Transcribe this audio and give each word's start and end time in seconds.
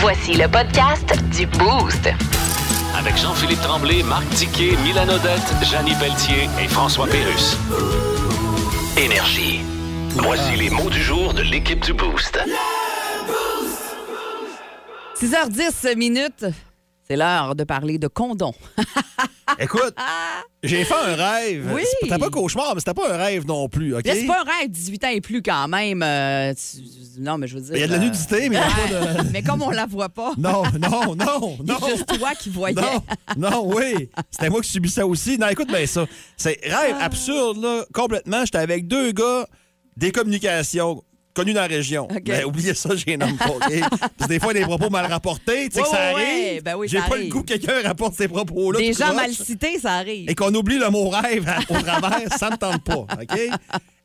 Voici 0.00 0.32
le 0.32 0.48
podcast 0.48 1.14
du 1.36 1.46
Boost. 1.46 2.08
Avec 2.96 3.18
Jean-Philippe 3.18 3.60
Tremblay, 3.60 4.02
Marc 4.02 4.26
Tiquet, 4.30 4.74
Milan 4.82 5.06
Odette, 5.10 5.54
Janine 5.62 5.94
Pelletier 5.98 6.48
et 6.58 6.68
François 6.68 7.06
Pérus. 7.06 7.58
Énergie. 8.96 9.60
Voici 10.16 10.56
les 10.56 10.70
mots 10.70 10.88
du 10.88 11.02
jour 11.02 11.34
de 11.34 11.42
l'équipe 11.42 11.84
du 11.84 11.92
Boost. 11.92 12.40
6h10 15.20 15.96
minutes. 15.96 16.46
C'est 17.10 17.16
l'heure 17.16 17.56
de 17.56 17.64
parler 17.64 17.98
de 17.98 18.06
condom. 18.06 18.54
Écoute, 19.58 19.96
j'ai 20.62 20.84
fait 20.84 20.94
un 20.94 21.16
rêve. 21.16 21.68
Oui. 21.74 21.82
C'était 22.02 22.18
pas 22.18 22.30
cauchemar, 22.30 22.72
mais 22.76 22.80
c'était 22.80 22.94
pas 22.94 23.12
un 23.12 23.16
rêve 23.16 23.44
non 23.48 23.68
plus, 23.68 23.96
OK? 23.96 24.02
C'est 24.04 24.26
pas 24.26 24.42
un 24.42 24.44
rêve, 24.44 24.70
18 24.70 25.04
ans 25.04 25.08
et 25.08 25.20
plus 25.20 25.42
quand 25.42 25.66
même. 25.66 26.04
euh, 26.04 26.54
tu- 26.54 27.20
Non, 27.20 27.36
mais 27.36 27.48
je 27.48 27.56
veux 27.56 27.62
dire. 27.62 27.74
Il 27.74 27.80
y 27.80 27.82
a 27.82 27.88
de 27.88 27.92
la 27.94 27.98
euh, 27.98 28.02
nudité, 28.04 28.48
mais 28.48 28.58
il 28.58 28.60
y 28.60 29.02
a 29.02 29.10
pas 29.10 29.22
de... 29.24 29.28
mais 29.32 29.42
comme 29.42 29.60
on 29.60 29.70
la 29.70 29.86
voit 29.86 30.08
pas, 30.08 30.34
Non, 30.38 30.62
non, 30.80 31.16
non, 31.16 31.58
non. 31.66 31.76
a 31.84 31.88
juste 31.90 32.16
toi 32.16 32.30
qui 32.38 32.48
voyais. 32.48 32.76
Non, 32.80 33.02
non, 33.36 33.74
oui. 33.74 34.08
C'était 34.30 34.48
moi 34.48 34.60
qui 34.60 34.70
subissais 34.70 35.02
aussi. 35.02 35.36
Non, 35.36 35.48
écoute 35.48 35.66
bien 35.66 35.86
ça. 35.86 36.06
C'est 36.36 36.60
rêve 36.62 36.94
absurde, 37.00 37.60
là, 37.60 37.84
complètement. 37.92 38.44
J'étais 38.44 38.58
avec 38.58 38.86
deux 38.86 39.10
gars 39.10 39.48
des 39.96 40.12
communications 40.12 41.02
connus 41.40 41.52
dans 41.54 41.60
la 41.62 41.66
région. 41.66 42.04
OK. 42.04 42.22
Mais 42.26 42.44
oubliez 42.44 42.74
ça, 42.74 42.90
j'ai 42.94 43.16
nomme 43.16 43.36
pas, 43.36 43.48
OK? 43.50 43.80
Parce 43.90 44.10
que 44.22 44.26
des 44.28 44.40
fois, 44.40 44.52
des 44.52 44.60
propos 44.62 44.90
mal 44.90 45.06
rapportés, 45.06 45.68
tu 45.68 45.74
sais 45.74 45.80
Ouais, 45.80 45.84
que 45.84 45.90
ça 45.90 46.02
arrive. 46.10 46.16
ouais. 46.26 46.60
Ben 46.64 46.74
oui, 46.76 46.88
j'ai 46.88 46.98
pas 46.98 47.04
arrive. 47.12 47.24
le 47.24 47.30
goût 47.30 47.42
que 47.42 47.46
quelqu'un 47.54 47.82
rapporte 47.84 48.14
ces 48.14 48.28
propos-là. 48.28 48.78
Des 48.78 48.92
gens 48.92 49.14
mal 49.14 49.32
cités, 49.32 49.78
ça 49.78 49.94
arrive. 49.94 50.28
et 50.30 50.34
qu'on 50.34 50.54
oublie 50.54 50.78
le 50.78 50.90
mot 50.90 51.08
rêve 51.08 51.48
au 51.68 51.74
travers, 51.80 52.32
ça 52.38 52.50
ne 52.50 52.56
tente 52.56 52.84
pas, 52.84 52.94
OK? 52.96 53.38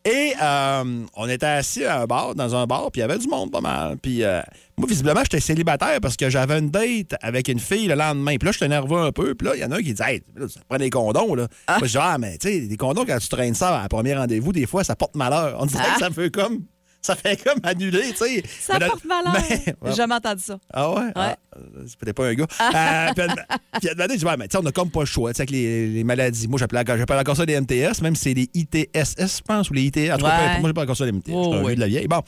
Et 0.07 0.33
euh, 0.39 1.03
on 1.15 1.27
était 1.27 1.47
assis 1.47 1.83
à 1.83 2.01
un 2.01 2.05
bar, 2.05 2.35
dans 2.35 2.53
un 2.55 2.67
bar, 2.67 2.91
puis 2.91 2.99
il 2.99 3.01
y 3.01 3.03
avait 3.05 3.17
du 3.17 3.27
monde 3.27 3.51
pas 3.51 3.59
mal. 3.61 3.97
Puis 3.99 4.23
euh, 4.23 4.39
moi, 4.77 4.87
visiblement, 4.87 5.21
j'étais 5.23 5.39
célibataire 5.39 5.97
parce 5.99 6.15
que 6.15 6.29
j'avais 6.29 6.59
une 6.59 6.69
date 6.69 7.15
avec 7.23 7.47
une 7.47 7.57
fille 7.59 7.87
le 7.87 7.95
lendemain. 7.95 8.35
Puis 8.37 8.45
là, 8.45 8.51
j'étais 8.51 8.67
nerveux 8.67 8.99
un 8.99 9.11
peu. 9.11 9.33
Puis 9.33 9.47
là, 9.47 9.55
il 9.55 9.61
y 9.61 9.65
en 9.65 9.71
a 9.71 9.77
un 9.77 9.81
qui 9.81 9.95
dit 9.95 10.01
Hey, 10.05 10.21
là, 10.35 10.47
ça 10.47 10.59
prend 10.69 10.77
des 10.77 10.91
condoms, 10.91 11.33
là. 11.33 11.47
Moi, 11.67 11.79
je 11.87 11.93
dis 11.93 11.97
Ah, 11.99 12.17
mais 12.19 12.37
tu 12.37 12.47
sais, 12.49 12.59
des 12.67 12.77
condoms, 12.77 13.03
quand 13.03 13.17
tu 13.17 13.29
traînes 13.29 13.55
ça 13.55 13.79
à 13.79 13.85
un 13.85 13.87
premier 13.87 14.13
rendez-vous, 14.15 14.51
des 14.51 14.67
fois, 14.67 14.83
ça 14.83 14.95
porte 14.95 15.15
malheur. 15.15 15.57
On 15.59 15.65
dirait 15.65 15.83
Ah. 15.83 15.93
que 15.95 15.99
ça 16.01 16.11
fait 16.11 16.29
comme. 16.29 16.59
Ça 17.05 17.15
fait 17.15 17.37
comme 17.43 17.59
annuler, 17.63 18.09
tu 18.11 18.15
sais. 18.17 18.43
Ça 18.59 18.79
Mais 18.79 18.87
porte 18.87 19.05
malheur. 19.05 19.33
Mais- 19.49 19.75
J'ai 19.85 19.93
jamais 19.95 20.15
entendu 20.15 20.41
ça. 20.43 20.57
ah 20.73 20.91
ouais? 20.91 21.11
Ah, 21.15 21.37
euh, 21.55 21.83
c'est 21.87 21.97
peut-être 21.99 22.15
pas 22.15 22.27
un 22.27 22.33
gars. 22.33 22.47
Euh, 22.61 23.07
puis 23.13 23.89
elle- 23.89 24.25
ouais, 24.25 24.35
mais 24.37 24.47
tu 24.47 24.57
sais, 24.57 24.63
on 24.63 24.65
a 24.65 24.71
comme 24.71 24.89
pas 24.89 25.01
le 25.01 25.05
choix, 25.05 25.31
tu 25.31 25.37
sais, 25.37 25.41
avec 25.43 25.51
les, 25.51 25.87
les 25.87 26.03
maladies. 26.03 26.47
Moi, 26.47 26.57
j'appelle 26.59 26.79
encore, 27.19 27.35
ça 27.35 27.45
des 27.45 27.59
MTS, 27.59 28.01
même 28.01 28.15
si 28.15 28.23
c'est 28.23 28.33
des 28.33 28.49
ITSS, 28.53 29.37
je 29.37 29.41
pense, 29.43 29.69
ou 29.69 29.73
les 29.73 29.83
ITS. 29.83 30.11
En 30.13 30.17
tout 30.17 30.25
cas, 30.25 30.37
Ouais. 30.55 30.59
moi, 30.59 30.69
j'appelle 30.69 30.83
encore 30.83 30.97
ça 30.97 31.05
des 31.05 31.11
MTS. 31.11 31.31
Oh, 31.33 31.53
un 31.53 31.63
vieux 31.63 31.75
de 31.75 31.79
la 31.79 31.87
vieille. 31.87 32.07
Bon. 32.07 32.21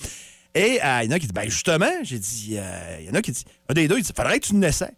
Et 0.53 0.79
euh, 0.83 0.99
il 1.03 1.09
y 1.09 1.13
en 1.13 1.15
a 1.15 1.19
qui 1.19 1.25
disent, 1.27 1.33
ben 1.33 1.49
justement, 1.49 1.91
j'ai 2.03 2.19
dit, 2.19 2.55
euh, 2.57 2.97
il 3.01 3.05
y 3.07 3.09
en 3.09 3.13
a 3.13 3.21
qui 3.21 3.31
disent, 3.31 3.45
un 3.69 3.73
des 3.73 3.87
deux, 3.87 3.97
il 3.97 4.03
dit, 4.03 4.11
faudrait 4.15 4.39
que 4.39 4.45
tu 4.47 4.55
n'essaies. 4.55 4.93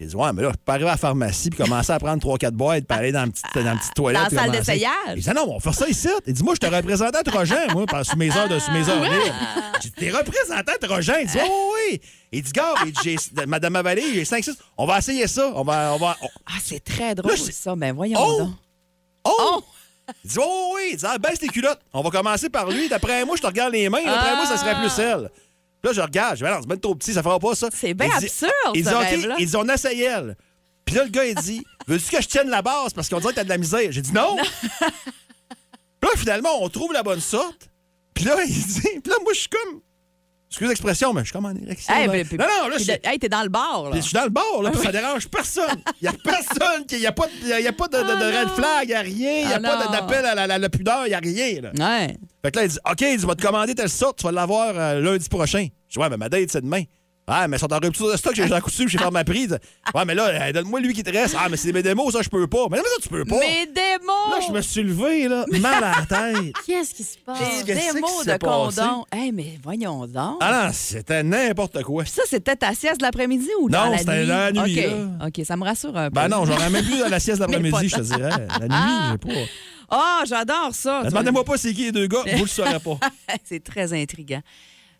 J'ai 0.00 0.06
dit, 0.06 0.16
ouais, 0.16 0.32
mais 0.32 0.40
là, 0.42 0.48
je 0.52 0.56
peux 0.64 0.72
arriver 0.72 0.88
à 0.88 0.92
la 0.92 0.96
pharmacie 0.96 1.50
puis 1.50 1.62
commencer 1.62 1.92
à 1.92 1.98
prendre 1.98 2.22
3-4 2.26 2.52
boîtes 2.52 2.84
puis 2.88 2.98
aller 2.98 3.12
dans 3.12 3.26
une 3.26 3.32
petite, 3.32 3.44
dans 3.54 3.76
petite 3.76 3.92
toilette. 3.94 4.30
Dans 4.30 4.34
la 4.36 4.42
salle 4.42 4.50
d'essayage. 4.52 4.92
Il 5.16 5.22
dit, 5.22 5.30
non, 5.30 5.44
on 5.48 5.54
va 5.54 5.60
faire 5.60 5.74
ça 5.74 5.86
ici. 5.88 6.08
Il 6.26 6.32
dit, 6.32 6.42
moi, 6.42 6.54
je 6.54 6.66
te 6.66 6.74
représentais 6.74 7.18
à 7.18 7.22
Trojan, 7.22 7.56
moi, 7.72 7.84
par- 7.84 8.06
sous 8.06 8.16
mes 8.16 8.34
heures 8.34 8.48
de 8.48 8.58
sous 8.58 8.70
mes 8.72 8.88
heures 8.88 9.02
libres. 9.02 9.34
J'ai 9.82 9.90
dit, 9.90 9.94
t'es 9.96 10.10
représentant 10.10 10.72
à 10.72 10.78
Trojan. 10.86 11.14
Il 11.20 11.26
dit, 11.26 11.38
oh, 11.44 11.72
oui. 11.90 12.00
Il 12.32 12.42
dit, 12.42 12.50
gars, 12.52 12.74
il 12.86 12.92
dit, 12.92 13.00
j'ai- 13.36 13.46
Madame 13.46 13.76
Avalée, 13.76 14.14
j'ai 14.14 14.24
5-6. 14.24 14.56
On 14.78 14.86
va 14.86 14.98
essayer 14.98 15.26
ça. 15.26 15.52
On 15.54 15.64
va. 15.64 15.92
On 15.94 15.98
va 15.98 16.16
on- 16.22 16.28
Ah, 16.46 16.58
c'est 16.64 16.82
très 16.82 17.14
drôle, 17.14 17.32
Là, 17.32 17.36
c'est- 17.36 17.52
ça. 17.52 17.76
Mais 17.76 17.92
voyons 17.92 18.18
Oh! 18.18 18.38
donc. 18.38 18.50
Oh! 19.24 19.36
Oh! 19.38 19.64
Il 20.24 20.30
dit, 20.30 20.38
oh, 20.40 20.72
oui. 20.76 20.88
Il 20.92 20.96
dit, 20.96 21.04
ah, 21.06 21.18
baisse 21.18 21.38
tes 21.40 21.48
culottes. 21.48 21.80
On 21.92 22.00
va 22.00 22.08
commencer 22.10 22.48
par 22.48 22.70
lui. 22.70 22.88
D'après 22.88 23.22
moi, 23.26 23.36
je 23.36 23.42
te 23.42 23.46
regarde 23.46 23.74
les 23.74 23.88
mains. 23.90 24.02
D'après 24.02 24.34
moi, 24.34 24.46
ça 24.46 24.56
serait 24.56 24.76
plus 24.76 24.98
elle. 24.98 25.30
Là, 25.82 25.92
je 25.92 26.00
regarde. 26.00 26.36
Je 26.36 26.44
Ben 26.44 26.58
c'est 26.60 26.68
même 26.68 26.80
trop 26.80 26.94
petit, 26.94 27.12
ça 27.14 27.22
fera 27.22 27.38
pas 27.38 27.54
ça. 27.54 27.68
C'est 27.72 27.94
bien 27.94 28.06
Il 28.14 28.18
dit- 28.18 28.26
absurde, 28.26 28.52
Il 28.74 28.82
dit, 28.84 28.88
ce 28.90 28.94
OK. 28.94 29.00
rêve-là. 29.02 29.36
Il 29.38 29.46
dit, 29.46 29.56
on 29.56 29.68
essaye 29.68 30.02
elle. 30.02 30.36
Puis 30.84 30.94
là, 30.96 31.04
le 31.04 31.10
gars, 31.10 31.24
il 31.24 31.34
dit, 31.36 31.64
veux-tu 31.86 32.10
que 32.14 32.22
je 32.22 32.28
tienne 32.28 32.48
la 32.50 32.62
base? 32.62 32.92
Parce 32.94 33.08
qu'on 33.08 33.18
dirait 33.20 33.32
que 33.32 33.36
t'as 33.36 33.44
de 33.44 33.48
la 33.48 33.58
misère? 33.58 33.90
J'ai 33.90 34.02
dit, 34.02 34.12
non. 34.12 34.36
Puis 36.00 36.08
là, 36.10 36.16
finalement, 36.16 36.62
on 36.62 36.68
trouve 36.68 36.92
la 36.92 37.02
bonne 37.02 37.20
sorte. 37.20 37.68
Puis 38.14 38.24
là, 38.24 38.36
il 38.46 38.52
dit, 38.52 38.80
puis 39.02 39.10
là, 39.10 39.16
moi, 39.22 39.32
je 39.34 39.40
suis 39.40 39.48
comme, 39.48 39.80
excuse 40.50 40.68
l'expression, 40.68 41.12
mais 41.12 41.20
je 41.20 41.26
suis 41.26 41.32
comme 41.32 41.44
en 41.46 41.54
érection. 41.54 41.94
Hey, 41.94 42.06
là. 42.06 42.12
ben, 42.12 42.26
non, 42.38 42.44
non, 42.62 42.68
là, 42.68 42.76
je 42.78 42.84
de- 42.84 42.98
hey, 43.04 43.18
t'es 43.18 43.28
dans 43.28 43.42
le 43.42 43.48
bar, 43.48 43.90
là. 43.90 43.96
je 43.96 44.00
suis 44.02 44.12
dans 44.14 44.24
le 44.24 44.30
bar, 44.30 44.62
là, 44.62 44.70
puis 44.70 44.80
ça 44.80 44.90
dérange 44.92 45.28
personne. 45.28 45.80
Il 46.00 46.02
n'y 46.02 46.08
a 46.08 46.12
personne, 46.12 46.84
il 46.90 46.98
n'y 46.98 47.06
a 47.06 47.12
pas 47.12 47.26
de, 47.26 47.60
y 47.62 47.66
a 47.66 47.72
pas 47.72 47.88
de, 47.88 47.98
de- 47.98 48.02
de 48.02 48.36
Ah 48.36 48.40
red 48.40 48.48
flag, 48.50 48.84
il 48.84 48.88
n'y 48.88 48.94
a 48.94 49.00
rien, 49.00 49.40
il 49.42 49.46
n'y 49.46 49.52
a 49.52 49.56
Ah 49.56 49.60
pas 49.60 49.86
d'appel 49.88 50.24
à 50.26 50.34
la, 50.34 50.46
la- 50.46 50.58
la 50.58 50.68
pudeur, 50.68 51.06
il 51.06 51.10
n'y 51.10 51.14
a 51.14 51.18
rien. 51.20 51.60
Là. 51.62 51.70
Ouais. 51.78 52.16
Fait 52.44 52.50
que 52.50 52.58
là, 52.58 52.64
il 52.64 52.68
dit 52.70 52.78
OK, 52.90 53.00
il 53.02 53.16
dit, 53.18 53.26
vais 53.26 53.34
te 53.36 53.42
commander 53.46 53.74
telle 53.74 53.88
sorte, 53.90 54.18
tu 54.18 54.24
vas 54.24 54.32
l'avoir 54.32 54.72
euh, 54.76 55.00
lundi 55.00 55.28
prochain. 55.28 55.68
Je 55.90 55.98
dis 55.98 56.02
Ouais, 56.02 56.08
mais 56.08 56.16
ma 56.16 56.28
date, 56.30 56.50
c'est 56.50 56.62
demain. 56.62 56.82
Ah, 57.32 57.46
mais 57.46 57.58
ils 57.58 57.60
sont 57.60 57.72
en 57.72 57.78
rupture 57.78 58.10
de 58.10 58.16
stock, 58.16 58.34
j'ai 58.34 58.48
Jean 58.48 58.60
Coutu, 58.60 58.88
j'ai 58.88 58.98
fait 58.98 59.10
ma 59.12 59.22
prise. 59.22 59.56
Ouais, 59.94 60.04
mais 60.04 60.16
là, 60.16 60.26
euh, 60.48 60.52
donne-moi 60.52 60.80
lui 60.80 60.92
qui 60.92 61.04
te 61.04 61.12
reste. 61.12 61.36
Ah, 61.38 61.46
mais 61.48 61.56
c'est 61.56 61.70
mes 61.70 61.82
démos, 61.82 62.12
ça, 62.12 62.22
je 62.22 62.28
peux 62.28 62.44
pas. 62.48 62.66
Mais 62.68 62.78
non, 62.78 62.82
mais 62.82 62.88
ça, 62.88 63.02
tu 63.02 63.08
peux 63.08 63.24
pas. 63.24 63.38
Mes 63.38 63.66
démos! 63.66 64.30
Là, 64.32 64.40
je 64.48 64.52
me 64.52 64.60
suis 64.60 64.82
levé, 64.82 65.28
là, 65.28 65.44
mal 65.60 65.84
à 65.84 65.92
la 66.00 66.06
tête. 66.06 66.54
Qu'est-ce 66.66 66.92
qui 66.92 67.04
se 67.04 67.16
passe? 67.18 67.38
Des 67.38 67.72
Qu'est-ce 67.72 67.88
qui 67.88 67.94
démos 67.94 68.24
de 68.26 68.36
passé? 68.36 68.80
condom. 68.80 69.04
Hey, 69.12 69.30
mais 69.30 69.60
voyons 69.62 70.06
donc. 70.08 70.38
Ah 70.40 70.64
non, 70.66 70.70
c'était 70.72 71.22
n'importe 71.22 71.80
quoi. 71.84 72.02
Puis 72.02 72.10
ça, 72.12 72.22
c'était 72.26 72.56
ta 72.56 72.74
sieste 72.74 72.98
de 72.98 73.04
l'après-midi 73.04 73.48
ou 73.60 73.68
dans 73.70 73.84
Non, 73.84 73.90
la 73.92 73.98
c'était 73.98 74.20
nuit? 74.22 74.26
la 74.26 74.50
nuit, 74.52 74.78
OK. 74.80 74.90
là. 75.20 75.26
OK, 75.28 75.46
ça 75.46 75.56
me 75.56 75.62
rassure 75.64 75.96
un 75.96 76.08
peu. 76.10 76.14
Ben 76.14 76.26
non, 76.26 76.44
j'aurais 76.46 76.70
même 76.70 76.84
plus 76.84 76.98
dans 76.98 77.08
la 77.08 77.20
sieste 77.20 77.38
Mais 77.46 77.46
d'après-midi, 77.46 77.88
je 77.90 77.96
te 77.96 78.00
dirais. 78.00 78.46
La 78.60 78.66
nuit, 78.66 78.96
j'ai 79.12 79.18
pas. 79.18 79.40
Ah, 79.88 80.22
j'adore 80.26 80.70
ça. 80.72 81.04
Demandez-moi 81.04 81.44
pas 81.44 81.56
c'est 81.58 81.72
qui 81.74 81.84
les 81.84 81.92
deux 81.92 82.08
gars, 82.08 82.22
vous 82.34 82.42
le 82.42 82.48
saurez 82.48 82.80
pas. 82.80 82.98
C'est 83.44 83.62
très 83.62 83.92
intriguant. 83.92 84.40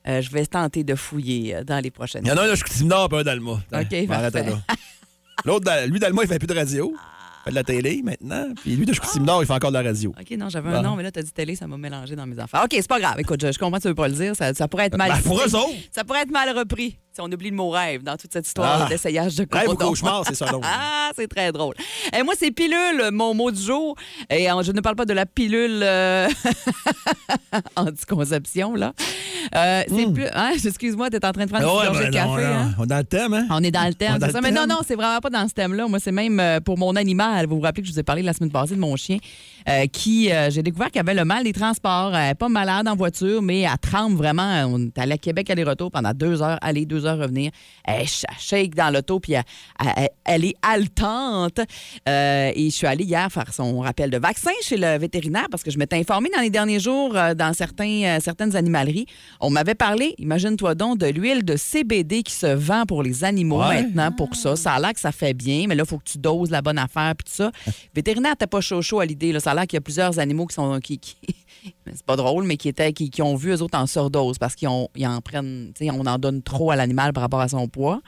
Euh, 0.09 0.23
je 0.23 0.31
vais 0.31 0.47
tenter 0.47 0.83
de 0.83 0.95
fouiller 0.95 1.57
euh, 1.57 1.65
dans 1.65 1.79
les 1.79 1.91
prochaines 1.91 2.23
Il 2.25 2.29
y 2.29 2.33
en 2.33 2.37
a 2.37 2.43
un, 2.43 2.47
là, 2.47 2.55
je 2.55 2.65
suis 2.73 2.85
Nord, 2.85 3.13
un 3.13 3.23
d'Alma. 3.23 3.53
OK, 3.73 4.07
parfait. 4.07 4.47
L'autre, 5.45 5.87
lui, 5.87 5.99
d'Alma, 5.99 6.23
il 6.23 6.29
fait 6.29 6.39
plus 6.39 6.47
de 6.47 6.55
radio. 6.55 6.93
Il 6.95 7.45
fait 7.45 7.51
de 7.51 7.55
la 7.55 7.65
télé 7.65 8.03
maintenant. 8.03 8.53
Puis 8.61 8.77
lui, 8.77 8.85
de 8.85 8.93
Chicoutimi-Nord, 8.93 9.43
il 9.43 9.47
fait 9.47 9.53
encore 9.55 9.71
de 9.71 9.79
la 9.79 9.83
radio. 9.83 10.13
OK, 10.19 10.31
non, 10.39 10.49
j'avais 10.51 10.71
un 10.71 10.83
nom, 10.83 10.97
mais 10.97 11.03
là, 11.03 11.11
t'as 11.11 11.23
dit 11.23 11.33
télé, 11.33 11.57
ça 11.57 11.67
m'a 11.67 11.79
mélangé 11.79 12.15
dans 12.17 12.27
mes 12.27 12.39
affaires. 12.39 12.63
OK, 12.65 12.71
c'est 12.73 12.87
pas 12.89 13.01
grave. 13.01 13.19
Écoute, 13.19 13.41
je, 13.45 13.53
je 13.53 13.59
comprends 13.59 13.79
que 13.79 13.83
tu 13.83 13.89
veux 13.89 13.95
pas 13.95 14.09
le 14.09 14.15
dire. 14.15 14.37
Ça, 14.37 14.53
ça 14.53 14.69
pourrait 14.69 14.87
être 14.87 14.97
mal 14.97 15.11
Ben, 15.11 15.23
pour 15.23 15.41
eux 15.41 15.55
autres. 15.55 15.75
Ça 15.93 16.05
pourrait 16.05 16.23
être 16.23 16.31
mal 16.31 16.51
repris 16.57 16.99
on 17.21 17.31
oublie 17.31 17.51
le 17.51 17.57
mot 17.57 17.71
rêve 17.71 18.03
dans 18.03 18.17
toute 18.17 18.33
cette 18.33 18.47
histoire 18.47 18.83
Ah. 18.85 18.89
d'essayage 18.89 19.35
de 19.37 19.47
Rêve 19.51 19.69
ou 19.69 19.75
condom. 19.75 19.89
cauchemar, 19.91 20.23
c'est 20.27 20.35
ça, 20.35 20.47
donc. 20.53 20.63
Ah, 20.67 21.11
c'est 21.17 21.29
très 21.29 21.53
drôle. 21.53 21.75
Et 22.17 22.23
moi, 22.23 22.35
c'est 22.39 22.51
pilule, 22.51 23.11
mon 23.13 23.35
mot 23.35 23.51
du 23.51 23.61
jour. 23.63 23.97
Et 24.29 24.51
euh, 24.51 24.63
je 24.63 24.73
ne 24.73 24.81
parle 24.81 24.97
pas 24.97 25.05
de 25.07 25.13
la 25.13 25.27
pilule 25.27 25.81
euh, 25.83 26.29
anticonception, 27.77 28.75
là. 28.75 28.93
Euh, 29.55 29.83
c'est 29.89 30.13
plus. 30.13 30.27
hein, 30.35 30.53
Excuse-moi, 30.65 31.11
t'es 31.11 31.25
en 31.25 31.33
train 31.33 31.47
de 31.47 31.51
prendre 31.51 31.65
une 31.65 31.71
Hmm. 31.71 31.93
Ouais, 31.95 31.99
petite 32.01 32.11
gorgée 32.11 32.11
ben 32.11 32.11
de 32.11 32.17
non, 32.29 32.35
café. 32.37 32.47
non. 32.47 32.61
hein? 32.61 32.75
On 32.79 32.85
est 32.85 32.87
dans 32.89 32.99
le 32.99 33.05
thème, 33.05 33.35
hein? 33.35 33.47
On 33.51 33.63
est 33.63 33.71
dans 33.71 33.83
le 33.85 33.89
On 33.91 33.93
thème, 33.93 34.19
c'est 34.21 34.31
ça. 34.33 34.41
Mais 34.41 34.51
non, 34.51 34.61
thème. 34.63 34.71
non, 34.71 34.77
c'est 34.87 34.95
vraiment 34.97 35.19
pas 35.21 35.31
dans 35.31 35.49
ce 35.49 35.55
thème-là. 35.55 35.89
Moi, 35.89 35.99
c'est 35.99 36.13
même 36.13 36.39
euh, 36.41 36.61
pour 36.61 36.79
mon 36.79 36.95
animal. 36.97 37.47
Vous 37.47 37.57
vous 37.57 37.63
rappelez 37.63 37.83
que 37.83 37.89
je 37.89 37.93
vous 37.93 37.99
ai 38.01 38.03
parlé 38.03 38.23
la 38.23 38.33
semaine 38.33 38.51
passée 38.51 38.75
de 38.75 38.81
mon 38.81 38.97
chien 38.97 39.19
euh, 39.69 39.87
qui, 39.87 40.31
euh, 40.33 40.51
j'ai 40.51 40.63
découvert 40.63 40.91
qu'il 40.91 41.01
avait 41.01 41.15
le 41.15 41.25
mal 41.25 41.45
des 41.45 41.53
transports. 41.53 42.13
Pas 42.39 42.49
malade 42.49 42.87
en 42.89 42.97
voiture, 42.97 43.41
mais 43.43 43.61
elle 43.61 43.71
tremble 43.81 44.17
vraiment. 44.17 44.65
On 44.69 44.87
est 44.87 44.99
allé 44.99 45.13
à 45.13 45.19
Québec 45.19 45.49
aller-retour 45.51 45.91
pendant 45.91 46.13
deux 46.13 46.43
heures, 46.43 46.59
aller, 46.61 46.85
deux 46.87 47.07
heures 47.07 47.10
revenir. 47.17 47.51
Elle, 47.85 48.07
shake 48.39 48.75
dans 48.75 48.93
l'auto, 48.93 49.21
puis 49.21 49.33
elle, 49.35 49.45
elle- 49.97 50.09
elle 50.25 50.45
est 50.45 50.55
haletante. 50.63 51.61
Euh, 52.09 52.53
et 52.55 52.71
je 52.71 52.75
suis 52.75 52.87
allée 52.87 53.05
hier 53.05 53.31
faire 53.31 53.53
son 53.53 53.81
rappel 53.81 54.11
de 54.11 54.19
vaccin 54.19 54.51
chez 54.63 54.77
le 54.77 54.99
vétérinaire 54.99 55.47
parce 55.51 55.63
que 55.63 55.71
je 55.71 55.79
m'étais 55.79 55.97
informée 55.97 56.31
dans 56.35 56.43
les 56.43 56.51
derniers 56.51 56.81
jours 56.81 57.17
euh, 57.17 57.35
dans 57.35 57.53
certains, 57.53 58.03
euh, 58.05 58.19
certaines 58.21 58.57
animaleries. 58.57 59.07
On 59.41 59.51
m'avait 59.51 59.75
parlé, 59.75 60.15
imagine-toi 60.19 60.75
donc, 60.75 60.99
de 60.99 61.07
l'huile 61.07 61.45
de 61.45 61.57
CBD 61.57 62.23
qui 62.23 62.33
se 62.35 62.47
vend 62.47 62.85
pour 62.87 63.03
les 63.03 63.25
animaux 63.25 63.61
Ouais. 63.61 63.83
maintenant 63.83 64.13
pour 64.13 64.35
ça. 64.37 64.57
Ça 64.57 64.73
a 64.75 64.81
l'air 64.81 64.93
que 64.95 65.01
ça 65.01 65.13
fait 65.13 65.35
bien, 65.35 65.67
mais 65.69 65.75
là, 65.75 65.83
il 65.85 65.89
faut 65.89 65.99
que 65.99 66.11
tu 66.11 66.19
doses 66.19 66.51
la 66.51 66.63
bonne 66.63 66.79
affaire 66.79 67.15
puis 67.17 67.25
tout 67.31 67.37
ça. 67.37 67.51
Vétérinaire, 67.95 68.37
t'es 68.37 68.47
pas 68.47 68.61
chaud 68.61 68.83
chaud 68.83 69.01
à 69.01 69.07
l'idée. 69.07 69.39
Ça 69.41 69.51
a 69.51 69.55
l'air 69.55 69.67
qu'il 69.67 69.77
y 69.77 69.79
a 69.79 69.83
plusieurs 69.83 70.19
animaux 70.19 70.47
qui 70.47 70.55
sont. 70.55 70.79
Qui, 70.81 70.99
qui- 70.99 71.17
c'est 71.95 72.05
pas 72.05 72.17
drôle, 72.17 72.45
mais 72.45 72.57
qui, 72.57 72.69
étaient, 72.69 72.93
qui, 72.93 73.11
qui 73.11 73.23
ont 73.23 73.37
vu 73.37 73.51
eux 73.53 73.63
autres 73.63 73.79
en 73.79 73.87
surdose 73.87 74.39
parce 74.39 74.55
qu'ils 74.55 74.69
ils 74.97 75.07
en 75.07 75.21
prennent. 75.21 75.73
On 75.83 76.07
en 76.07 76.19
donne 76.19 76.43
trop 76.43 76.71
à 76.71 76.77
l'animal 76.77 77.13
par 77.13 77.23
rapport 77.23 77.41
à 77.41 77.49
son 77.49 77.69
poids. 77.69 78.01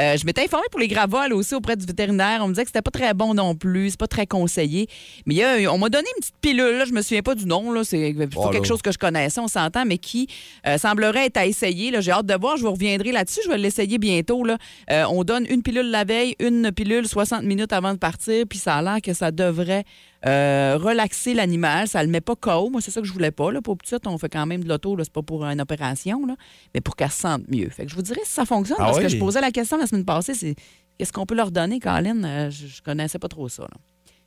Euh, 0.00 0.16
je 0.16 0.24
m'étais 0.26 0.44
informée 0.44 0.66
pour 0.70 0.80
les 0.80 0.88
gravoles 0.88 1.32
aussi 1.32 1.54
auprès 1.54 1.76
du 1.76 1.84
vétérinaire. 1.86 2.40
On 2.42 2.48
me 2.48 2.52
disait 2.52 2.62
que 2.64 2.68
c'était 2.68 2.82
pas 2.82 2.90
très 2.90 3.14
bon 3.14 3.34
non 3.34 3.54
plus, 3.54 3.90
c'est 3.90 4.00
pas 4.00 4.06
très 4.06 4.26
conseillé. 4.26 4.88
Mais 5.26 5.34
il 5.34 5.38
y 5.38 5.44
a- 5.44 5.72
on 5.72 5.78
m'a 5.78 5.88
donné 5.88 6.06
une 6.16 6.20
petite 6.20 6.34
pilule, 6.40 6.78
là, 6.78 6.84
je 6.84 6.92
me 6.92 7.02
souviens 7.02 7.22
pas 7.22 7.34
du 7.34 7.46
nom, 7.46 7.72
là, 7.72 7.84
c'est 7.84 8.14
Oh 8.36 8.48
quelque 8.50 8.66
chose 8.66 8.82
que 8.82 8.92
je 8.92 8.98
connaissais, 8.98 9.40
on 9.40 9.48
s'entend, 9.48 9.84
mais 9.84 9.98
qui 9.98 10.28
euh, 10.66 10.78
semblerait 10.78 11.26
être 11.26 11.36
à 11.36 11.46
essayer. 11.46 11.90
là. 11.90 12.00
J'ai 12.00 12.12
hâte 12.12 12.26
de 12.26 12.34
voir, 12.34 12.56
je 12.56 12.62
vous 12.64 12.72
reviendrai 12.72 13.12
là-dessus, 13.12 13.40
je 13.44 13.48
vais 13.50 13.58
l'essayer 13.58 13.98
bientôt. 13.98 14.44
Là. 14.44 14.58
Euh, 14.90 15.04
on 15.10 15.24
donne 15.24 15.46
une 15.48 15.62
pilule 15.62 15.90
la 15.90 16.04
veille, 16.04 16.36
une 16.40 16.72
pilule 16.72 17.06
60 17.06 17.42
minutes 17.44 17.72
avant 17.72 17.92
de 17.92 17.98
partir, 17.98 18.44
puis 18.48 18.58
ça 18.58 18.76
a 18.76 18.82
l'air 18.82 18.98
que 19.02 19.12
ça 19.12 19.30
devrait 19.30 19.84
euh, 20.24 20.78
relaxer 20.80 21.34
l'animal. 21.34 21.88
Ça 21.88 22.02
le 22.02 22.08
met 22.08 22.20
pas 22.20 22.36
KO. 22.36 22.70
Moi, 22.70 22.80
c'est 22.80 22.92
ça 22.92 23.00
que 23.00 23.06
je 23.08 23.12
voulais 23.12 23.32
pas. 23.32 23.50
Là. 23.50 23.60
Pour 23.60 23.76
petite, 23.76 24.06
on 24.06 24.18
fait 24.18 24.28
quand 24.28 24.46
même 24.46 24.62
de 24.62 24.68
l'auto, 24.68 24.96
c'est 25.02 25.12
pas 25.12 25.22
pour 25.22 25.44
une 25.44 25.60
opération, 25.60 26.24
là, 26.26 26.36
mais 26.74 26.80
pour 26.80 26.94
qu'elle 26.94 27.10
se 27.10 27.20
sente 27.22 27.42
mieux. 27.50 27.68
Fait 27.70 27.84
que 27.84 27.90
je 27.90 27.96
vous 27.96 28.02
dirais 28.02 28.20
si 28.24 28.32
ça 28.32 28.44
fonctionne, 28.44 28.76
Ah 28.80 28.84
parce 28.86 29.00
que 29.00 29.08
je 29.08 29.16
posais 29.18 29.40
la 29.40 29.50
question 29.50 29.78
la 29.82 29.86
semaine 29.88 30.04
passée, 30.04 30.34
c'est 30.34 30.54
qu'est-ce 30.98 31.12
qu'on 31.12 31.26
peut 31.26 31.34
leur 31.34 31.50
donner, 31.50 31.78
Colin? 31.80 32.24
Euh, 32.24 32.50
je, 32.50 32.66
je 32.66 32.82
connaissais 32.82 33.18
pas 33.18 33.28
trop 33.28 33.48
ça. 33.48 33.62
là. 33.62 33.76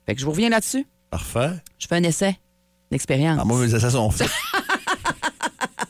Fait 0.06 0.13
que 0.13 0.19
je 0.22 0.25
vous 0.25 0.31
reviens 0.31 0.50
là-dessus. 0.50 0.86
Parfait. 1.10 1.52
Je 1.80 1.88
fais 1.88 1.96
un 1.96 2.04
essai 2.04 2.38
d'expérience. 2.92 3.40
Ah, 3.42 3.46
moi, 3.46 3.60
mes 3.60 3.74
essais 3.74 3.90
sont 3.90 4.12
faits. 4.12 4.30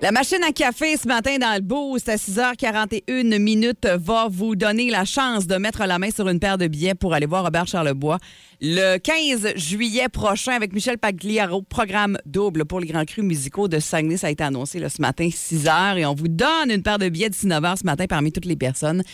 La 0.00 0.12
machine 0.12 0.44
à 0.44 0.52
café 0.52 0.96
ce 0.96 1.08
matin 1.08 1.38
dans 1.38 1.56
le 1.56 1.60
boost 1.60 2.08
à 2.08 2.14
6h41 2.14 3.36
minutes 3.40 3.84
va 3.96 4.28
vous 4.30 4.54
donner 4.54 4.90
la 4.90 5.04
chance 5.04 5.48
de 5.48 5.56
mettre 5.56 5.84
la 5.84 5.98
main 5.98 6.10
sur 6.12 6.28
une 6.28 6.38
paire 6.38 6.56
de 6.56 6.68
billets 6.68 6.94
pour 6.94 7.14
aller 7.14 7.26
voir 7.26 7.42
Robert 7.42 7.66
Charlebois 7.66 8.18
le 8.60 8.98
15 8.98 9.54
juillet 9.54 10.08
prochain 10.08 10.52
avec 10.52 10.72
Michel 10.72 10.98
Pagliaro, 10.98 11.62
programme 11.62 12.18
double 12.26 12.64
pour 12.64 12.80
les 12.80 12.88
grands 12.88 13.04
crus 13.04 13.24
musicaux 13.24 13.68
de 13.68 13.78
Saguenay. 13.78 14.16
Ça 14.16 14.26
a 14.26 14.30
été 14.30 14.42
annoncé 14.42 14.80
ce 14.88 15.00
matin, 15.00 15.28
6 15.32 15.66
h 15.66 15.98
et 15.98 16.04
on 16.04 16.14
vous 16.14 16.26
donne 16.26 16.70
une 16.70 16.82
paire 16.82 16.98
de 16.98 17.08
billets 17.08 17.30
d'ici 17.30 17.46
9 17.46 17.62
h 17.62 17.76
ce 17.78 17.84
matin 17.84 18.06
parmi 18.08 18.32
toutes 18.32 18.46
les 18.46 18.56
personnes 18.56 19.04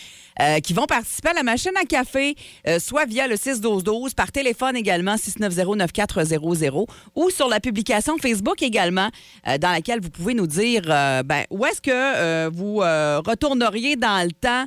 euh, 0.41 0.61
qui 0.61 0.73
vont 0.73 0.87
participer 0.87 1.29
à 1.29 1.33
la 1.35 1.43
machine 1.43 1.73
à 1.79 1.85
café, 1.85 2.37
euh, 2.67 2.79
soit 2.79 3.05
via 3.05 3.27
le 3.29 3.35
6-12-12, 3.35 4.15
par 4.15 4.33
téléphone 4.33 4.77
également, 4.77 5.17
690-9400, 5.17 6.87
ou 7.15 7.29
sur 7.29 7.49
la 7.49 7.61
publication 7.61 8.17
Facebook 8.17 8.63
également, 8.63 9.11
euh, 9.47 9.59
dans 9.59 9.73
laquelle 9.73 10.01
vous 10.01 10.11
pouvez 10.11 10.33
nous 10.33 10.47
dire 10.47 10.83
ben, 10.87 11.45
où 11.51 11.67
est-ce 11.67 11.83
que 11.83 12.49
vous 12.49 12.79
retourneriez 12.79 13.97
dans 13.97 14.27
le 14.27 14.33
temps 14.33 14.67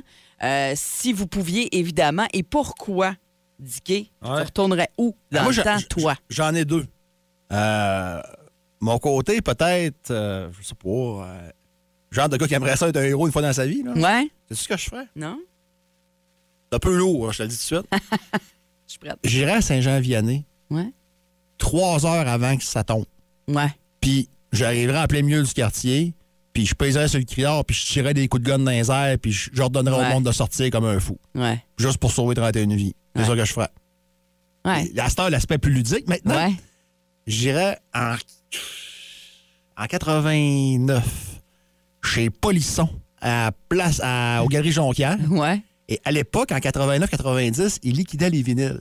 si 0.74 1.12
vous 1.12 1.26
pouviez, 1.26 1.76
évidemment, 1.76 2.26
et 2.32 2.44
pourquoi? 2.44 3.14
Dicky, 3.58 4.12
tu 4.22 4.28
retournerais 4.28 4.88
où 4.98 5.14
dans 5.32 5.42
Moi, 5.44 5.52
le 5.52 5.62
temps, 5.62 5.76
toi? 5.90 6.14
J'en 6.30 6.54
ai 6.54 6.64
deux. 6.64 6.86
Euh, 7.52 8.20
mon 8.80 8.98
côté, 8.98 9.40
peut-être, 9.40 10.10
euh, 10.10 10.48
je 10.60 10.66
sais 10.66 10.74
pas, 10.74 10.88
euh, 10.88 11.50
genre 12.10 12.28
de 12.28 12.36
gars 12.36 12.46
qui 12.46 12.54
aimerait 12.54 12.76
ça 12.76 12.88
être 12.88 12.96
un 12.96 13.02
héros 13.02 13.26
une 13.26 13.32
fois 13.32 13.42
dans 13.42 13.52
sa 13.52 13.66
vie. 13.66 13.82
là. 13.82 13.92
Ouais? 13.94 14.30
C'est 14.48 14.54
ce 14.54 14.68
que 14.68 14.76
je 14.76 14.84
ferais. 14.84 15.06
Non? 15.16 15.38
C'est 16.70 16.76
un 16.76 16.78
peu 16.78 16.96
lourd, 16.96 17.28
hein, 17.28 17.32
je 17.32 17.38
te 17.38 17.42
le 17.44 17.48
dis 17.48 17.56
tout 17.68 17.74
de 17.74 17.80
suite. 17.80 17.90
Je 18.86 18.92
suis 18.92 18.98
prête. 19.00 19.18
J'irais 19.22 19.52
à 19.52 19.60
Saint-Jean-Vianney 19.60 20.46
Ouais? 20.70 20.90
trois 21.58 22.06
heures 22.06 22.26
avant 22.26 22.56
que 22.56 22.62
ça 22.64 22.84
tombe. 22.84 23.04
Ouais. 23.46 23.68
Puis 24.00 24.30
j'arriverais 24.50 25.00
en 25.00 25.06
plein 25.06 25.20
milieu 25.20 25.42
du 25.42 25.52
quartier, 25.52 26.14
puis 26.54 26.64
je 26.64 26.74
pèserais 26.74 27.06
sur 27.08 27.18
le 27.18 27.26
criard, 27.26 27.64
puis 27.66 27.76
je 27.76 27.84
tirerais 27.86 28.14
des 28.14 28.28
coups 28.28 28.42
de 28.44 28.48
gun 28.48 28.58
dans 28.60 28.70
les 28.70 28.90
airs, 28.90 29.18
puis 29.20 29.30
je 29.32 29.50
Ouais. 29.52 29.62
au 30.08 30.10
monde 30.10 30.24
de 30.24 30.32
sortir 30.32 30.70
comme 30.70 30.86
un 30.86 30.98
fou. 31.00 31.18
Ouais. 31.34 31.62
Juste 31.76 31.98
pour 31.98 32.12
sauver 32.12 32.34
31 32.34 32.68
vies. 32.76 32.94
C'est 33.24 33.28
Ouais. 33.30 33.36
ça 33.36 33.36
que 33.36 33.44
je 33.44 33.52
ferais. 33.52 33.68
Ouais. 34.64 35.30
L'aspect 35.30 35.58
plus 35.58 35.72
ludique. 35.72 36.08
Maintenant, 36.08 36.34
Ouais. 36.36 36.52
j'irais 37.26 37.78
en, 37.94 38.14
en 39.76 39.86
89 39.86 41.04
chez 42.02 42.30
Polisson, 42.30 42.88
à 43.20 43.50
place, 43.68 44.00
à, 44.02 44.42
aux 44.44 44.48
Galeries 44.48 44.72
Jonquière. 44.72 45.18
Ouais. 45.30 45.60
Et 45.88 46.00
à 46.04 46.10
l'époque, 46.12 46.52
en 46.52 46.58
89-90, 46.58 47.78
il 47.82 47.96
liquidait 47.96 48.30
les 48.30 48.42
vinyles. 48.42 48.80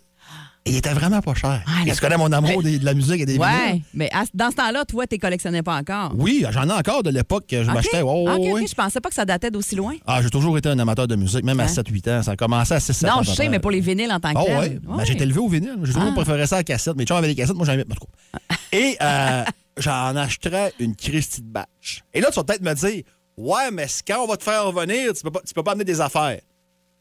Et 0.68 0.72
il 0.72 0.78
était 0.78 0.94
vraiment 0.94 1.22
pas 1.22 1.34
cher. 1.34 1.64
Ah, 1.66 1.84
Et 1.88 1.92
tu 1.92 2.00
connais 2.00 2.18
mon 2.18 2.32
amour 2.32 2.62
des- 2.62 2.78
de 2.80 2.86
la 2.86 2.94
musique 2.94 3.22
et 3.22 3.26
des 3.26 3.38
Ouais. 3.38 3.48
vinyles. 3.68 3.82
Mais 3.94 4.10
à- 4.14 4.26
dans 4.34 4.52
ce 4.52 4.56
temps-là, 4.58 4.84
toi, 4.86 5.08
tu 5.08 5.18
collectionnais 5.18 5.64
pas 5.64 5.76
encore. 5.78 6.12
Oui, 6.18 6.46
j'en 6.52 6.68
ai 6.70 6.74
encore 6.74 7.04
de 7.04 7.10
l'époque 7.10 7.46
que 7.48 7.64
je 7.64 7.72
m'achetais. 7.72 8.02
Oh, 8.04 8.26
Ah, 8.28 8.36
oh, 8.38 8.50
oui. 8.54 8.66
Je 8.70 8.76
pensais 8.76 9.00
pas 9.00 9.10
que 9.10 9.16
ça 9.16 9.26
datait 9.26 9.50
d'aussi 9.50 9.76
loin. 9.76 9.96
Ah, 10.06 10.22
j'ai 10.22 10.30
toujours 10.30 10.58
été 10.58 10.68
un 10.70 10.78
amateur 10.80 11.08
de 11.08 11.16
musique, 11.16 11.44
même 11.44 11.60
à 11.60 11.64
Hein? 11.64 11.68
7-8 11.68 12.08
ans. 12.10 12.22
Ça 12.24 12.32
a 12.32 12.36
commencé 12.36 12.74
à 12.74 12.80
6-7 12.80 13.10
ans. 13.10 13.18
non, 13.18 13.24
je 13.24 13.32
sais, 13.32 13.48
mais 13.50 13.60
pour 13.60 13.72
les 13.72 13.80
vinyles 13.80 14.12
en 14.12 14.20
tant 14.20 14.34
que 14.34 14.40
Ah 14.40 14.44
tel. 14.46 14.60
ouais? 14.60 14.70
Ben, 14.84 14.96
Ouais. 14.96 15.06
j'ai 15.06 15.14
été 15.14 15.24
élevé 15.24 15.40
au 15.40 15.48
vinyle. 15.48 15.78
J'ai 15.84 15.94
toujours 15.94 16.10
Ah. 16.12 16.16
préféré 16.16 16.46
ça 16.48 16.58
à 16.58 16.64
cassette. 16.64 16.96
Mes 16.98 17.06
chums 17.06 17.18
avaient 17.18 17.28
les 17.28 17.36
cassettes, 17.36 17.56
moi 17.56 17.66
j'avais. 17.66 17.84
en 17.84 17.96
tout 17.96 18.06
cas. 18.06 18.56
Et 18.74 18.98
euh, 19.02 19.44
j'en 19.78 20.16
achèterais 20.16 20.74
une 20.80 20.96
Christie 20.96 21.42
de 21.42 21.48
batch. 21.50 22.04
Et 22.14 22.20
là, 22.22 22.28
tu 22.30 22.36
vas 22.36 22.44
peut-être 22.44 22.62
me 22.62 22.74
dire 22.74 23.04
Ouais, 23.38 23.72
mais 23.72 23.86
quand 24.08 24.24
on 24.24 24.28
va 24.28 24.36
te 24.36 24.44
faire 24.44 24.66
revenir, 24.66 25.14
tu 25.14 25.22
peux 25.24 25.32
pas, 25.32 25.42
tu 25.48 25.54
peux 25.54 25.64
pas 25.64 25.72
amener 25.72 25.86
des 25.86 26.02
affaires. 26.02 26.40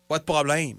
Pas 0.08 0.18
de 0.18 0.24
problème. 0.24 0.74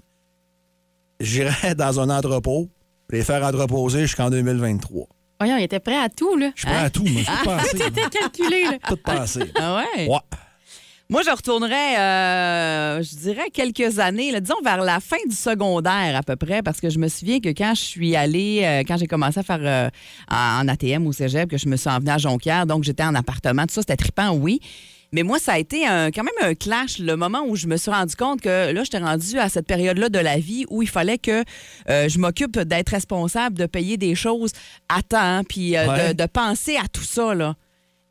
J'irai 1.20 1.74
dans 1.76 1.98
un 2.00 2.10
entrepôt, 2.10 2.68
les 3.10 3.22
faire 3.24 3.42
entreposer 3.44 4.02
jusqu'en 4.02 4.30
2023. 4.30 5.06
Voyons, 5.40 5.56
il 5.56 5.62
était 5.64 5.80
prêt 5.80 5.96
à 5.96 6.08
tout, 6.08 6.36
là. 6.36 6.50
Je 6.54 6.60
suis 6.62 6.68
prêt 6.68 6.84
à 6.84 6.90
tout, 6.90 7.04
moi. 7.04 7.22
Je 7.24 7.30
suis 7.30 7.32
Ah, 7.32 7.44
pensé. 7.44 7.78
tout 7.78 7.86
était 7.86 8.08
calculé, 8.10 8.64
là. 8.64 8.78
Tout 8.88 8.96
pensé. 9.02 9.40
Ah 9.58 9.76
ouais? 9.96 10.06
Ouais. 10.08 10.18
Moi, 11.10 11.22
je 11.24 11.30
retournerais, 11.30 11.98
euh, 11.98 13.02
je 13.02 13.16
dirais, 13.16 13.48
quelques 13.50 13.98
années, 13.98 14.30
là, 14.30 14.40
disons 14.40 14.60
vers 14.62 14.82
la 14.82 15.00
fin 15.00 15.16
du 15.26 15.34
secondaire 15.34 16.14
à 16.16 16.22
peu 16.22 16.36
près, 16.36 16.60
parce 16.62 16.80
que 16.82 16.90
je 16.90 16.98
me 16.98 17.08
souviens 17.08 17.40
que 17.40 17.48
quand 17.48 17.72
je 17.74 17.80
suis 17.80 18.14
allée, 18.14 18.60
euh, 18.64 18.80
quand 18.86 18.98
j'ai 18.98 19.06
commencé 19.06 19.40
à 19.40 19.42
faire 19.42 19.60
euh, 19.62 19.88
en, 20.30 20.64
en 20.64 20.68
ATM 20.68 21.06
au 21.06 21.12
cégep, 21.12 21.48
que 21.48 21.56
je 21.56 21.66
me 21.66 21.76
suis 21.76 21.88
envenue 21.88 22.10
à 22.10 22.18
Jonquière, 22.18 22.66
donc 22.66 22.84
j'étais 22.84 23.04
en 23.04 23.14
appartement, 23.14 23.62
tout 23.62 23.72
ça, 23.74 23.80
c'était 23.80 23.96
trippant, 23.96 24.32
oui. 24.32 24.60
Mais 25.12 25.22
moi, 25.22 25.38
ça 25.38 25.54
a 25.54 25.58
été 25.58 25.86
un- 25.86 26.10
quand 26.10 26.22
même 26.22 26.34
un 26.50 26.54
clash, 26.54 26.98
le 26.98 27.16
moment 27.16 27.42
où 27.46 27.56
je 27.56 27.66
me 27.66 27.76
suis 27.78 27.90
rendu 27.90 28.14
compte 28.14 28.40
que 28.42 28.72
là, 28.72 28.84
j'étais 28.84 28.98
rendue 28.98 29.38
à 29.38 29.48
cette 29.48 29.66
période-là 29.66 30.10
de 30.10 30.18
la 30.18 30.38
vie 30.38 30.66
où 30.68 30.82
il 30.82 30.88
fallait 30.88 31.16
que 31.18 31.44
euh, 31.88 32.08
je 32.08 32.18
m'occupe 32.18 32.58
d'être 32.58 32.90
responsable, 32.90 33.56
de 33.56 33.66
payer 33.66 33.96
des 33.96 34.14
choses 34.14 34.52
à 34.90 35.02
temps, 35.02 35.42
puis 35.48 35.76
euh, 35.76 35.86
Ouais. 35.88 36.08
de, 36.14 36.22
de 36.22 36.26
penser 36.26 36.76
à 36.76 36.86
tout 36.88 37.04
ça, 37.04 37.34
là. 37.34 37.54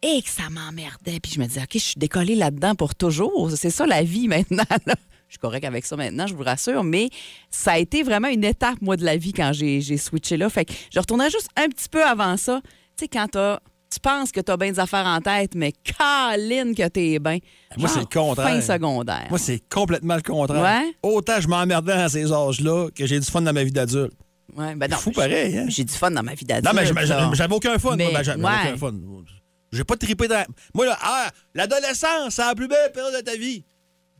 Et 0.03 0.21
que 0.21 0.29
ça 0.29 0.43
m'emmerdait. 0.51 1.19
Puis 1.21 1.31
je 1.35 1.39
me 1.39 1.45
disais, 1.47 1.61
OK, 1.61 1.69
je 1.73 1.79
suis 1.79 1.93
décollée 1.97 2.35
là-dedans 2.35 2.75
pour 2.75 2.93
toujours. 2.95 3.51
C'est 3.55 3.69
ça 3.71 3.85
la 3.85 4.03
vie 4.03 4.27
maintenant. 4.27 4.63
là. 4.85 4.95
Je 5.27 5.33
suis 5.33 5.39
correct 5.39 5.65
avec 5.65 5.85
ça 5.85 5.97
maintenant, 5.97 6.25
je 6.25 6.33
vous 6.35 6.43
rassure. 6.43 6.83
Mais 6.83 7.09
ça 7.51 7.73
a 7.73 7.77
été 7.79 8.01
vraiment 8.01 8.29
une 8.29 8.43
étape, 8.45 8.77
moi, 8.81 8.95
de 8.95 9.03
la 9.03 9.17
vie 9.17 9.33
quand 9.33 9.51
j'ai 9.53 9.97
switché 9.97 10.37
là. 10.37 10.49
Fait 10.49 10.65
que 10.65 10.73
je 10.93 10.99
retournerais 10.99 11.29
juste 11.29 11.49
un 11.57 11.67
petit 11.67 11.89
peu 11.89 12.03
avant 12.03 12.37
ça. 12.37 12.61
Tu 12.97 13.03
sais, 13.03 13.07
quand 13.07 13.27
t'as- 13.27 13.59
tu 13.89 13.99
penses 13.99 14.31
que 14.31 14.39
tu 14.41 14.51
as 14.51 14.57
bien 14.57 14.71
des 14.71 14.79
affaires 14.79 15.05
en 15.05 15.21
tête, 15.21 15.55
mais 15.55 15.71
caline 15.71 16.75
que 16.75 16.87
t'es 16.87 17.19
bien. 17.19 17.39
Moi, 17.77 17.89
c'est 17.89 17.99
le 17.99 18.05
contraire. 18.05 18.47
Fin 18.47 18.61
secondaire. 18.61 19.27
Moi, 19.29 19.39
c'est 19.39 19.61
complètement 19.69 20.15
le 20.15 20.21
contraire. 20.21 20.61
Ouais? 20.61 20.93
Autant 21.03 21.39
je 21.39 21.47
m'emmerdais 21.47 21.93
à 21.93 22.09
ces 22.09 22.31
âges-là 22.31 22.89
que 22.93 23.05
j'ai 23.05 23.19
du 23.19 23.25
fun 23.25 23.41
dans 23.41 23.53
ma 23.53 23.63
vie 23.63 23.71
d'adulte. 23.71 24.13
ouais, 24.55 24.75
ben 24.75 24.89
non, 24.89 24.97
Fou 24.97 25.11
pareil, 25.11 25.57
hein? 25.57 25.65
J'ai 25.69 25.83
du 25.83 25.93
fun 25.93 26.11
dans 26.11 26.23
ma 26.23 26.33
vie 26.33 26.45
d'adulte. 26.45 26.65
Non, 26.65 26.73
mais 26.73 26.85
j'avais- 27.35 27.53
aucun 27.53 27.77
fun. 27.79 27.95
Mais, 27.95 28.05
moi, 28.05 28.13
ben, 28.19 28.23
j'avais 28.23 28.43
ouais. 28.43 28.51
aucun 28.67 28.77
fun. 28.77 28.93
J'ai 29.71 29.83
pas 29.83 29.95
trippé 29.97 30.27
dans. 30.27 30.45
Moi, 30.73 30.85
là, 30.85 30.97
ah, 31.01 31.29
l'adolescence, 31.53 32.35
c'est 32.35 32.41
la 32.41 32.55
plus 32.55 32.67
belle 32.67 32.91
période 32.93 33.15
de 33.15 33.21
ta 33.21 33.35
vie. 33.35 33.63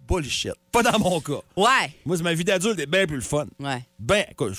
Bullshit. 0.08 0.54
Pas 0.72 0.84
dans 0.84 1.00
mon 1.00 1.20
cas. 1.20 1.42
Ouais, 1.56 1.92
Moi, 2.06 2.18
ma 2.24 2.34
vie 2.34 2.44
d'adulte 2.46 2.80
est 2.80 2.86
bien 2.86 3.06
plus 3.06 3.16
le 3.18 3.22
fun. 3.22 3.46
ouais. 3.60 3.86
Ben, 4.00 4.24
écoute, 4.32 4.54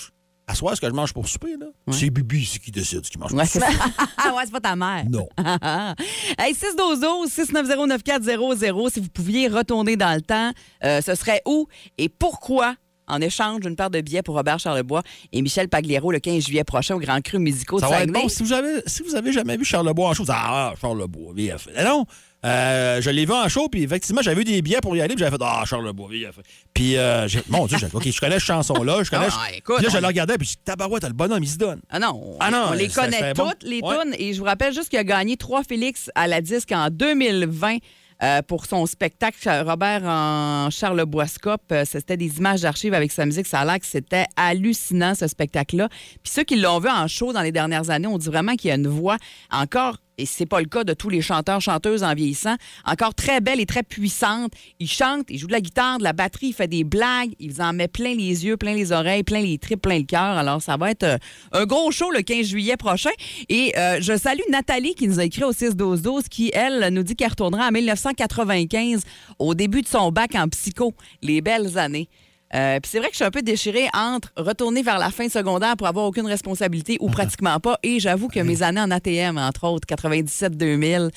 à 0.48 0.54
soir, 0.54 0.74
ce 0.74 0.80
que 0.80 0.88
je 0.88 0.92
mange 0.94 1.12
pour 1.12 1.28
souper, 1.28 1.56
là, 1.60 1.66
c'est 1.92 2.08
Bibi 2.10 2.44
c'est 2.44 2.58
qui 2.58 2.70
décide 2.70 3.04
ce 3.04 3.10
qu'il 3.10 3.20
mange 3.20 3.32
Ouais, 3.32 3.44
pour 3.44 3.52
souper. 3.52 3.66
ah 4.16 4.34
ouais, 4.34 4.42
c'est 4.44 4.50
pas 4.50 4.60
ta 4.60 4.74
mère. 4.74 5.04
Non. 5.08 5.28
hey, 6.38 6.54
612 6.54 7.28
690 7.30 7.86
9400 7.86 8.88
si 8.92 9.00
vous 9.00 9.08
pouviez 9.10 9.48
retourner 9.48 9.96
dans 9.96 10.14
le 10.14 10.22
temps, 10.22 10.50
euh, 10.84 11.00
ce 11.02 11.14
serait 11.14 11.42
où 11.46 11.68
et 11.98 12.08
pourquoi 12.08 12.74
en 13.08 13.20
échange 13.20 13.60
d'une 13.60 13.76
paire 13.76 13.90
de 13.90 14.00
billets 14.00 14.22
pour 14.22 14.34
Robert 14.36 14.58
Charlebois 14.58 15.02
et 15.32 15.42
Michel 15.42 15.68
Pagliaro 15.68 16.12
le 16.12 16.18
15 16.20 16.44
juillet 16.44 16.64
prochain 16.64 16.94
au 16.94 16.98
Grand 16.98 17.20
Cru 17.22 17.38
musicaux 17.38 17.76
de 17.76 17.82
Ça 17.82 17.88
va 17.88 17.96
être 17.96 18.00
Saguenay. 18.06 18.22
bon. 18.22 18.28
Si 18.28 18.42
vous 18.42 18.52
avez, 18.52 18.82
si 18.86 19.02
vous 19.02 19.14
avez 19.14 19.32
jamais 19.32 19.56
vu 19.56 19.64
Charles 19.64 19.86
Lebois 19.86 20.08
en 20.08 20.14
show, 20.14 20.24
ah, 20.28 20.74
Charles 20.80 20.98
Lebois, 20.98 21.32
VF. 21.34 21.68
Non, 21.84 22.04
euh, 22.44 23.00
je 23.00 23.10
l'ai 23.10 23.24
vu 23.26 23.32
en 23.32 23.48
show, 23.48 23.68
puis 23.68 23.82
effectivement, 23.82 24.22
j'avais 24.22 24.40
eu 24.40 24.44
des 24.44 24.62
billets 24.62 24.80
pour 24.80 24.94
y 24.96 25.00
aller, 25.00 25.14
puis 25.14 25.24
j'avais 25.24 25.36
fait, 25.36 25.42
ah, 25.44 25.64
Charles 25.66 25.84
Lebois, 25.86 26.08
VF. 26.10 26.38
Puis, 26.72 26.96
euh, 26.96 27.26
j'ai- 27.26 27.42
mon 27.48 27.66
Dieu, 27.66 27.78
j'ai- 27.78 27.88
OK, 27.92 28.08
je 28.08 28.20
connais 28.20 28.36
cette 28.38 28.44
chanson-là, 28.46 29.02
je 29.02 29.10
connais. 29.10 29.26
Ah, 29.30 29.48
écoute, 29.56 29.76
puis 29.76 29.84
là, 29.86 29.90
je 29.92 29.96
on- 29.98 30.00
le 30.00 30.06
regardais, 30.06 30.38
puis 30.38 30.46
je 30.46 30.52
dis, 30.52 30.58
tabarouette, 30.64 31.02
le 31.04 31.12
bonhomme, 31.12 31.42
il 31.42 31.48
se 31.48 31.58
donne. 31.58 31.80
Ah 31.90 31.98
non, 31.98 32.12
on, 32.14 32.36
Ah 32.40 32.50
non, 32.50 32.64
on 32.70 32.72
les 32.74 32.88
connaît 32.88 33.34
bon. 33.34 33.48
toutes, 33.50 33.62
les 33.64 33.80
Ouais. 33.80 33.96
tunes. 34.02 34.14
Et 34.18 34.32
je 34.34 34.38
vous 34.38 34.44
rappelle 34.44 34.72
juste 34.72 34.88
qu'il 34.88 34.98
a 34.98 35.04
gagné 35.04 35.36
trois 35.36 35.64
Félix 35.64 36.10
à 36.14 36.28
la 36.28 36.40
disque 36.40 36.70
en 36.72 36.90
2020 36.90 37.78
euh, 38.22 38.42
pour 38.42 38.66
son 38.66 38.84
spectacle 38.86 39.48
Robert 39.64 40.02
en 40.04 40.70
Charlebois-Scope. 40.70 41.62
Euh, 41.70 41.84
C'était 41.86 42.16
des 42.16 42.38
images 42.38 42.62
d'archives 42.62 42.92
avec 42.94 43.12
sa 43.12 43.24
musique. 43.26 43.46
Ça 43.46 43.60
a 43.60 43.64
l'air 43.64 43.78
que 43.78 43.86
c'était 43.86 44.26
hallucinant, 44.36 45.14
ce 45.14 45.26
spectacle-là. 45.28 45.88
Puis 46.22 46.32
ceux 46.32 46.42
qui 46.44 46.56
l'ont 46.56 46.80
vu 46.80 46.88
en 46.88 47.06
show 47.06 47.32
dans 47.32 47.42
les 47.42 47.52
dernières 47.52 47.90
années, 47.90 48.08
on 48.08 48.18
dit 48.18 48.26
vraiment 48.26 48.56
qu'il 48.56 48.68
y 48.68 48.72
a 48.72 48.74
une 48.76 48.88
voix 48.88 49.16
encore 49.52 49.98
et 50.18 50.26
c'est 50.26 50.46
pas 50.46 50.60
le 50.60 50.66
cas 50.66 50.84
de 50.84 50.92
tous 50.92 51.08
les 51.08 51.22
chanteurs, 51.22 51.60
chanteuses 51.60 52.02
en 52.02 52.12
vieillissant, 52.14 52.56
encore 52.84 53.14
très 53.14 53.40
belle 53.40 53.60
et 53.60 53.66
très 53.66 53.82
puissante. 53.82 54.52
Il 54.80 54.88
chante, 54.88 55.26
il 55.28 55.38
joue 55.38 55.46
de 55.46 55.52
la 55.52 55.60
guitare, 55.60 55.98
de 55.98 56.04
la 56.04 56.12
batterie, 56.12 56.48
il 56.48 56.52
fait 56.52 56.68
des 56.68 56.84
blagues, 56.84 57.30
il 57.38 57.62
en 57.62 57.72
met 57.72 57.88
plein 57.88 58.14
les 58.14 58.44
yeux, 58.44 58.56
plein 58.56 58.74
les 58.74 58.92
oreilles, 58.92 59.22
plein 59.22 59.40
les 59.40 59.58
tripes, 59.58 59.82
plein 59.82 59.98
le 59.98 60.04
cœur. 60.04 60.36
Alors, 60.36 60.60
ça 60.60 60.76
va 60.76 60.90
être 60.90 61.04
euh, 61.04 61.18
un 61.52 61.64
gros 61.64 61.90
show 61.90 62.10
le 62.10 62.22
15 62.22 62.46
juillet 62.46 62.76
prochain. 62.76 63.10
Et 63.48 63.72
euh, 63.78 63.98
je 64.00 64.16
salue 64.16 64.40
Nathalie 64.50 64.94
qui 64.94 65.06
nous 65.06 65.20
a 65.20 65.24
écrit 65.24 65.44
au 65.44 65.52
6-12-12 65.52 66.28
qui, 66.28 66.50
elle, 66.52 66.88
nous 66.92 67.04
dit 67.04 67.14
qu'elle 67.14 67.30
retournera 67.30 67.68
en 67.68 67.72
1995 67.72 69.02
au 69.38 69.54
début 69.54 69.82
de 69.82 69.88
son 69.88 70.10
bac 70.10 70.34
en 70.34 70.48
psycho. 70.48 70.94
Les 71.22 71.40
belles 71.40 71.78
années. 71.78 72.08
Euh, 72.54 72.80
Puis 72.80 72.90
c'est 72.90 72.98
vrai 72.98 73.08
que 73.08 73.12
je 73.12 73.18
suis 73.18 73.24
un 73.24 73.30
peu 73.30 73.42
déchirée 73.42 73.88
entre 73.94 74.32
retourner 74.36 74.82
vers 74.82 74.98
la 74.98 75.10
fin 75.10 75.28
secondaire 75.28 75.76
pour 75.76 75.86
avoir 75.86 76.06
aucune 76.06 76.26
responsabilité 76.26 76.96
ou 77.00 77.10
pratiquement 77.10 77.60
pas. 77.60 77.78
Et 77.82 78.00
j'avoue 78.00 78.28
que 78.28 78.40
mes 78.40 78.62
années 78.62 78.80
en 78.80 78.90
ATM, 78.90 79.36
entre 79.38 79.64
autres, 79.64 79.86
97-2000, 79.86 81.10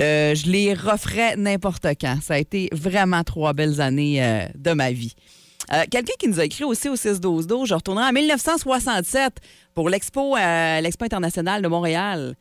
euh, 0.00 0.34
je 0.34 0.50
les 0.50 0.72
referais 0.74 1.36
n'importe 1.36 1.86
quand. 2.00 2.18
Ça 2.22 2.34
a 2.34 2.38
été 2.38 2.68
vraiment 2.72 3.22
trois 3.24 3.52
belles 3.52 3.80
années 3.80 4.24
euh, 4.24 4.46
de 4.54 4.72
ma 4.72 4.92
vie. 4.92 5.14
Euh, 5.72 5.84
Quelqu'un 5.90 6.14
qui 6.18 6.28
nous 6.28 6.40
a 6.40 6.44
écrit 6.44 6.64
aussi 6.64 6.88
au 6.88 6.94
6-12-12, 6.96 7.66
je 7.66 7.74
retournerai 7.74 8.06
en 8.06 8.12
1967 8.12 9.34
pour 9.74 9.90
l'Expo 9.90 10.36
l'Expo 10.36 11.04
internationale 11.04 11.62
de 11.62 11.68
Montréal. 11.68 12.34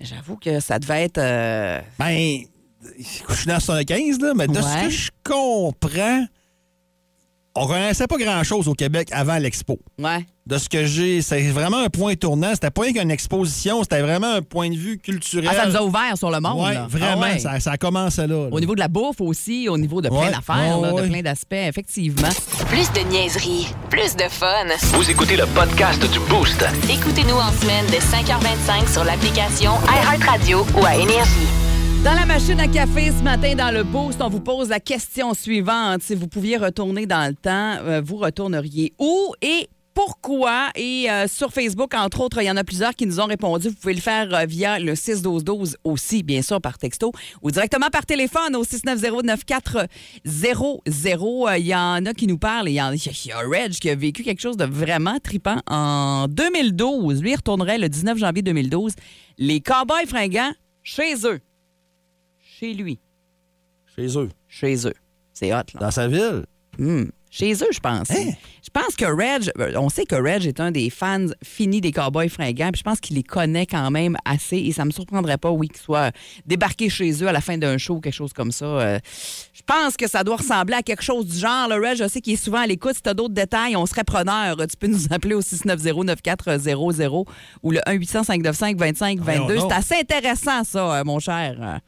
J'avoue 0.00 0.36
que 0.36 0.60
ça 0.60 0.78
devait 0.78 1.04
être... 1.04 1.20
Ben, 1.98 2.40
je 2.98 3.34
suis 3.34 3.46
dans 3.46 3.58
75, 3.58 4.20
là, 4.20 4.34
mais 4.34 4.46
de 4.46 4.54
ce 4.54 4.84
que 4.84 4.90
je 4.90 5.10
comprends, 5.24 6.26
on 7.56 7.66
connaissait 7.66 8.06
pas 8.06 8.16
grand-chose 8.18 8.68
au 8.68 8.74
Québec 8.74 9.08
avant 9.12 9.38
l'expo. 9.38 9.78
ouais. 9.98 10.24
De 10.46 10.58
ce 10.58 10.68
que 10.68 10.84
j'ai, 10.86 11.22
c'est 11.22 11.42
vraiment 11.50 11.78
un 11.78 11.88
point 11.88 12.14
tournant. 12.14 12.50
C'était 12.54 12.70
pas 12.70 12.82
rien 12.82 12.92
qu'une 12.92 13.10
exposition, 13.10 13.82
c'était 13.82 14.00
vraiment 14.00 14.32
un 14.34 14.42
point 14.42 14.70
de 14.70 14.76
vue 14.76 14.96
culturel. 14.96 15.48
Ah, 15.50 15.56
ça 15.64 15.66
nous 15.68 15.74
a 15.76 15.82
ouvert 15.82 16.16
sur 16.16 16.30
le 16.30 16.38
monde. 16.38 16.64
Ouais, 16.64 16.74
là. 16.74 16.86
vraiment, 16.88 17.22
Ah 17.24 17.32
ouais. 17.32 17.38
ça, 17.40 17.58
ça 17.58 17.72
a 17.72 17.76
commencé 17.76 18.20
là. 18.20 18.26
là. 18.28 18.48
Au 18.52 18.60
niveau 18.60 18.76
de 18.76 18.78
la 18.78 18.86
bouffe 18.86 19.20
aussi, 19.20 19.68
au 19.68 19.76
niveau 19.76 20.00
de 20.00 20.08
plein 20.08 20.18
Ouais. 20.20 20.30
d'affaires, 20.30 20.78
Ouais, 20.78 21.02
de 21.02 21.08
plein 21.08 21.22
d'aspects, 21.22 21.52
effectivement. 21.52 22.28
Plus 22.68 22.92
de 22.92 23.00
niaiserie, 23.10 23.66
plus 23.90 24.14
de 24.14 24.28
fun. 24.30 24.46
Vous 24.92 25.10
écoutez 25.10 25.36
le 25.36 25.46
podcast 25.46 26.00
du 26.12 26.20
Boost. 26.30 26.64
Écoutez-nous 26.88 27.34
en 27.34 27.50
semaine 27.60 27.86
de 27.86 27.96
5h25 27.96 28.88
sur 28.92 29.02
l'application 29.02 29.72
iHeartRadio 29.88 30.64
ou 30.80 30.84
à 30.86 30.94
Énergie. 30.94 31.65
Dans 32.04 32.14
la 32.14 32.24
machine 32.24 32.60
à 32.60 32.68
café 32.68 33.10
ce 33.10 33.22
matin, 33.22 33.54
dans 33.56 33.72
le 33.74 33.82
boost, 33.82 34.20
on 34.22 34.28
vous 34.28 34.40
pose 34.40 34.68
la 34.68 34.78
question 34.78 35.34
suivante. 35.34 36.02
Si 36.02 36.14
vous 36.14 36.28
pouviez 36.28 36.56
retourner 36.56 37.04
dans 37.06 37.28
le 37.28 37.34
temps, 37.34 37.78
euh, 37.84 38.00
vous 38.04 38.16
retourneriez 38.16 38.92
où 39.00 39.34
et 39.42 39.68
pourquoi? 39.92 40.68
Et 40.76 41.10
euh, 41.10 41.26
sur 41.26 41.52
Facebook, 41.52 41.94
entre 41.94 42.20
autres, 42.20 42.40
il 42.40 42.44
y 42.44 42.50
en 42.50 42.56
a 42.56 42.62
plusieurs 42.62 42.94
qui 42.94 43.06
nous 43.06 43.18
ont 43.18 43.24
répondu. 43.24 43.70
Vous 43.70 43.74
pouvez 43.74 43.94
le 43.94 44.00
faire 44.00 44.32
euh, 44.34 44.44
via 44.44 44.78
le 44.78 44.94
61212 44.94 45.78
aussi, 45.82 46.22
bien 46.22 46.42
sûr, 46.42 46.60
par 46.60 46.78
texto 46.78 47.10
ou 47.42 47.50
directement 47.50 47.88
par 47.90 48.06
téléphone 48.06 48.54
au 48.54 48.62
690-9400. 48.62 49.88
Euh, 51.48 51.58
Il 51.58 51.66
y 51.66 51.74
en 51.74 52.06
a 52.06 52.12
qui 52.14 52.28
nous 52.28 52.38
parlent. 52.38 52.68
Il 52.68 52.74
y, 52.74 52.80
en- 52.82 52.92
a 52.92 53.48
Reg 53.48 53.72
qui 53.72 53.90
a 53.90 53.96
vécu 53.96 54.22
quelque 54.22 54.40
chose 54.42 54.56
de 54.56 54.64
vraiment 54.64 55.18
tripant 55.18 55.56
en 55.66 56.26
2012. 56.28 57.20
Lui, 57.20 57.32
il 57.32 57.36
retournerait 57.36 57.78
le 57.78 57.88
19 57.88 58.16
janvier 58.18 58.42
2012. 58.42 58.92
Les 59.38 59.60
Cowboys 59.60 60.06
fringants 60.06 60.52
chez 60.84 61.14
eux 61.24 61.40
chez 62.58 62.72
lui, 62.72 62.98
Chez 63.94 64.18
eux, 64.18 64.30
chez 64.48 64.86
eux. 64.86 64.94
C'est 65.34 65.52
hot, 65.52 65.56
là. 65.74 65.80
dans 65.80 65.90
sa 65.90 66.08
ville? 66.08 66.46
Hmm. 66.78 67.04
Chez 67.30 67.52
eux, 67.52 67.68
je 67.70 67.80
pense. 67.80 68.10
Hein? 68.10 68.32
Je 68.62 68.70
pense 68.70 68.96
que 68.96 69.04
Reg, 69.04 69.50
euh, 69.58 69.74
on 69.76 69.90
sait 69.90 70.06
que 70.06 70.14
Reg 70.14 70.46
est 70.46 70.58
un 70.58 70.70
des 70.70 70.88
fans 70.88 71.26
finis 71.44 71.82
des 71.82 71.92
Cowboys 71.92 72.30
fringants, 72.30 72.70
puis 72.72 72.78
je 72.78 72.82
pense 72.82 72.98
qu'il 72.98 73.16
les 73.16 73.22
connaît 73.22 73.66
quand 73.66 73.90
même 73.90 74.16
assez, 74.24 74.56
et 74.56 74.72
ça 74.72 74.86
me 74.86 74.90
surprendrait 74.90 75.36
pas, 75.36 75.50
oui, 75.50 75.68
qu'il 75.68 75.82
soit 75.82 76.12
débarqué 76.46 76.88
chez 76.88 77.22
eux 77.22 77.28
à 77.28 77.32
la 77.32 77.42
fin 77.42 77.58
d'un 77.58 77.76
show, 77.76 78.00
quelque 78.00 78.14
chose 78.14 78.32
comme 78.32 78.52
ça. 78.52 78.64
Euh, 78.64 78.98
je 79.52 79.60
pense 79.60 79.98
que 79.98 80.08
ça 80.08 80.24
doit 80.24 80.36
ressembler 80.36 80.76
à 80.76 80.82
quelque 80.82 81.02
chose 81.02 81.26
du 81.26 81.38
genre. 81.38 81.68
Le 81.68 81.74
Reg, 81.74 81.98
je 81.98 82.08
sais 82.08 82.22
qu'il 82.22 82.32
est 82.32 82.42
souvent 82.42 82.60
à 82.60 82.66
l'écoute. 82.66 82.94
Si 82.94 83.02
tu 83.02 83.10
as 83.10 83.14
d'autres 83.14 83.34
détails, 83.34 83.76
on 83.76 83.84
serait 83.84 84.04
preneur. 84.04 84.56
Tu 84.56 84.76
peux 84.78 84.86
nous 84.86 85.04
appeler 85.12 85.34
au 85.34 85.42
690-9400 85.42 87.26
ou 87.62 87.70
le 87.70 87.80
1-800-595-2522. 87.80 89.18
Voyons 89.20 89.46
donc. 89.46 89.70
C'est 89.70 89.76
assez 89.76 89.94
intéressant, 89.96 90.64
ça, 90.64 91.00
euh, 91.00 91.04
mon 91.04 91.18
cher. 91.18 91.80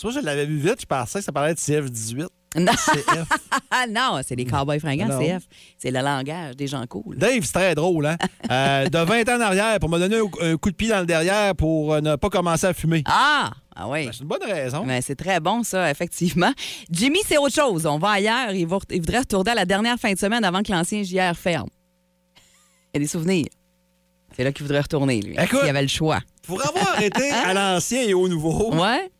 Que 0.00 0.10
je 0.10 0.20
l'avais 0.20 0.46
vu 0.46 0.58
vite, 0.58 0.80
je 0.80 0.86
pensais 0.86 1.20
que 1.20 1.24
ça 1.24 1.32
parlait 1.32 1.54
de 1.54 1.58
CF18. 1.58 2.26
Non. 2.58 2.72
Non, 3.90 4.20
c'est 4.26 4.34
les 4.34 4.46
cowboys 4.46 4.80
fringants, 4.80 5.08
Non. 5.08 5.20
CF. 5.20 5.42
C'est 5.78 5.90
le 5.90 6.00
langage 6.00 6.56
des 6.56 6.66
gens 6.66 6.86
cool. 6.86 7.16
Dave, 7.18 7.42
c'est 7.42 7.52
très 7.52 7.74
drôle, 7.74 8.06
hein? 8.06 8.16
Euh, 8.50 8.88
de 8.88 8.98
20 8.98 9.28
ans 9.28 9.36
en 9.36 9.40
arrière, 9.40 9.78
pour 9.80 9.90
me 9.90 9.98
donner 9.98 10.18
un, 10.18 10.56
coup 10.56 10.70
de 10.70 10.76
pied 10.76 10.88
dans 10.88 11.00
le 11.00 11.06
derrière 11.06 11.54
pour 11.54 11.94
euh, 11.94 12.00
ne 12.00 12.16
pas 12.16 12.30
commencer 12.30 12.66
à 12.66 12.72
fumer. 12.72 13.02
Ah! 13.06 13.50
Ah 13.74 13.88
oui. 13.88 14.06
Ben, 14.06 14.12
c'est 14.12 14.20
une 14.20 14.28
bonne 14.28 14.42
raison. 14.44 14.86
Ben, 14.86 15.02
c'est 15.02 15.16
très 15.16 15.40
bon, 15.40 15.62
ça, 15.62 15.90
effectivement. 15.90 16.52
Jimmy, 16.90 17.18
c'est 17.26 17.36
autre 17.36 17.54
chose. 17.54 17.84
On 17.86 17.98
va 17.98 18.10
ailleurs. 18.12 18.52
Il, 18.52 18.66
va- 18.66 18.78
il 18.90 19.00
voudrait 19.00 19.18
retourner 19.18 19.50
à 19.50 19.54
la 19.54 19.64
dernière 19.66 19.98
fin 19.98 20.12
de 20.12 20.18
semaine 20.18 20.44
avant 20.44 20.62
que 20.62 20.72
l'ancien 20.72 21.02
JR 21.02 21.36
ferme. 21.36 21.68
Il 22.94 22.94
y 22.94 22.96
a 22.96 23.00
des 23.00 23.06
souvenirs. 23.06 23.46
C'est 24.34 24.44
là 24.44 24.52
qu'il 24.52 24.64
voudrait 24.64 24.80
retourner, 24.80 25.20
lui. 25.20 25.34
Écoute. 25.38 25.60
Il 25.64 25.68
avait 25.68 25.82
le 25.82 25.88
choix. 25.88 26.20
Pour 26.46 26.66
avoir 26.66 26.88
arrêté 26.94 27.30
à 27.30 27.52
l'ancien 27.52 28.02
et 28.02 28.14
au 28.14 28.28
nouveau. 28.28 28.74
Ouais? 28.74 29.10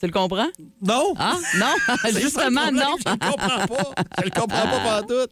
Tu 0.00 0.06
le 0.06 0.12
comprends? 0.12 0.48
Non! 0.82 1.14
Ah? 1.18 1.36
Non? 1.58 1.74
Justement, 2.20 2.70
non. 2.72 2.96
Je 3.06 3.10
le 3.10 3.18
comprends 3.18 3.66
pas. 3.66 3.94
Je 4.18 4.24
le 4.24 4.30
comprends 4.30 4.66
pas 4.66 5.02
tout. 5.02 5.30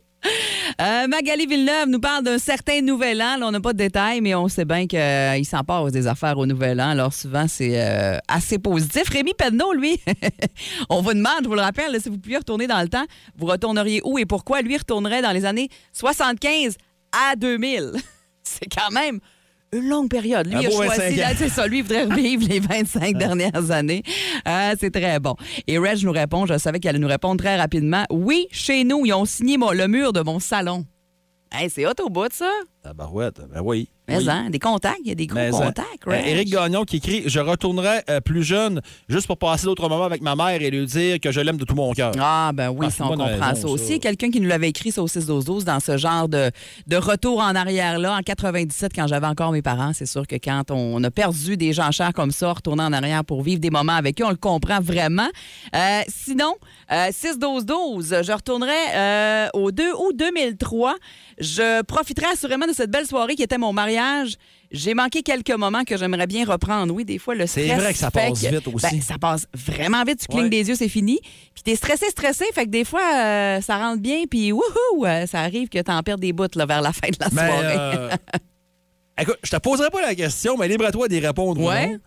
Euh, 0.80 1.06
Magali 1.08 1.46
Villeneuve 1.46 1.88
nous 1.88 1.98
parle 1.98 2.24
d'un 2.24 2.38
certain 2.38 2.80
nouvel 2.80 3.20
an. 3.20 3.36
Là, 3.38 3.46
on 3.46 3.50
n'a 3.50 3.60
pas 3.60 3.72
de 3.72 3.78
détails, 3.78 4.20
mais 4.20 4.34
on 4.34 4.48
sait 4.48 4.64
bien 4.64 4.86
qu'il 4.86 5.44
s'en 5.44 5.64
passe 5.64 5.92
des 5.92 6.06
affaires 6.06 6.38
au 6.38 6.46
nouvel 6.46 6.80
an. 6.80 6.90
Alors, 6.90 7.12
souvent, 7.12 7.46
c'est 7.48 7.82
euh, 7.82 8.18
assez 8.28 8.58
positif. 8.58 9.08
Rémi 9.08 9.32
Penneau, 9.36 9.72
lui, 9.72 10.00
on 10.90 11.02
vous 11.02 11.14
demande, 11.14 11.42
je 11.42 11.48
vous 11.48 11.54
le 11.54 11.60
rappelle, 11.60 11.92
là, 11.92 11.98
si 11.98 12.08
vous 12.08 12.18
pouviez 12.18 12.38
retourner 12.38 12.66
dans 12.66 12.80
le 12.80 12.88
temps, 12.88 13.04
vous 13.36 13.46
retourneriez 13.46 14.00
où 14.04 14.18
et 14.18 14.26
pourquoi? 14.26 14.62
Lui 14.62 14.76
retournerait 14.76 15.22
dans 15.22 15.32
les 15.32 15.44
années 15.44 15.68
75 15.92 16.76
à 17.30 17.36
2000. 17.36 17.92
c'est 18.42 18.66
quand 18.66 18.90
même 18.92 19.18
une 19.74 19.88
longue 19.88 20.10
période. 20.10 20.46
Lui, 20.46 20.56
il 20.60 20.66
a 20.66 20.70
choisi, 20.70 20.88
25 20.98 21.12
ans. 21.12 21.16
là, 21.16 21.34
c'est 21.36 21.48
ça, 21.48 21.66
lui, 21.66 21.78
il 21.78 21.82
voudrait 21.82 22.04
revivre 22.10 22.46
les 22.48 22.60
25 22.60 23.16
dernières 23.16 23.70
années. 23.70 24.02
Ah, 24.44 24.72
c'est 24.78 24.90
très 24.90 25.18
bon. 25.18 25.34
Et 25.66 25.78
Reg 25.78 26.02
nous 26.04 26.12
répond, 26.12 26.46
je 26.46 26.58
savais 26.58 26.78
qu'elle 26.78 26.90
allait 26.90 26.98
nous 26.98 27.08
répondre 27.08 27.42
très 27.42 27.56
rapidement. 27.56 28.04
Oui, 28.10 28.46
chez 28.50 28.84
nous, 28.84 29.06
ils 29.06 29.12
ont 29.12 29.24
signé 29.24 29.56
mon- 29.58 29.70
le 29.72 29.88
mur 29.88 30.12
de 30.12 30.20
mon 30.20 30.38
salon. 30.40 30.84
Hey, 31.50 31.70
c'est 31.70 31.86
hot 31.86 31.92
au 32.02 32.08
bout 32.10 32.28
de 32.28 32.32
ça. 32.32 32.50
Tabarouette, 32.82 33.40
ben 33.52 33.60
oui. 33.62 33.88
Mais 34.08 34.16
oui. 34.18 34.28
hein, 34.28 34.50
des 34.50 34.58
contacts, 34.58 34.98
il 35.04 35.08
y 35.08 35.12
a 35.12 35.14
des 35.14 35.28
gros 35.28 35.38
Mais, 35.38 35.54
hein. 35.54 35.66
contacts, 35.66 35.86
Euh. 36.08 36.10
Éric 36.12 36.50
Gagnon 36.50 36.82
qui 36.84 36.96
écrit 36.96 37.22
Je 37.26 37.38
retournerai 37.38 38.00
euh, 38.10 38.20
plus 38.20 38.42
jeune 38.42 38.80
juste 39.08 39.28
pour 39.28 39.38
passer 39.38 39.66
d'autres 39.66 39.88
moments 39.88 40.02
avec 40.04 40.20
ma 40.20 40.34
mère 40.34 40.60
et 40.60 40.68
lui 40.68 40.84
dire 40.86 41.20
que 41.20 41.30
je 41.30 41.40
l'aime 41.40 41.56
de 41.58 41.64
tout 41.64 41.76
mon 41.76 41.92
cœur. 41.92 42.10
Ah, 42.18 42.50
ben 42.52 42.70
oui, 42.70 42.86
Ah, 42.88 42.90
ça, 42.90 42.96
c'est 42.96 43.02
on 43.04 43.08
comprend 43.10 43.26
raison, 43.26 43.68
ça 43.68 43.68
aussi. 43.68 44.00
Quelqu'un 44.00 44.30
qui 44.32 44.40
nous 44.40 44.48
l'avait 44.48 44.70
écrit, 44.70 44.90
ça 44.90 45.00
au 45.00 45.06
6-12-12, 45.06 45.62
dans 45.62 45.78
ce 45.78 45.96
genre 45.96 46.28
de, 46.28 46.50
de 46.88 46.96
retour 46.96 47.38
en 47.38 47.54
arrière-là, 47.54 48.16
en 48.16 48.22
97, 48.22 48.90
quand 48.92 49.06
j'avais 49.06 49.28
encore 49.28 49.52
mes 49.52 49.62
parents. 49.62 49.92
C'est 49.92 50.06
sûr 50.06 50.26
que 50.26 50.34
quand 50.34 50.72
on 50.72 51.02
a 51.04 51.10
perdu 51.12 51.56
des 51.56 51.72
gens 51.72 51.92
chers 51.92 52.12
comme 52.12 52.32
ça, 52.32 52.52
retourner 52.52 52.82
en 52.82 52.92
arrière 52.92 53.24
pour 53.24 53.42
vivre 53.42 53.60
des 53.60 53.70
moments 53.70 53.94
avec 53.94 54.20
eux, 54.20 54.24
on 54.24 54.30
le 54.30 54.36
comprend 54.36 54.80
vraiment. 54.80 55.28
Euh, 55.76 56.00
sinon, 56.08 56.54
euh, 56.90 57.10
6-12-12, 57.12 58.24
je 58.24 58.32
retournerai 58.32 59.48
au 59.54 59.70
2 59.70 59.92
août 59.92 60.16
2003. 60.16 60.96
Je 61.38 61.82
profiterai 61.82 62.26
assurément 62.32 62.66
de 62.66 62.71
cette 62.72 62.90
belle 62.90 63.06
soirée 63.06 63.34
qui 63.34 63.42
était 63.42 63.58
mon 63.58 63.72
mariage. 63.72 64.34
J'ai 64.70 64.94
manqué 64.94 65.22
quelques 65.22 65.50
moments 65.50 65.84
que 65.84 65.96
j'aimerais 65.98 66.26
bien 66.26 66.44
reprendre. 66.46 66.94
Oui, 66.94 67.04
des 67.04 67.18
fois, 67.18 67.34
le 67.34 67.46
stress. 67.46 67.66
C'est 67.68 67.74
vrai 67.76 67.92
que 67.92 67.98
ça 67.98 68.10
passe 68.10 68.40
vite 68.42 68.66
aussi. 68.68 68.86
Ben, 68.90 69.02
ça 69.02 69.18
passe 69.18 69.46
vraiment 69.54 70.02
vite. 70.04 70.20
Tu 70.20 70.26
clignes 70.28 70.44
Ouais. 70.44 70.48
des 70.48 70.68
yeux, 70.68 70.74
c'est 70.76 70.88
fini. 70.88 71.20
Puis 71.54 71.62
t'es 71.62 71.76
stressé, 71.76 72.06
stressé. 72.08 72.44
Fait 72.54 72.64
que 72.64 72.70
des 72.70 72.84
fois, 72.84 73.02
euh, 73.14 73.60
ça 73.60 73.76
rentre 73.76 74.00
bien. 74.00 74.22
Puis 74.30 74.50
wouhou, 74.52 75.04
euh, 75.04 75.26
ça 75.26 75.40
arrive 75.40 75.68
que 75.68 75.78
t'en 75.80 76.02
perds 76.02 76.16
des 76.18 76.32
bouts 76.32 76.46
là, 76.54 76.64
vers 76.64 76.80
la 76.80 76.92
fin 76.92 77.08
de 77.08 77.16
la 77.20 77.28
Mais, 77.32 77.48
soirée. 77.48 77.76
euh, 77.78 78.10
écoute, 79.20 79.36
je 79.44 79.50
te 79.50 79.56
poserai 79.56 79.90
pas 79.90 80.00
la 80.00 80.14
question, 80.14 80.56
mais 80.56 80.68
libre 80.68 80.86
à 80.86 80.90
toi 80.92 81.06
d'y 81.08 81.18
répondre. 81.20 81.60
ou 81.60 81.68
Ouais. 81.68 81.88
non. 81.88 81.98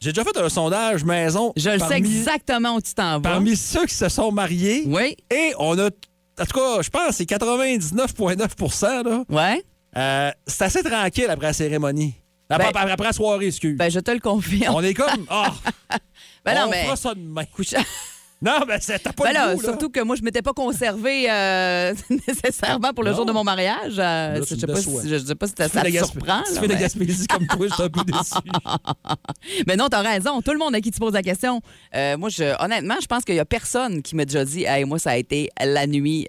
J'ai 0.00 0.12
déjà 0.12 0.24
fait 0.24 0.36
un 0.38 0.48
sondage 0.48 1.04
maison. 1.04 1.52
Je 1.56 1.68
le 1.70 1.78
sais 1.78 1.96
exactement 1.96 2.74
où 2.76 2.80
tu 2.80 2.94
t'en 2.94 3.14
vas. 3.14 3.20
Parmi 3.20 3.54
ceux 3.56 3.84
qui 3.86 3.94
se 3.94 4.08
sont 4.08 4.32
mariés. 4.32 4.84
Oui. 4.86 5.14
Et 5.30 5.52
on 5.58 5.78
a. 5.78 5.86
En 5.88 6.44
tout 6.46 6.58
cas, 6.58 6.80
je 6.80 6.88
pense 6.88 7.08
que 7.08 7.14
c'est 7.14 7.24
99,9 7.28 9.04
là. 9.04 9.24
Ouais. 9.28 9.62
Euh, 9.96 10.30
c'est 10.46 10.64
assez 10.64 10.82
tranquille 10.82 11.26
après 11.28 11.48
la 11.48 11.52
cérémonie. 11.52 12.14
Après, 12.48 12.72
Ben- 12.72 12.88
après 12.88 13.06
la 13.06 13.12
soirée, 13.12 13.46
excuse. 13.46 13.76
Ben, 13.76 13.90
je 13.90 14.00
te 14.00 14.10
le 14.10 14.18
confirme. 14.20 14.74
on 14.74 14.82
est 14.82 14.94
comme. 14.94 15.26
Ah! 15.30 15.52
Ben 16.44 16.54
non, 16.54 16.62
on 16.66 16.70
mais- 16.70 16.84
fera 16.84 16.96
ça 16.96 17.14
demain. 17.14 17.44
Couche- 17.44 17.74
Non, 18.42 18.60
mais 18.66 18.78
t'as 18.78 18.98
pas 19.12 19.24
Ben 19.24 19.28
le 19.28 19.34
là, 19.34 19.54
goût, 19.54 19.60
là. 19.60 19.68
surtout 19.68 19.90
que 19.90 20.00
moi, 20.00 20.16
je 20.16 20.22
m'étais 20.22 20.40
pas 20.40 20.54
conservée 20.54 21.30
euh, 21.30 21.92
nécessairement 22.26 22.94
pour 22.94 23.04
le 23.04 23.10
Non. 23.10 23.16
jour 23.16 23.26
de 23.26 23.32
mon 23.32 23.44
mariage. 23.44 23.96
Euh, 23.98 24.38
Là, 24.38 24.40
tu 24.40 24.48
je, 24.48 24.54
me 24.54 24.60
sais 24.60 24.66
pas 24.66 24.76
si, 25.02 25.08
je 25.10 25.18
sais 25.18 25.34
pas 25.34 25.46
si 25.46 25.52
ça, 25.58 25.68
ça 25.68 25.82
de 25.82 25.90
te 25.90 25.96
surprend. 25.98 26.42
Tu 26.48 26.54
fais 26.54 26.60
de 26.62 26.68
la 26.68 26.74
mais- 26.76 26.80
Gaspésie 26.80 27.26
comme 27.26 27.46
toi, 27.46 27.66
je 27.68 27.74
suis 27.74 27.82
un 27.82 27.88
peu 27.90 28.02
déçu. 28.02 28.32
Mais 29.66 29.76
non, 29.76 29.88
t'as 29.90 30.00
raison. 30.00 30.40
Tout 30.40 30.52
le 30.52 30.58
monde 30.58 30.74
à 30.74 30.80
qui 30.80 30.90
tu 30.90 30.98
poses 30.98 31.12
la 31.12 31.22
question. 31.22 31.60
Euh, 31.94 32.16
moi, 32.16 32.30
je, 32.30 32.58
honnêtement, 32.64 32.94
je 33.02 33.06
pense 33.06 33.24
qu'il 33.26 33.34
y 33.34 33.40
a 33.40 33.44
personne 33.44 34.00
qui 34.00 34.16
m'a 34.16 34.24
déjà 34.24 34.42
dit 34.46 34.64
Hey, 34.64 34.84
moi, 34.86 34.98
ça 34.98 35.10
a 35.10 35.16
été 35.18 35.50
la 35.62 35.86
nuit. 35.86 36.26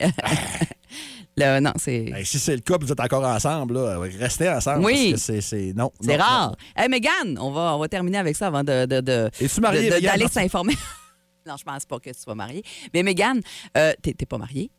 Le- 1.41 1.59
non, 1.59 1.73
c'est. 1.77 2.03
Ben, 2.11 2.23
si 2.25 2.39
c'est 2.39 2.55
le 2.55 2.61
cas, 2.61 2.77
vous 2.79 2.91
êtes 2.91 2.99
encore 2.99 3.23
ensemble, 3.25 3.73
là, 3.75 3.99
restez 4.19 4.49
ensemble. 4.49 4.85
Oui. 4.85 5.11
Parce 5.11 5.27
que 5.27 5.33
c'est- 5.33 5.41
c'est. 5.41 5.73
Non. 5.75 5.91
C'est 6.01 6.17
non, 6.17 6.23
rare. 6.23 6.55
Hey, 6.75 6.89
Mégane, 6.89 7.37
on 7.39 7.51
va, 7.51 7.75
on 7.75 7.79
va 7.79 7.87
terminer 7.87 8.17
avec 8.19 8.35
ça 8.35 8.47
avant 8.47 8.63
de, 8.63 8.85
de, 8.85 9.01
de- 9.01 9.29
Es-tu 9.39 9.61
mariée, 9.61 9.89
Mégane? 9.89 10.01
d'aller 10.01 10.27
s'informer. 10.27 10.73
non, 11.47 11.55
je 11.57 11.63
pense 11.63 11.85
pas 11.85 11.99
que 11.99 12.09
tu 12.09 12.19
sois 12.19 12.35
mariée. 12.35 12.63
Mais 12.93 13.03
Mégane, 13.03 13.41
euh, 13.77 13.93
t'es 14.01 14.13
t'es 14.13 14.25
pas 14.25 14.37
mariée? 14.37 14.71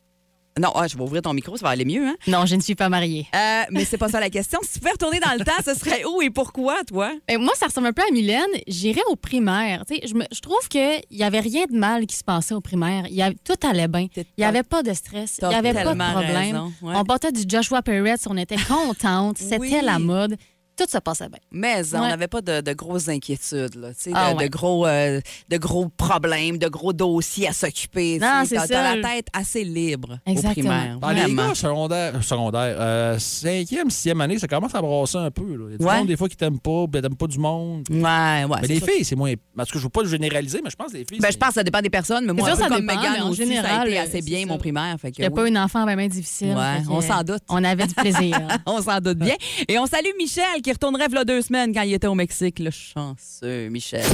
Non, 0.60 0.70
ah, 0.74 0.86
je 0.86 0.96
vais 0.96 1.02
ouvrir 1.02 1.22
ton 1.22 1.32
micro, 1.32 1.56
ça 1.56 1.64
va 1.64 1.70
aller 1.70 1.86
mieux, 1.86 2.06
hein? 2.06 2.14
Non, 2.26 2.44
je 2.44 2.56
ne 2.56 2.60
suis 2.60 2.74
pas 2.74 2.90
mariée. 2.90 3.26
Euh, 3.34 3.62
mais 3.70 3.86
c'est 3.86 3.96
pas 3.96 4.08
ça 4.08 4.20
la 4.20 4.28
question. 4.28 4.58
Si 4.62 4.74
tu 4.74 4.78
pouvais 4.80 4.92
retourner 4.92 5.18
dans 5.18 5.32
le 5.38 5.42
temps, 5.44 5.52
ce 5.64 5.72
serait 5.74 6.04
où 6.04 6.20
et 6.20 6.28
pourquoi, 6.28 6.84
toi? 6.84 7.10
Ben, 7.26 7.38
moi, 7.40 7.54
ça 7.56 7.66
ressemble 7.66 7.86
un 7.86 7.92
peu 7.94 8.02
à 8.02 8.10
Mylène. 8.12 8.44
J'irais 8.68 9.00
au 9.08 9.16
primaire. 9.16 9.84
Je, 9.88 10.12
me- 10.14 10.26
je 10.30 10.40
trouve 10.40 10.68
qu'il 10.68 11.00
n'y 11.10 11.22
avait 11.22 11.40
rien 11.40 11.64
de 11.70 11.74
mal 11.76 12.04
qui 12.06 12.16
se 12.16 12.22
passait 12.24 12.52
au 12.54 12.60
primaire. 12.60 13.06
Il 13.08 13.14
y 13.14 13.22
avait- 13.22 13.36
tout 13.44 13.54
allait 13.66 13.88
bien. 13.88 14.08
Il 14.14 14.24
n'y 14.36 14.44
avait 14.44 14.62
pas 14.62 14.82
de 14.82 14.92
stress. 14.92 15.38
Il 15.40 15.48
n'y 15.48 15.54
avait 15.54 15.72
pas 15.72 15.84
de 15.94 15.98
problème. 15.98 16.36
raison, 16.36 16.72
ouais. 16.82 16.94
On 16.96 17.04
portait 17.04 17.32
du 17.32 17.44
Joshua 17.48 17.80
Perez. 17.80 18.16
On 18.28 18.36
était 18.36 18.56
contente. 18.56 19.38
C'était 19.38 19.58
Oui. 19.58 19.74
la 19.82 19.98
mode. 19.98 20.36
Tout 20.84 20.90
se 20.90 20.98
passait 20.98 21.28
bien. 21.28 21.38
Mais 21.50 21.82
on 21.94 22.00
Ouais. 22.00 22.08
n'avait 22.08 22.28
pas 22.28 22.40
de, 22.40 22.60
de 22.60 22.72
grosses 22.72 23.08
inquiétudes, 23.08 23.74
là, 23.76 23.90
de, 23.90 24.12
Ah 24.14 24.34
de 24.34 24.46
gros, 24.46 24.86
euh, 24.86 25.20
de 25.48 25.56
gros 25.56 25.88
problèmes, 25.88 26.58
de 26.58 26.68
gros 26.68 26.92
dossiers 26.92 27.48
à 27.48 27.52
s'occuper. 27.52 28.18
Non, 28.18 28.42
c'est 28.46 28.56
T'as- 28.56 28.66
ça. 28.66 28.94
La 28.96 29.02
tête 29.08 29.26
assez 29.32 29.64
libre 29.64 30.18
Exactement. 30.26 30.68
au 30.70 30.72
primaire. 30.72 30.98
Ben, 31.00 31.12
les 31.26 31.34
gars 31.34 31.54
secondaires, 31.54 32.24
secondaire, 32.24 32.76
euh, 32.78 33.18
cinquième, 33.18 33.90
sixième 33.90 34.20
année, 34.20 34.38
ça 34.38 34.46
commence 34.48 34.74
à 34.74 34.80
brasser 34.82 35.18
un 35.18 35.30
peu. 35.30 35.42
là. 35.56 35.64
Il 35.68 35.72
y 35.72 35.74
a 35.74 35.78
du 35.78 35.84
Ouais. 35.84 35.96
monde, 35.98 36.06
des 36.08 36.16
fois, 36.16 36.28
qui 36.28 36.36
t'aiment 36.36 36.58
pas, 36.60 36.86
ben, 36.88 37.02
t'aimes 37.02 37.16
pas 37.16 37.26
du 37.26 37.38
monde. 37.38 37.84
Ouais, 37.90 37.98
ouais. 38.00 38.58
mais 38.62 38.68
les 38.68 38.80
ça. 38.80 38.86
filles, 38.86 39.04
c'est 39.04 39.16
moins. 39.16 39.32
En 39.58 39.64
tout 39.64 39.72
cas, 39.72 39.78
je 39.78 39.84
veux 39.84 39.88
pas 39.88 40.02
le 40.02 40.08
généraliser, 40.08 40.60
mais 40.62 40.70
je 40.70 40.76
pense 40.76 40.92
que 40.92 40.96
les 40.98 41.04
filles. 41.04 41.18
Ben, 41.20 41.30
je 41.30 41.36
pense 41.36 41.48
que 41.50 41.54
ça 41.54 41.64
dépend 41.64 41.80
des 41.80 41.90
personnes, 41.90 42.24
mais 42.26 42.32
moi, 42.32 42.44
sûr, 42.48 42.52
un 42.54 42.56
peu 42.56 42.62
ça 42.62 42.68
comme 42.68 42.86
dépend, 42.86 43.00
Megan 43.00 43.12
mais 43.14 43.20
en 43.22 43.28
aussi, 43.30 43.38
ça 43.38 43.42
a 43.42 43.46
général, 43.46 43.88
été 43.88 43.98
euh, 43.98 44.02
assez 44.02 44.10
c'est 44.12 44.22
bien, 44.22 44.40
ça. 44.40 44.46
mon 44.46 44.58
primaire. 44.58 44.96
Fait 45.00 45.10
que 45.10 45.16
J'étais 45.18 45.30
pas 45.30 45.42
oui. 45.42 45.48
une 45.48 45.58
enfant 45.58 45.82
vraiment 45.82 46.06
difficile. 46.06 46.48
Ouais, 46.56 46.82
que, 46.84 46.90
on 46.90 47.00
s'en 47.00 47.22
doute. 47.22 47.42
On 47.48 47.62
avait 47.64 47.86
du 47.86 47.94
plaisir. 47.94 48.38
On 48.66 48.80
s'en 48.82 48.98
doute 49.00 49.18
bien. 49.18 49.34
Et 49.68 49.78
on 49.78 49.86
salue 49.86 50.08
Michel 50.18 50.62
qui 50.62 50.70
retournerait 50.72 51.08
il 51.08 51.24
deux 51.24 51.42
semaines 51.42 51.74
quand 51.74 51.82
il 51.82 51.94
était 51.94 52.06
au 52.06 52.14
Mexique. 52.14 52.58
Le 52.58 52.70
chanceux 52.70 53.68
Michel. 53.68 54.04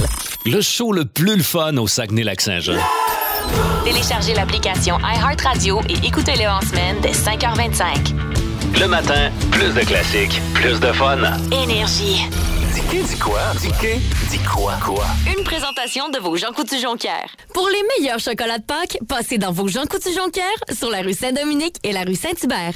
Le 0.45 0.61
show 0.61 0.91
le 0.91 1.05
plus 1.05 1.35
le 1.35 1.43
fun 1.43 1.75
au 1.77 1.87
Saguenay-Lac-Saint-Jean. 1.87 2.79
Téléchargez 3.83 4.33
l'application 4.33 4.97
iHeartRadio 4.99 5.81
et 5.89 6.05
écoutez-le 6.07 6.47
en 6.47 6.61
semaine 6.61 6.97
dès 7.01 7.11
5h25. 7.11 8.13
Le 8.79 8.87
matin, 8.87 9.31
plus 9.51 9.73
de 9.73 9.81
classiques, 9.81 10.39
plus 10.53 10.79
de 10.79 10.91
fun. 10.91 11.17
Énergie. 11.51 12.25
Dis 12.91 13.03
dis 13.03 13.19
quoi? 13.19 13.41
Dis 13.59 13.69
dis 14.29 14.39
quoi? 14.39 14.73
Quoi? 14.83 15.05
Une 15.37 15.43
présentation 15.43 16.09
de 16.09 16.19
vos 16.19 16.35
Jean 16.37 16.51
Coutu-Jonquière. 16.51 17.29
Pour 17.53 17.67
les 17.67 17.81
meilleurs 17.99 18.19
chocolats 18.19 18.57
de 18.59 18.63
Pâques, 18.63 18.97
passez 19.07 19.37
dans 19.37 19.51
vos 19.51 19.67
Jean 19.67 19.85
Coutu-Jonquière 19.85 20.45
sur 20.71 20.89
la 20.89 21.01
rue 21.01 21.13
Saint-Dominique 21.13 21.75
et 21.83 21.91
la 21.91 22.03
rue 22.03 22.15
Saint-Hubert. 22.15 22.73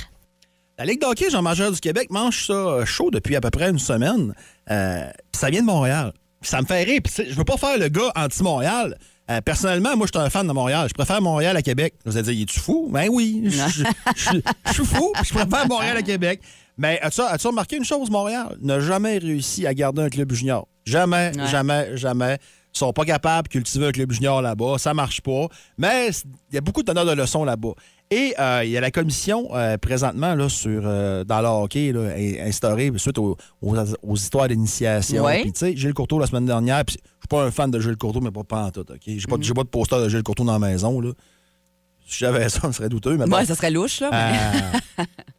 La 0.78 0.86
Ligue 0.86 1.02
d'hockey 1.02 1.30
Jean 1.30 1.42
Majeur 1.44 1.72
du 1.72 1.80
Québec 1.80 2.08
mange 2.10 2.48
ça 2.48 2.54
euh, 2.54 2.86
chaud 2.86 3.12
depuis 3.12 3.36
à 3.36 3.42
peu 3.42 3.52
près 3.52 3.70
une 3.70 3.78
semaine. 3.80 4.34
Euh, 4.72 5.04
puis 5.32 5.40
ça 5.40 5.50
vient 5.50 5.62
de 5.62 5.66
Montréal. 5.68 6.14
Puis 6.42 6.50
ça 6.50 6.62
me 6.62 6.66
fait 6.66 6.84
rire. 6.84 7.00
Puis 7.04 7.26
je 7.30 7.36
veux 7.36 7.44
pas 7.44 7.58
faire 7.58 7.78
le 7.78 7.90
gars 7.90 8.12
anti-Montréal. 8.16 8.98
Euh, 9.30 9.40
personnellement, 9.42 9.96
moi, 9.96 10.08
je 10.12 10.18
suis 10.18 10.26
un 10.26 10.30
fan 10.32 10.48
de 10.48 10.52
Montréal. 10.52 10.88
Je 10.90 10.94
préfère 10.94 11.22
Montréal 11.22 11.56
à 11.56 11.62
Québec. 11.62 11.94
Vous 12.06 12.18
allez 12.18 12.34
dire, 12.34 12.44
es-tu 12.44 12.60
fou? 12.60 12.90
Ben 12.92 13.08
oui, 13.10 13.44
je 13.46 14.72
suis 14.74 14.86
fou. 14.86 15.14
Je 15.24 15.34
préfère 15.34 15.68
Montréal 15.68 15.98
à 15.98 16.02
Québec. 16.02 16.42
Mais 16.78 17.00
as-tu 17.02 17.22
as 17.22 17.38
remarqué 17.48 17.78
une 17.78 17.86
chose, 17.86 18.10
Montréal 18.10 18.58
n'a 18.60 18.80
jamais 18.80 19.20
réussi 19.20 19.68
à 19.68 19.74
garder 19.76 20.02
un 20.02 20.10
club 20.10 20.32
junior. 20.34 20.68
Jamais, 20.86 21.32
Ouais. 21.38 21.48
jamais, 21.48 21.96
jamais. 21.96 22.40
Ils 22.76 22.80
sont 22.80 22.92
pas 22.92 23.06
capables 23.06 23.48
de 23.48 23.52
cultiver 23.54 23.86
un 23.88 23.92
club 23.92 24.12
junior 24.12 24.42
là-bas. 24.42 24.80
Ça 24.80 24.96
marche 24.96 25.22
pas. 25.22 25.46
Mais 25.78 26.10
il 26.50 26.56
y 26.56 26.58
a 26.58 26.62
beaucoup 26.62 26.82
de 26.82 26.88
donneurs 26.88 27.06
de 27.06 27.12
leçons 27.12 27.44
là-bas. 27.46 27.74
Et 28.16 28.36
euh, 28.40 28.62
il 28.64 28.70
y 28.72 28.78
a 28.78 28.82
la 28.82 28.92
commission 28.92 29.50
euh, 29.56 29.78
présentement 29.78 30.36
là, 30.36 30.48
sur, 30.50 30.82
euh, 30.86 31.24
dans 31.24 31.42
le 31.42 31.48
hockey 31.48 31.92
là, 31.92 32.12
instaurée 32.48 32.92
suite 32.98 33.18
aux, 33.18 33.36
aux- 33.62 33.76
aux 34.04 34.16
histoires 34.16 34.48
d'initiation. 34.48 35.24
Puis 35.42 35.54
tu 35.54 35.60
sais, 35.60 35.76
Gilles 35.76 35.94
Courteau 35.96 36.20
la 36.20 36.28
semaine 36.28 36.46
dernière, 36.46 36.86
puis 36.86 36.98
je 36.98 37.02
suis 37.02 37.28
pas 37.30 37.44
un 37.44 37.50
fan 37.52 37.72
de 37.72 37.80
Gilles 37.80 37.98
Courteau, 37.98 38.22
mais 38.22 38.30
pas, 38.32 38.44
pas 38.44 38.66
en 38.66 38.72
tout. 38.72 38.82
OK? 38.82 39.00
J'ai 39.06 39.26
pas, 39.28 39.38
de 39.64 39.68
poster 39.70 40.00
de 40.00 40.10
Gilles 40.10 40.22
Courteau 40.24 40.44
dans 40.44 40.60
la 40.60 40.60
maison. 40.60 41.02
Là. 41.02 41.10
Si 42.06 42.20
j'avais 42.20 42.50
ça, 42.50 42.60
ça 42.62 42.72
serait 42.74 42.90
douteux. 42.90 43.18
Mais. 43.18 43.26
Ouais, 43.34 43.46
ça 43.46 43.56
serait 43.56 43.72
louche, 43.72 44.02
là. 44.02 44.10
mais- 44.12 45.06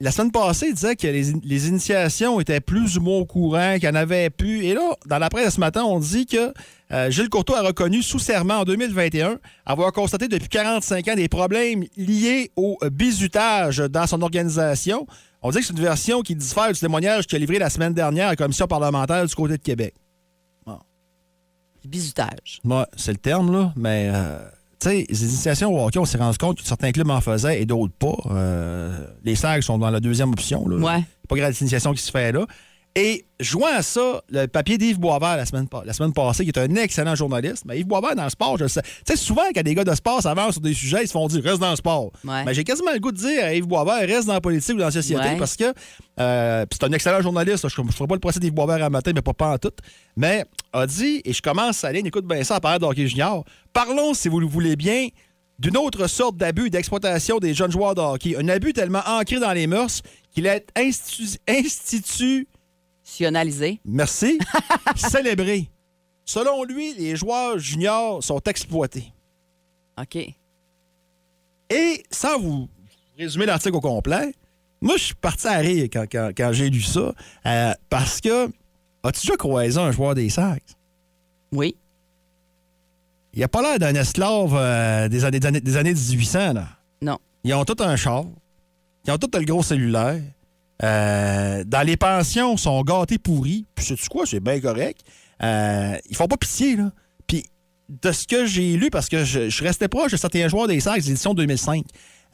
la 0.00 0.10
semaine 0.10 0.30
passée, 0.32 0.66
il 0.68 0.74
disait 0.74 0.96
que 0.96 1.06
les, 1.06 1.30
in- 1.34 1.40
les 1.44 1.68
initiations 1.68 2.40
étaient 2.40 2.60
plus 2.60 2.96
ou 2.96 3.02
moins 3.02 3.18
au 3.18 3.26
courant, 3.26 3.74
qu'il 3.74 3.84
y 3.84 3.88
en 3.88 3.94
avait 3.94 4.30
plus. 4.30 4.64
Et 4.64 4.72
là, 4.74 4.94
dans 5.06 5.18
la 5.18 5.28
presse 5.28 5.54
ce 5.54 5.60
matin, 5.60 5.84
on 5.84 6.00
dit 6.00 6.24
que 6.26 6.52
euh, 6.92 7.10
Gilles 7.10 7.28
Courteau 7.28 7.54
a 7.54 7.62
reconnu 7.62 8.02
sous 8.02 8.18
serment 8.18 8.60
en 8.60 8.64
2021 8.64 9.38
avoir 9.66 9.92
constaté 9.92 10.26
depuis 10.28 10.48
45 10.48 11.06
ans 11.08 11.14
des 11.14 11.28
problèmes 11.28 11.84
liés 11.96 12.50
au 12.56 12.78
bizutage 12.90 13.78
dans 13.78 14.06
son 14.06 14.22
organisation. 14.22 15.06
On 15.42 15.50
dit 15.50 15.58
que 15.58 15.64
c'est 15.66 15.72
une 15.74 15.80
version 15.80 16.22
qui 16.22 16.34
diffère 16.34 16.72
du 16.72 16.80
témoignage 16.80 17.26
qu'il 17.26 17.36
a 17.36 17.38
livré 17.38 17.58
la 17.58 17.70
semaine 17.70 17.94
dernière 17.94 18.26
à 18.26 18.30
la 18.30 18.36
commission 18.36 18.66
parlementaire 18.66 19.24
du 19.26 19.34
côté 19.34 19.56
de 19.58 19.62
Québec. 19.62 19.94
Bisutage. 21.84 22.60
Ouais, 22.64 22.84
c'est 22.94 23.12
le 23.12 23.16
terme, 23.18 23.50
là, 23.52 23.72
mais 23.74 24.10
euh, 24.12 24.38
sais, 24.88 25.06
les 25.08 25.22
initiations 25.24 25.74
au 25.74 25.86
hockey, 25.86 25.98
on 25.98 26.04
s'est 26.04 26.18
rendu 26.18 26.38
compte 26.38 26.58
que 26.58 26.66
certains 26.66 26.92
clubs 26.92 27.10
en 27.10 27.20
faisaient 27.20 27.60
et 27.60 27.66
d'autres 27.66 27.92
pas. 27.92 28.16
Euh, 28.30 29.06
les 29.24 29.34
SAG 29.34 29.62
sont 29.62 29.78
dans 29.78 29.90
la 29.90 30.00
deuxième 30.00 30.30
option. 30.30 30.66
Là. 30.68 30.76
Ouais. 30.76 31.04
Pas 31.28 31.36
grande 31.36 31.60
initiation 31.60 31.92
qui 31.92 32.02
se 32.02 32.10
fait 32.10 32.32
là. 32.32 32.46
Et 32.96 33.24
joint 33.38 33.72
à 33.76 33.82
ça, 33.82 34.20
le 34.30 34.46
papier 34.46 34.76
d'Yves 34.76 34.98
Boisvert 34.98 35.36
la 35.36 35.46
semaine, 35.46 35.68
la 35.84 35.92
semaine 35.92 36.12
passée, 36.12 36.42
qui 36.42 36.50
est 36.50 36.58
un 36.58 36.74
excellent 36.74 37.14
journaliste. 37.14 37.62
Mais 37.64 37.78
Yves 37.78 37.86
Boisvert, 37.86 38.16
dans 38.16 38.24
le 38.24 38.30
sport, 38.30 38.58
je 38.58 38.64
le 38.64 38.68
sais. 38.68 38.82
Tu 38.82 38.88
sais, 39.06 39.16
souvent, 39.16 39.42
quand 39.54 39.62
des 39.62 39.76
gars 39.76 39.84
de 39.84 39.94
sport 39.94 40.20
s'avancent 40.20 40.54
sur 40.54 40.60
des 40.60 40.74
sujets, 40.74 41.04
ils 41.04 41.06
se 41.06 41.12
font 41.12 41.28
dire 41.28 41.40
reste 41.44 41.60
dans 41.60 41.70
le 41.70 41.76
sport. 41.76 42.10
Ouais. 42.24 42.44
Mais 42.44 42.52
j'ai 42.52 42.64
quasiment 42.64 42.90
le 42.92 42.98
goût 42.98 43.12
de 43.12 43.16
dire 43.16 43.44
à 43.44 43.54
Yves 43.54 43.66
Boisvert 43.68 44.00
reste 44.08 44.26
dans 44.26 44.32
la 44.32 44.40
politique 44.40 44.74
ou 44.74 44.78
dans 44.78 44.86
la 44.86 44.90
société 44.90 45.20
Ouais. 45.22 45.36
parce 45.36 45.54
que 45.56 45.72
euh, 46.18 46.66
c'est 46.72 46.82
un 46.84 46.92
excellent 46.92 47.22
journaliste. 47.22 47.68
Je 47.68 47.80
ne 47.80 47.90
ferai 47.92 48.08
pas 48.08 48.14
le 48.14 48.20
procès 48.20 48.40
d'Yves 48.40 48.52
Boisvert 48.54 48.84
à 48.84 48.90
matin, 48.90 49.12
mais 49.14 49.22
pas, 49.22 49.34
pas 49.34 49.52
en 49.52 49.58
tout. 49.58 49.70
Mais 50.16 50.44
a 50.72 50.84
dit, 50.86 51.22
et 51.24 51.32
je 51.32 51.40
commence 51.42 51.84
à 51.84 51.88
aller, 51.88 52.00
écoute 52.04 52.26
bien 52.26 52.42
ça, 52.42 52.56
à 52.56 52.60
parler 52.60 52.80
de 52.80 52.84
hockey 52.86 53.06
junior. 53.06 53.44
Parlons, 53.72 54.14
si 54.14 54.28
vous 54.28 54.40
le 54.40 54.46
voulez 54.48 54.74
bien, 54.74 55.06
d'une 55.60 55.76
autre 55.76 56.08
sorte 56.08 56.36
d'abus 56.36 56.66
et 56.66 56.70
d'exploitation 56.70 57.38
des 57.38 57.54
jeunes 57.54 57.70
joueurs 57.70 57.94
de 57.94 58.00
hockey. 58.00 58.34
Un 58.36 58.48
abus 58.48 58.72
tellement 58.72 59.02
ancré 59.06 59.38
dans 59.38 59.52
les 59.52 59.68
mœurs 59.68 60.00
qu'il 60.34 60.46
est 60.46 60.66
institu- 60.76 61.36
institut 61.48 62.48
Merci. 63.84 64.38
Célébré. 64.96 65.68
Selon 66.24 66.64
lui, 66.64 66.94
les 66.94 67.16
joueurs 67.16 67.58
juniors 67.58 68.22
sont 68.22 68.40
exploités. 68.46 69.12
OK. 70.00 70.16
Et 71.70 72.02
sans 72.10 72.38
vous 72.38 72.68
résumer 73.18 73.46
l'article 73.46 73.76
au 73.76 73.80
complet, 73.80 74.34
moi, 74.80 74.96
je 74.96 75.04
suis 75.04 75.14
parti 75.14 75.46
à 75.46 75.58
rire 75.58 75.88
quand, 75.92 76.06
quand- 76.10 76.30
quand 76.36 76.52
j'ai 76.52 76.70
lu 76.70 76.80
ça. 76.80 77.12
euh, 77.46 77.72
parce 77.88 78.20
que, 78.20 78.46
as-tu 79.02 79.26
déjà 79.26 79.36
croisé 79.36 79.78
un 79.78 79.90
joueur 79.92 80.14
des 80.14 80.28
Sacs? 80.30 80.62
Oui. 81.52 81.76
Il 83.34 83.42
a 83.44 83.48
pas 83.48 83.62
l'air 83.62 83.78
d'un 83.78 83.94
esclave 84.00 84.54
euh, 84.54 85.08
des, 85.08 85.24
années, 85.24 85.38
des, 85.40 85.46
années, 85.46 85.60
des 85.60 85.76
années 85.76 85.94
1800, 85.94 86.52
là. 86.54 86.68
Non. 87.02 87.18
Ils 87.44 87.54
ont 87.54 87.64
tout 87.64 87.76
un 87.80 87.94
char. 87.96 88.24
Ils 89.06 89.12
ont 89.12 89.18
tout 89.18 89.30
le 89.32 89.44
gros 89.44 89.62
cellulaire. 89.62 90.20
Euh, 90.82 91.64
dans 91.64 91.86
les 91.86 91.96
pensions, 91.96 92.56
sont 92.56 92.82
gâtés 92.82 93.18
pourris. 93.18 93.66
Puis, 93.74 93.84
sais-tu 93.86 94.08
quoi? 94.08 94.26
C'est 94.26 94.40
bien 94.40 94.60
correct. 94.60 95.00
Euh, 95.42 95.96
ils 96.08 96.16
font 96.16 96.26
pas 96.26 96.36
pitié, 96.36 96.76
là. 96.76 96.90
Puis, 97.26 97.44
de 97.88 98.12
ce 98.12 98.26
que 98.26 98.46
j'ai 98.46 98.76
lu, 98.76 98.90
parce 98.90 99.08
que 99.08 99.24
je, 99.24 99.48
je 99.48 99.64
restais 99.64 99.88
proche 99.88 100.12
de 100.12 100.16
certains 100.16 100.48
joueurs 100.48 100.68
des 100.68 100.80
Sacs 100.80 101.02
d'édition 101.02 101.34
2005, 101.34 101.84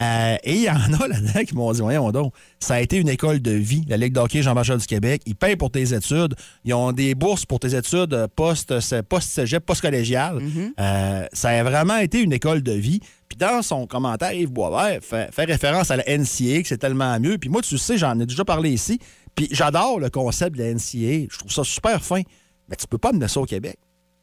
euh, 0.02 0.36
et 0.44 0.54
il 0.54 0.62
y 0.62 0.70
en 0.70 0.74
a 0.74 1.08
là-dedans 1.08 1.44
qui 1.46 1.54
m'ont 1.54 1.72
dit, 1.72 1.80
voyons 1.80 2.10
donc, 2.12 2.32
ça 2.60 2.74
a 2.74 2.80
été 2.80 2.96
une 2.98 3.08
école 3.08 3.40
de 3.40 3.50
vie, 3.52 3.82
la 3.88 3.96
Ligue 3.96 4.12
d'hockey 4.12 4.42
Jean-Marchal 4.42 4.78
du 4.78 4.86
Québec. 4.86 5.22
Ils 5.26 5.34
payent 5.36 5.56
pour 5.56 5.70
tes 5.70 5.94
études. 5.94 6.34
Ils 6.64 6.74
ont 6.74 6.92
des 6.92 7.14
bourses 7.14 7.46
pour 7.46 7.60
tes 7.60 7.74
études 7.74 8.12
euh, 8.14 8.26
post- 8.34 8.74
post-cégep, 9.08 9.64
post-collégial. 9.64 10.38
Euh, 10.78 11.26
ça 11.32 11.48
a 11.48 11.62
vraiment 11.62 11.96
été 11.96 12.20
une 12.20 12.32
école 12.32 12.62
de 12.62 12.72
vie. 12.72 13.00
Puis 13.28 13.36
dans 13.38 13.62
son 13.62 13.86
commentaire, 13.86 14.32
Yves 14.32 14.50
Boisvert 14.52 15.00
fait, 15.02 15.32
fait 15.32 15.44
référence 15.44 15.90
à 15.90 15.96
la 15.96 16.04
NCA, 16.06 16.62
que 16.62 16.68
c'est 16.68 16.78
tellement 16.78 17.18
mieux. 17.18 17.38
Puis 17.38 17.48
moi, 17.48 17.62
tu 17.62 17.76
sais, 17.78 17.96
j'en 17.98 18.18
ai 18.20 18.26
déjà 18.26 18.44
parlé 18.44 18.70
ici. 18.70 18.98
Puis 19.34 19.48
j'adore 19.50 19.98
le 19.98 20.10
concept 20.10 20.56
de 20.56 20.62
la 20.62 20.72
NCA. 20.74 21.26
Je 21.30 21.38
trouve 21.38 21.50
ça 21.52 21.64
super 21.64 22.02
fin. 22.02 22.22
Mais 22.68 22.76
tu 22.76 22.86
peux 22.86 22.98
pas 22.98 23.12
mener 23.12 23.28
ça 23.28 23.40
au 23.40 23.44
Québec. 23.46 23.78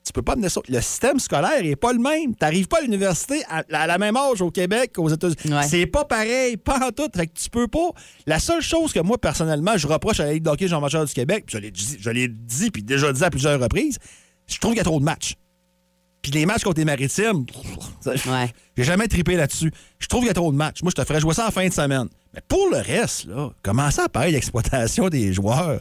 Tu 0.06 0.12
peux 0.12 0.22
pas 0.22 0.36
mener 0.36 0.50
ça. 0.50 0.60
Le 0.68 0.82
système 0.82 1.18
scolaire 1.20 1.64
est 1.64 1.78
pas 1.78 1.94
le 1.94 2.00
même. 2.00 2.32
Tu 2.36 2.38
n'arrives 2.42 2.68
pas 2.68 2.80
à 2.80 2.82
l'université 2.82 3.42
à, 3.50 3.64
à 3.72 3.88
la 3.88 3.98
même 3.98 4.18
âge 4.18 4.42
au 4.42 4.52
Québec 4.52 4.92
qu'aux 4.96 5.08
États-Unis. 5.08 5.54
Ouais. 5.56 5.64
C'est 5.68 5.86
pas 5.86 6.04
pareil, 6.04 6.58
pas 6.58 6.86
en 6.86 6.92
tout. 6.92 7.08
Fait 7.16 7.28
que 7.28 7.34
tu 7.40 7.50
peux 7.50 7.68
pas. 7.70 7.90
La 8.28 8.40
seule 8.40 8.62
chose 8.62 8.92
que 8.92 9.00
moi, 9.00 9.18
personnellement, 9.18 9.78
je 9.78 9.88
reproche 9.88 10.20
à 10.20 10.26
la 10.26 10.34
Ligue 10.34 10.44
d'hockey 10.44 10.68
Jean-Major 10.68 11.06
du 11.06 11.14
Québec, 11.14 11.46
puis 11.48 11.58
je 12.00 12.10
l'ai 12.10 12.28
dit, 12.28 12.70
puis 12.70 12.84
déjà 12.84 13.14
dit 13.14 13.24
à 13.24 13.30
plusieurs 13.30 13.60
reprises, 13.62 13.98
je 14.48 14.58
trouve 14.60 14.72
qu'il 14.72 14.80
y 14.80 14.82
a 14.82 14.84
trop 14.84 15.00
de 15.00 15.06
matchs. 15.06 15.36
Puis 16.22 16.32
les 16.34 16.46
matchs 16.46 16.64
contre 16.64 16.80
les 16.80 16.86
maritimes, 16.86 17.46
Ouais. 18.06 18.52
j'ai 18.78 18.84
jamais 18.84 19.08
trippé 19.08 19.36
là-dessus. 19.36 19.72
Je 20.00 20.08
trouve 20.08 20.22
qu'il 20.22 20.28
y 20.28 20.32
a 20.32 20.34
trop 20.34 20.52
de 20.52 20.58
matchs. 20.58 20.82
Moi, 20.84 20.92
je 20.96 21.02
te 21.02 21.06
ferais 21.08 21.20
jouer 21.22 21.34
ça 21.34 21.48
en 21.48 21.52
fin 21.52 21.68
de 21.68 21.74
semaine. 21.74 22.08
Mais 22.34 22.42
pour 22.48 22.70
le 22.72 22.78
reste, 22.78 23.26
là, 23.26 23.52
commencez 23.62 24.02
à 24.02 24.10
parler 24.10 24.32
d'exploitation 24.34 25.08
des 25.10 25.32
joueurs? 25.34 25.80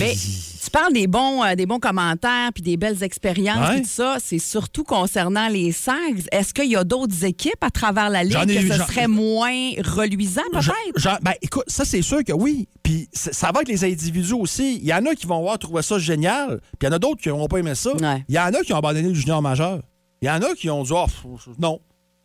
Mais 0.00 0.14
tu 0.14 0.70
parles 0.70 0.92
des 0.92 1.06
bons, 1.06 1.42
euh, 1.44 1.54
des 1.54 1.66
bons 1.66 1.78
commentaires 1.78 2.50
puis 2.52 2.62
des 2.62 2.76
belles 2.76 3.02
expériences 3.02 3.68
Ouais. 3.70 3.78
et 3.78 3.82
tout 3.82 3.88
ça. 3.88 4.16
C'est 4.22 4.38
surtout 4.38 4.84
concernant 4.84 5.48
les 5.48 5.72
Sags. 5.72 6.22
Est-ce 6.30 6.52
qu'il 6.52 6.70
y 6.70 6.76
a 6.76 6.84
d'autres 6.84 7.24
équipes 7.24 7.62
à 7.62 7.70
travers 7.70 8.10
la 8.10 8.22
Ligue 8.22 8.32
J'en 8.32 8.42
ai 8.42 8.54
que 8.56 8.60
eu- 8.60 8.68
ce 8.68 8.74
j'en- 8.74 8.86
serait 8.86 9.08
moins 9.08 9.70
reluisant, 9.84 10.42
Je- 10.60 10.70
peut-être? 10.70 11.22
ben, 11.22 11.32
écoute, 11.42 11.64
ça, 11.68 11.84
c'est 11.84 12.02
sûr 12.02 12.22
que 12.24 12.32
oui. 12.32 12.68
Puis 12.82 13.08
ça 13.12 13.48
va 13.50 13.58
avec 13.60 13.68
les 13.68 13.84
individus 13.84 14.34
aussi. 14.34 14.76
Il 14.76 14.84
y 14.86 14.92
en 14.94 15.04
a 15.06 15.14
qui 15.14 15.26
vont 15.26 15.38
avoir 15.38 15.58
trouvé 15.58 15.82
ça 15.82 15.98
génial, 15.98 16.60
puis 16.78 16.86
il 16.86 16.86
y 16.86 16.88
en 16.88 16.92
a 16.92 16.98
d'autres 16.98 17.20
qui 17.22 17.28
n'auront 17.28 17.48
pas 17.48 17.58
aimé 17.58 17.74
ça. 17.74 17.94
Ouais. 17.96 18.24
Il 18.28 18.34
y 18.34 18.38
en 18.38 18.52
a 18.52 18.60
qui 18.62 18.72
ont 18.72 18.78
abandonné 18.78 19.08
le 19.08 19.14
junior 19.14 19.40
majeur. 19.42 19.80
Il 20.22 20.26
y 20.26 20.30
en 20.30 20.42
a 20.42 20.54
qui 20.54 20.68
ont 20.70 20.82
dit, 20.82 20.92
oh, 20.92 21.06
pff, 21.06 21.48
non. 21.58 21.80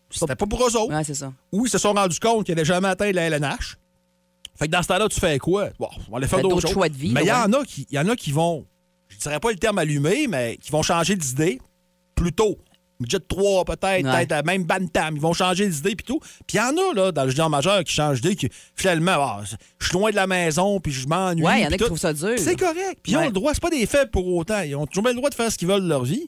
C'était 0.09 0.36
pas 0.36 0.45
pour 0.45 0.62
eux 0.67 0.75
autres. 0.77 0.93
Ouais, 0.93 1.03
c'est 1.03 1.15
ça. 1.15 1.33
Ou 1.51 1.65
ils 1.65 1.69
se 1.69 1.77
sont 1.79 1.93
rendus 1.93 2.19
compte 2.19 2.45
qu'ils 2.45 2.53
n'avaient 2.53 2.65
jamais 2.65 2.88
atteint 2.88 3.12
la 3.12 3.23
LNH. 3.23 3.77
Fait 4.63 4.67
que 4.67 4.71
dans 4.71 4.82
ce 4.82 4.88
temps-là, 4.88 5.10
tu 5.10 5.19
fais 5.19 5.38
quoi? 5.39 5.69
Bon, 5.80 5.89
on 6.08 6.12
va 6.12 6.17
aller 6.17 6.28
faire 6.28 6.39
d'autres 6.41 6.62
choses. 6.62 6.71
choix 6.71 6.88
de 6.89 6.95
vie, 6.95 7.12
Mais 7.13 7.21
il 7.21 7.28
y, 7.28 7.32
ouais. 7.32 7.36
en 7.38 7.52
a 7.54 7.63
qui- 7.65 7.86
il 7.89 7.95
y 7.95 7.99
en 7.99 8.08
a 8.08 8.15
qui 8.15 8.32
vont, 8.32 8.65
je 9.10 9.17
dirais 9.17 9.39
pas 9.39 9.52
le 9.52 9.58
terme 9.58 9.78
allumé, 9.78 10.28
mais 10.28 10.58
qui 10.62 10.71
vont 10.71 10.82
changer 10.84 11.15
d'idée 11.15 11.60
plus 12.15 12.32
tôt. 12.32 12.58
de 12.99 13.17
3 13.17 13.65
peut-être, 13.65 14.06
Ouais. 14.06 14.26
peut-être 14.26 14.45
même 14.45 14.63
Bantam. 14.63 15.15
Ils 15.17 15.21
vont 15.21 15.34
changer 15.34 15.65
les 15.65 15.80
idées 15.80 15.93
puis 15.95 16.06
tout. 16.06 16.19
Puis 16.47 16.56
il 16.56 16.58
y 16.58 16.62
en 16.62 16.69
a, 16.78 16.93
là, 16.95 17.12
dans 17.12 17.26
le 17.26 17.32
junior 17.32 17.49
majeur 17.49 17.84
qui 17.84 17.91
changent 17.91 18.21
d'idée, 18.21 18.38
qui 18.38 18.47
finalement, 18.78 19.12
ah, 19.17 19.41
je 19.80 19.86
suis 19.88 19.93
loin 19.93 20.10
de 20.12 20.15
la 20.15 20.26
maison, 20.26 20.80
puis 20.80 20.93
je 20.93 21.06
m'ennuie. 21.06 21.43
Ouais, 21.43 21.60
il 21.60 21.63
y 21.63 21.65
en 21.65 21.67
a 21.67 21.71
qui 21.71 21.78
tout. 21.80 21.86
trouvent 21.88 21.97
ça 21.99 22.13
dur. 22.13 22.36
C'est 22.38 22.56
correct. 22.56 22.99
Puis 23.04 23.12
ils 23.12 23.17
ont 23.17 23.26
le 23.26 23.32
droit, 23.32 23.54
c'est 23.54 23.62
pas 23.62 23.71
des 23.71 23.86
faits 23.88 24.10
pour 24.10 24.26
autant. 24.34 24.62
Ils 24.62 24.76
ont 24.78 24.88
toujours 24.88 25.06
le 25.06 25.13
droit 25.15 25.30
de 25.30 25.36
faire 25.36 25.52
ce 25.52 25.58
qu'ils 25.58 25.67
veulent 25.67 25.84
de 25.84 25.89
leur 25.89 26.06
vie. 26.06 26.23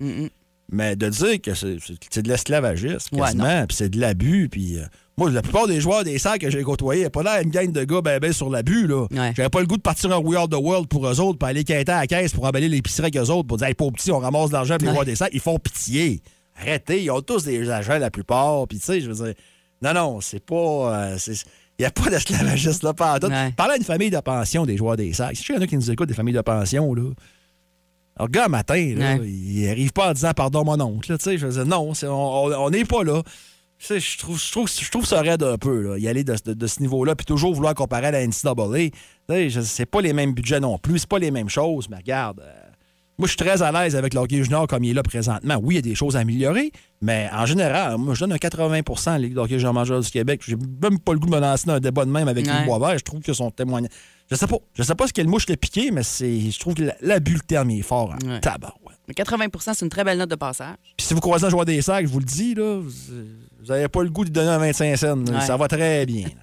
Mais 0.72 0.96
de 0.96 1.10
dire 1.10 1.42
que 1.42 1.54
c'est 1.54 2.22
de 2.24 2.28
l'esclavagisme, 2.28 3.16
quasiment, 3.16 3.66
puis 3.68 3.78
c'est 3.78 3.90
de 3.90 4.00
l'abus, 4.00 4.50
puis... 4.50 4.80
euh, 4.80 4.86
moi, 5.18 5.32
la 5.32 5.42
plupart 5.42 5.66
des 5.66 5.80
joueurs 5.80 6.04
des 6.04 6.20
sacs 6.20 6.42
que 6.42 6.50
j'ai 6.50 6.62
côtoyés, 6.62 7.10
pas 7.10 7.24
l'air 7.24 7.40
une 7.42 7.50
gang 7.50 7.72
de 7.72 7.84
gars 7.86 8.02
ben, 8.02 8.20
ben 8.20 8.34
sur 8.34 8.50
l'abus, 8.50 8.86
là. 8.86 9.06
Ouais. 9.12 9.32
J'avais 9.38 9.48
pas 9.48 9.62
le 9.62 9.66
goût 9.66 9.78
de 9.78 9.82
partir 9.82 10.12
en 10.12 10.20
We 10.22 10.38
Are 10.38 10.50
the 10.50 10.56
World 10.56 10.88
pour 10.90 11.08
eux 11.08 11.22
autres, 11.22 11.38
puis 11.38 11.48
aller 11.48 11.64
quêter 11.64 11.92
à 11.92 12.02
la 12.02 12.08
caisse 12.08 12.34
pour 12.34 12.44
emballer 12.44 12.68
l'épicerie 12.68 13.04
avec 13.04 13.16
eux 13.16 13.30
autres, 13.32 13.48
pour 13.48 13.58
dire, 13.58 13.68
hey, 13.68 13.76
pauvre 13.76 13.94
petit, 13.94 14.12
on 14.12 14.20
ramasse 14.20 14.50
de 14.50 14.54
l'argent 14.56 14.76
pour 14.78 14.88
les 14.88 14.94
joueurs 14.94 15.06
des 15.06 15.16
sacs. 15.16 15.30
Ils 15.32 15.40
font 15.40 15.58
pitié. 15.58 16.22
Arrêtez, 16.60 17.04
ils 17.04 17.12
ont 17.12 17.22
tous 17.22 17.46
des 17.46 17.70
agents, 17.70 17.98
la 17.98 18.12
plupart, 18.12 18.68
puis 18.68 18.80
tu 18.80 18.86
sais, 18.86 19.00
je 19.00 19.10
veux 19.10 19.26
dire... 19.26 19.36
Non, 19.82 19.94
non, 19.94 20.20
c'est 20.20 20.44
pas... 20.44 20.56
euh, 21.14 21.18
il 21.28 21.36
n'y 21.82 21.86
a 21.86 21.92
pas 21.92 22.10
d'esclavagisme 22.10 22.88
là, 22.88 22.94
pas 22.94 23.20
tout. 23.20 23.28
Ouais. 23.28 23.54
Parlez 23.56 23.74
à 23.76 23.78
une 23.78 23.84
famille 23.84 24.10
de 24.10 24.20
pension 24.20 24.66
des 24.66 24.76
joueurs 24.76 24.98
des 24.98 25.14
sacs. 25.14 25.38
Si 25.38 25.46
il 25.50 25.56
y 25.56 25.58
en 25.58 25.62
a 25.62 25.68
qui 25.68 25.76
nous 25.78 25.92
écoutent, 25.92 26.10
des 26.10 26.14
familles 26.14 26.34
de 26.34 26.42
pension, 26.42 26.94
là... 26.94 27.12
Alors, 28.18 28.28
le 28.28 28.32
gars, 28.32 28.48
matin, 28.48 28.94
là, 28.98 29.16
Ouais. 29.18 29.28
il 29.28 29.68
arrive 29.70 29.92
pas 29.92 30.10
en 30.10 30.14
disant 30.14 30.32
pardon, 30.34 30.64
mon 30.64 30.80
oncle. 30.80 31.12
là, 31.12 31.18
je 31.24 31.46
veux 31.46 31.52
dire, 31.52 31.66
non, 31.66 31.92
on 32.04 32.70
n'est 32.70 32.86
pas 32.86 33.04
là. 33.04 33.22
Je 33.78 34.18
trouve, 34.18 34.40
je, 34.42 34.52
trouve, 34.52 34.70
je 34.70 34.90
trouve 34.90 35.06
ça 35.06 35.22
raide 35.22 35.44
un 35.44 35.58
peu, 35.58 35.82
là, 35.82 35.98
y 35.98 36.08
aller 36.08 36.24
de, 36.24 36.34
de- 36.46 36.54
de 36.54 36.68
ce 36.68 36.80
niveau-là, 36.82 37.14
puis 37.16 37.26
toujours 37.26 37.54
vouloir 37.54 37.74
comparer 37.76 38.08
à 38.08 38.12
la 38.12 38.26
NCAA. 38.26 38.92
C'est 39.64 39.86
pas 39.86 40.00
les 40.02 40.14
mêmes 40.14 40.34
budgets 40.34 40.62
non 40.62 40.78
plus, 40.78 41.00
c'est 41.00 41.10
pas 41.10 41.20
les 41.20 41.30
mêmes 41.32 41.50
choses, 41.50 41.90
mais 41.90 41.98
regarde. 41.98 42.40
euh, 42.40 42.52
moi, 43.18 43.28
je 43.28 43.32
suis 43.32 43.38
très 43.38 43.62
à 43.62 43.72
l'aise 43.72 43.96
avec 43.96 44.14
le 44.14 44.20
hockey 44.22 44.44
junior 44.44 44.68
comme 44.68 44.84
il 44.84 44.92
est 44.92 44.94
là 44.94 45.02
présentement. 45.04 45.58
Oui, 45.62 45.76
il 45.76 45.78
y 45.78 45.80
a 45.80 45.82
des 45.82 45.96
choses 45.96 46.16
à 46.18 46.20
améliorer, 46.20 46.72
mais 47.02 47.30
en 47.34 47.46
général, 47.46 47.98
moi, 47.98 48.14
je 48.14 48.20
donne 48.22 48.34
un 48.34 48.38
80% 48.38 49.10
à 49.10 49.14
la 49.14 49.20
Ligue 49.20 49.34
de 49.36 49.40
hockey 49.40 49.58
junior 49.58 49.74
majeur 49.74 50.00
du 50.02 50.10
Québec. 50.10 50.42
J'ai 50.46 50.56
même 50.58 51.00
pas 51.00 51.14
le 51.14 51.20
goût 51.20 51.28
de 51.30 51.36
me 51.36 51.40
lancer 51.40 51.66
dans 51.68 51.74
un 51.76 51.80
débat 51.80 52.04
de 52.06 52.12
même 52.12 52.28
avec 52.28 52.46
Ouais. 52.46 52.52
Yves 52.60 52.66
Boisvert. 52.66 52.98
Je 52.98 53.04
trouve 53.06 53.22
que 53.22 53.32
son 53.34 53.52
témoignage. 53.52 53.92
Je 54.32 54.36
sais 54.36 54.48
pas. 54.48 54.58
Je 54.74 54.84
sais 54.84 54.96
pas 54.96 55.08
ce 55.08 55.14
qu'elle 55.14 55.28
mouche 55.28 55.48
l'a 55.48 55.56
piqué, 55.58 55.92
mais 55.92 56.04
c'est. 56.04 56.50
Je 56.52 56.60
trouve 56.60 56.74
que 56.74 56.84
la- 56.84 56.96
l'abus 57.02 57.34
le 57.36 57.40
terme 57.42 57.70
est 57.72 57.82
fort. 57.84 58.14
Hein. 58.14 58.28
Ouais. 58.28 58.40
Tabarouette. 58.40 58.98
Mais 59.08 59.14
80% 59.14 59.74
c'est 59.76 59.86
une 59.86 59.90
très 59.92 60.04
belle 60.04 60.18
note 60.18 60.30
de 60.32 60.36
passage. 60.36 60.76
Puis 60.98 61.06
si 61.06 61.14
vous 61.14 61.20
croisez 61.20 61.46
un 61.46 61.50
joueur 61.50 61.66
des 61.66 61.80
sacs, 61.82 62.08
je 62.08 62.12
vous 62.12 62.18
le 62.20 62.26
dis, 62.26 62.56
là, 62.56 62.80
vous 62.80 62.90
vous 63.64 63.72
avez 63.72 63.88
pas 63.88 64.02
le 64.04 64.10
goût 64.10 64.26
de 64.26 64.30
donner 64.32 64.50
un 64.50 64.58
25 64.58 64.96
cents. 64.98 65.18
Ouais. 65.26 65.42
Ça 65.42 65.58
va 65.58 65.68
très 65.68 66.06
bien. 66.06 66.26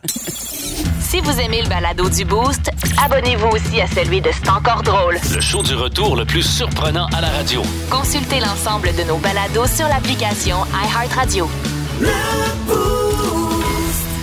Si 1.12 1.20
vous 1.20 1.38
aimez 1.40 1.60
le 1.60 1.68
balado 1.68 2.08
du 2.08 2.24
Boost, 2.24 2.70
abonnez-vous 3.04 3.48
aussi 3.48 3.82
à 3.82 3.86
celui 3.86 4.22
de 4.22 4.30
C'est 4.32 4.48
encore 4.48 4.82
drôle. 4.82 5.18
Le 5.34 5.40
show 5.42 5.62
du 5.62 5.74
retour 5.74 6.16
le 6.16 6.24
plus 6.24 6.40
surprenant 6.42 7.04
à 7.12 7.20
la 7.20 7.28
radio. 7.28 7.60
Consultez 7.90 8.40
l'ensemble 8.40 8.88
de 8.96 9.02
nos 9.06 9.18
balados 9.18 9.66
sur 9.66 9.86
l'application 9.88 10.56
iHeartRadio. 10.72 11.50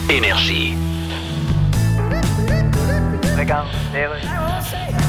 Énergie. 0.09 0.73
OK, 3.51 5.08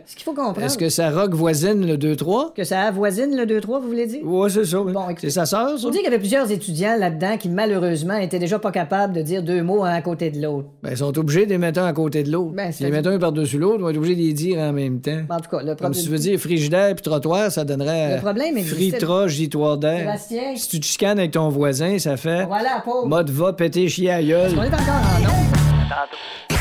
Ce 0.05 0.15
qu'il 0.15 0.23
faut 0.23 0.33
comprendre. 0.33 0.61
Est-ce 0.63 0.77
que 0.77 0.89
ça 0.89 1.09
rock 1.11 1.33
voisine 1.33 1.85
le 1.85 1.97
2-3? 1.97 2.53
que 2.55 2.63
ça 2.63 2.81
avoisine 2.83 3.35
le 3.35 3.45
2-3, 3.45 3.81
vous 3.81 3.87
voulez 3.87 4.07
dire? 4.07 4.21
Ouais, 4.25 4.49
c'est 4.49 4.65
ça. 4.65 4.81
oui. 4.81 4.91
Bon, 4.93 5.05
c'est 5.17 5.29
sa 5.29 5.45
sœur, 5.45 5.77
ça? 5.79 5.87
On 5.87 5.89
dit 5.89 5.97
qu'il 5.97 6.05
y 6.05 6.07
avait 6.07 6.19
plusieurs 6.19 6.49
étudiants 6.51 6.95
là-dedans 6.97 7.37
qui, 7.37 7.49
malheureusement, 7.49 8.15
étaient 8.17 8.39
déjà 8.39 8.59
pas 8.59 8.71
capables 8.71 9.13
de 9.13 9.21
dire 9.21 9.43
deux 9.43 9.61
mots 9.63 9.83
un 9.83 9.89
à 9.93 10.01
côté 10.01 10.31
de 10.31 10.41
l'autre. 10.41 10.67
Ben, 10.83 10.91
ils 10.91 10.97
sont 10.97 11.17
obligés 11.17 11.45
de 11.45 11.51
les 11.51 11.57
mettre 11.57 11.79
un 11.81 11.85
à 11.85 11.93
côté 11.93 12.23
de 12.23 12.31
l'autre. 12.31 12.53
Ben, 12.53 12.71
si 12.71 12.83
les 12.83 12.91
mettre 12.91 13.09
un 13.09 13.19
par-dessus 13.19 13.57
l'autre, 13.57 13.79
on 13.81 13.85
va 13.85 13.91
être 13.91 13.97
obligé 13.97 14.15
de 14.15 14.21
les 14.21 14.33
dire 14.33 14.59
en 14.59 14.73
même 14.73 15.01
temps. 15.01 15.21
En 15.29 15.39
tout 15.39 15.49
cas, 15.49 15.59
le 15.59 15.65
Comme 15.67 15.75
problème. 15.75 15.93
si 15.93 16.03
tu 16.03 16.09
veux 16.09 16.17
dire 16.19 16.39
frigidaire 16.39 16.93
puis 16.95 17.03
trottoir, 17.03 17.51
ça 17.51 17.63
donnerait. 17.63 18.15
Le 18.15 18.21
problème 18.21 18.57
existait- 18.57 18.97
Fritra, 18.97 19.27
gitoire 19.27 19.77
d'air. 19.77 19.99
Sébastien. 19.99 20.55
Si 20.55 20.67
tu 20.69 20.79
te 20.79 20.85
chicanes 20.85 21.19
avec 21.19 21.31
ton 21.31 21.49
voisin, 21.49 21.97
ça 21.99 22.17
fait. 22.17 22.45
Voilà, 22.45 22.81
pauvre. 22.83 23.07
Mode 23.07 23.29
va 23.29 23.53
péter 23.53 23.87
chier 23.87 24.11
à 24.11 24.21
gueule. 24.23 24.51
On 24.57 24.63
est 24.63 24.67
encore 24.67 24.79
en 24.79 25.23
ondes. 25.23 26.57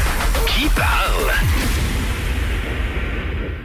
Qui 0.47 0.67
parle? 0.75 1.60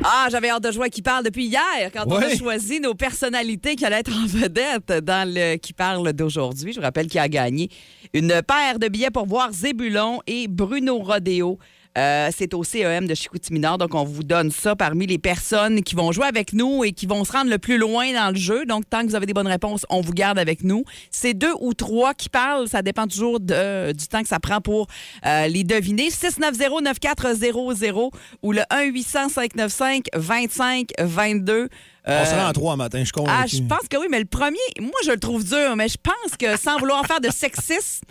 Ah, 0.07 0.27
j'avais 0.29 0.49
hâte 0.49 0.61
de 0.61 0.71
jouer 0.71 0.85
à 0.85 0.89
qui 0.89 1.01
parle 1.01 1.23
depuis 1.23 1.45
hier, 1.45 1.89
quand 1.91 2.03
on 2.05 2.17
a 2.17 2.35
choisi 2.35 2.79
nos 2.79 2.93
personnalités 2.93 3.75
qui 3.75 3.85
allaient 3.85 4.01
être 4.01 4.13
en 4.15 4.25
vedette 4.27 5.03
dans 5.03 5.27
le 5.27 5.55
qui 5.57 5.73
parle 5.73 6.13
d'aujourd'hui. 6.13 6.73
Je 6.73 6.79
vous 6.79 6.83
rappelle 6.83 7.07
qui 7.07 7.17
a 7.17 7.27
gagné 7.27 7.69
une 8.13 8.41
paire 8.43 8.77
de 8.77 8.87
billets 8.87 9.09
pour 9.09 9.25
voir 9.25 9.51
Zébulon 9.51 10.19
et 10.27 10.47
Bruno 10.47 10.99
Rodeo. 10.99 11.57
Euh, 11.97 12.29
c'est 12.35 12.53
au 12.53 12.63
CEM 12.63 13.07
de 13.07 13.15
Chicoutimi-Nord, 13.15 13.77
donc 13.77 13.95
on 13.95 14.03
vous 14.03 14.23
donne 14.23 14.51
ça 14.51 14.75
parmi 14.75 15.07
les 15.07 15.17
personnes 15.17 15.81
qui 15.81 15.95
vont 15.95 16.11
jouer 16.11 16.25
avec 16.25 16.51
nous 16.51 16.83
et 16.83 16.91
qui 16.91 17.05
vont 17.05 17.23
se 17.23 17.31
rendre 17.31 17.49
le 17.49 17.57
plus 17.57 17.77
loin 17.77 18.11
dans 18.13 18.29
le 18.31 18.35
jeu. 18.35 18.65
Donc, 18.65 18.83
tant 18.89 19.01
que 19.03 19.07
vous 19.07 19.15
avez 19.15 19.25
des 19.25 19.33
bonnes 19.33 19.47
réponses, 19.47 19.85
on 19.89 20.01
vous 20.01 20.11
garde 20.11 20.37
avec 20.37 20.63
nous. 20.63 20.83
C'est 21.09 21.33
deux 21.33 21.53
ou 21.61 21.73
trois 21.73 22.13
qui 22.13 22.27
parlent, 22.27 22.67
ça 22.67 22.81
dépend 22.81 23.07
toujours 23.07 23.39
de- 23.39 23.93
du 23.93 24.07
temps 24.07 24.21
que 24.21 24.27
ça 24.27 24.39
prend 24.39 24.59
pour 24.59 24.87
euh, 25.25 25.47
les 25.47 25.63
deviner. 25.63 26.09
690-9400 26.09 28.11
ou 28.43 28.51
le 28.51 28.61
1-800-595-2522. 28.71 31.69
On 32.07 32.25
sera 32.25 32.49
en 32.49 32.53
trois 32.53 32.75
matin, 32.75 32.99
je 32.99 33.05
suis 33.05 33.11
convaincu. 33.13 33.39
Ah, 33.41 33.45
je 33.47 33.61
pense 33.63 33.87
que 33.89 33.97
oui, 33.97 34.05
mais 34.11 34.19
le 34.19 34.25
premier, 34.25 34.59
moi, 34.79 34.91
je 35.05 35.11
le 35.11 35.19
trouve 35.19 35.43
dur, 35.43 35.75
mais 35.75 35.87
je 35.87 35.97
pense 36.01 36.37
que 36.37 36.55
sans 36.57 36.77
vouloir 36.77 37.03
faire 37.07 37.19
de 37.19 37.29
sexisme, 37.31 38.05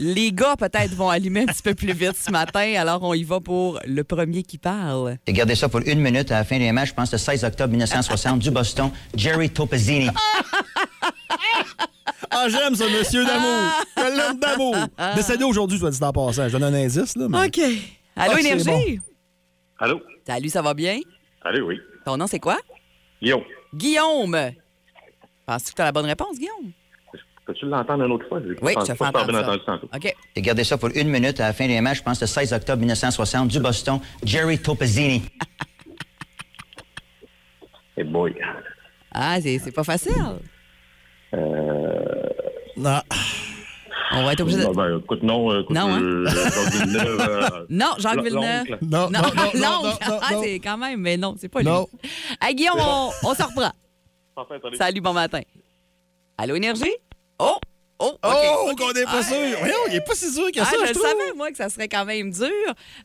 les 0.00 0.32
gars, 0.32 0.56
peut-être, 0.56 0.92
vont 0.94 1.10
allumer 1.10 1.42
un 1.42 1.46
petit 1.46 1.62
peu 1.62 1.74
plus 1.74 1.92
vite 1.92 2.16
ce 2.16 2.30
matin. 2.32 2.72
Alors, 2.76 3.02
on 3.02 3.14
y 3.14 3.22
va 3.22 3.38
pour 3.40 3.78
le 3.86 4.02
premier 4.02 4.42
qui 4.42 4.58
parle. 4.58 5.18
J'ai 5.26 5.32
gardé 5.34 5.54
ça 5.54 5.68
pour 5.68 5.80
une 5.86 6.00
minute 6.00 6.32
à 6.32 6.38
la 6.38 6.44
fin 6.44 6.58
des 6.58 6.72
matchs, 6.72 6.88
je 6.88 6.94
pense, 6.94 7.12
le 7.12 7.18
16 7.18 7.44
octobre 7.44 7.70
1960, 7.70 8.38
du 8.40 8.50
Boston, 8.50 8.90
Jerry 9.14 9.50
Topazzini. 9.50 10.08
Ah, 12.32 12.46
j'aime 12.48 12.74
ce 12.76 12.84
monsieur 12.96 13.24
d'amour. 13.24 13.58
Je 13.96 14.16
l'aime 14.16 14.38
d'amour. 14.38 14.76
Décédé 15.16 15.42
aujourd'hui, 15.44 15.78
soit 15.78 15.90
dit 15.90 15.98
en 16.02 16.12
passant. 16.12 16.48
Je 16.48 16.56
donne 16.56 16.62
un 16.72 16.74
indice, 16.74 17.16
là. 17.16 17.26
Mais... 17.28 17.46
OK. 17.46 17.58
Allô, 18.16 18.32
Ah, 18.36 18.40
Énergie? 18.40 18.64
bon. 18.64 19.02
Allô? 19.78 20.00
Salut, 20.26 20.48
ça 20.48 20.62
va 20.62 20.72
bien? 20.74 21.00
Allô, 21.42 21.66
oui. 21.66 21.80
Ton 22.04 22.16
nom, 22.16 22.26
c'est 22.28 22.38
quoi? 22.38 22.58
Guillaume, 23.20 23.42
Guillaume. 23.74 24.38
Penses-tu 25.44 25.70
que 25.72 25.76
tu 25.76 25.82
as 25.82 25.86
la 25.86 25.92
bonne 25.92 26.06
réponse, 26.06 26.38
Guillaume? 26.38 26.70
Peux-tu 27.52 27.66
l'entendre 27.66 28.04
une 28.04 28.12
autre 28.12 28.26
fois? 28.28 28.40
J'ai 28.46 28.56
Oui, 28.62 28.74
je 28.86 28.92
fais 28.94 29.04
entendre 29.04 29.32
ça. 29.32 29.52
entendu. 29.52 29.86
OK. 29.94 30.14
J'ai 30.36 30.42
gardé 30.42 30.64
ça 30.64 30.78
pour 30.78 30.90
une 30.94 31.08
minute 31.08 31.40
à 31.40 31.48
la 31.48 31.52
fin 31.52 31.66
des 31.66 31.80
matchs, 31.80 31.98
je 31.98 32.02
pense, 32.02 32.20
le 32.20 32.26
16 32.26 32.52
octobre 32.52 32.78
1960, 32.80 33.48
du 33.48 33.60
Boston, 33.60 34.00
Jerry 34.24 34.58
Topazzini. 34.58 35.22
Hey 37.96 38.04
boy. 38.04 38.34
Ah, 39.12 39.38
c'est 39.42 39.58
c'est 39.58 39.72
pas 39.72 39.84
facile. 39.84 40.12
Non. 42.76 43.00
On 44.12 44.24
va 44.24 44.32
être 44.32 44.40
obligé 44.40 44.58
de... 44.58 44.64
Ah, 44.66 44.72
ben, 44.74 44.98
écoute, 44.98 45.22
non, 45.22 45.52
euh, 45.52 45.60
écoute, 45.60 45.76
Non, 45.76 45.88
hein? 45.92 46.00
euh, 46.02 46.26
Jacques 46.28 46.72
Villeneuve, 46.72 47.20
euh, 47.20 47.66
Non, 47.68 47.86
Jacques 47.98 48.22
Villeneuve. 48.24 48.66
Non, 48.82 49.10
non, 49.10 49.20
non, 49.20 49.20
non, 49.20 49.50
non, 49.54 49.82
l'oncle. 49.82 50.08
non, 50.08 50.18
Ah, 50.22 50.32
non. 50.32 50.42
c'est 50.42 50.54
quand 50.60 50.78
même, 50.78 51.00
mais 51.00 51.16
non, 51.16 51.34
c'est 51.38 51.48
pas 51.48 51.60
lui. 51.60 51.66
Non. 51.66 51.86
Hey, 52.40 52.54
Guillaume, 52.54 52.78
on, 52.80 53.10
on 53.22 53.34
se 53.34 53.42
reprend. 53.42 53.70
Enfin. 54.34 54.54
Salut, 54.78 55.00
bon 55.00 55.12
matin. 55.12 55.40
Allô, 56.38 56.54
Énergie? 56.56 56.90
Oh! 57.40 57.56
Oh! 58.02 58.12
OK, 58.22 58.34
Oh, 58.34 58.68
OK. 58.70 58.78
qu'on 58.78 58.92
n'est 58.92 59.04
pas 59.04 59.18
Ah, 59.18 59.22
sûr. 59.22 59.36
Voyons, 59.58 59.76
il 59.88 59.96
est 59.96 60.00
pas 60.06 60.14
si 60.14 60.32
sûr 60.32 60.50
que 60.52 60.60
Ah, 60.60 60.64
ça, 60.64 60.70
je 60.80 60.80
je 60.80 60.88
le 60.88 60.94
trouve. 60.94 61.06
savais, 61.06 61.32
moi, 61.36 61.50
que 61.50 61.56
ça 61.56 61.68
serait 61.68 61.88
quand 61.88 62.04
même 62.04 62.30
dur. 62.30 62.48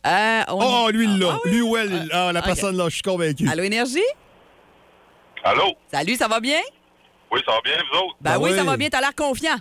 Euh, 0.06 0.42
on- 0.50 0.86
Oh, 0.86 0.90
lui, 0.90 1.06
là. 1.18 1.32
Ah, 1.34 1.40
oui? 1.46 1.52
Lui 1.52 1.62
ou 1.62 1.76
elle. 1.78 2.08
Ah, 2.14 2.32
la 2.34 2.42
personne, 2.42 2.78
là, 2.78 2.86
je 2.90 2.94
suis 2.96 3.02
convaincu. 3.02 3.48
Allô, 3.50 3.64
Énergie? 3.64 4.00
Allô? 5.44 5.74
Salut, 5.92 6.16
ça 6.16 6.28
va 6.28 6.40
bien? 6.40 6.62
Oui, 7.32 7.42
ça 7.46 7.54
va 7.54 7.62
bien, 7.62 7.76
vous 7.92 7.98
autres? 8.00 8.16
Ben 8.22 8.34
Ben 8.34 8.40
oui, 8.40 8.50
oui. 8.52 8.58
ça 8.58 8.64
va 8.64 8.78
bien, 8.78 8.90
t'as 8.90 9.02
l'air 9.02 9.16
confiant. 9.16 9.56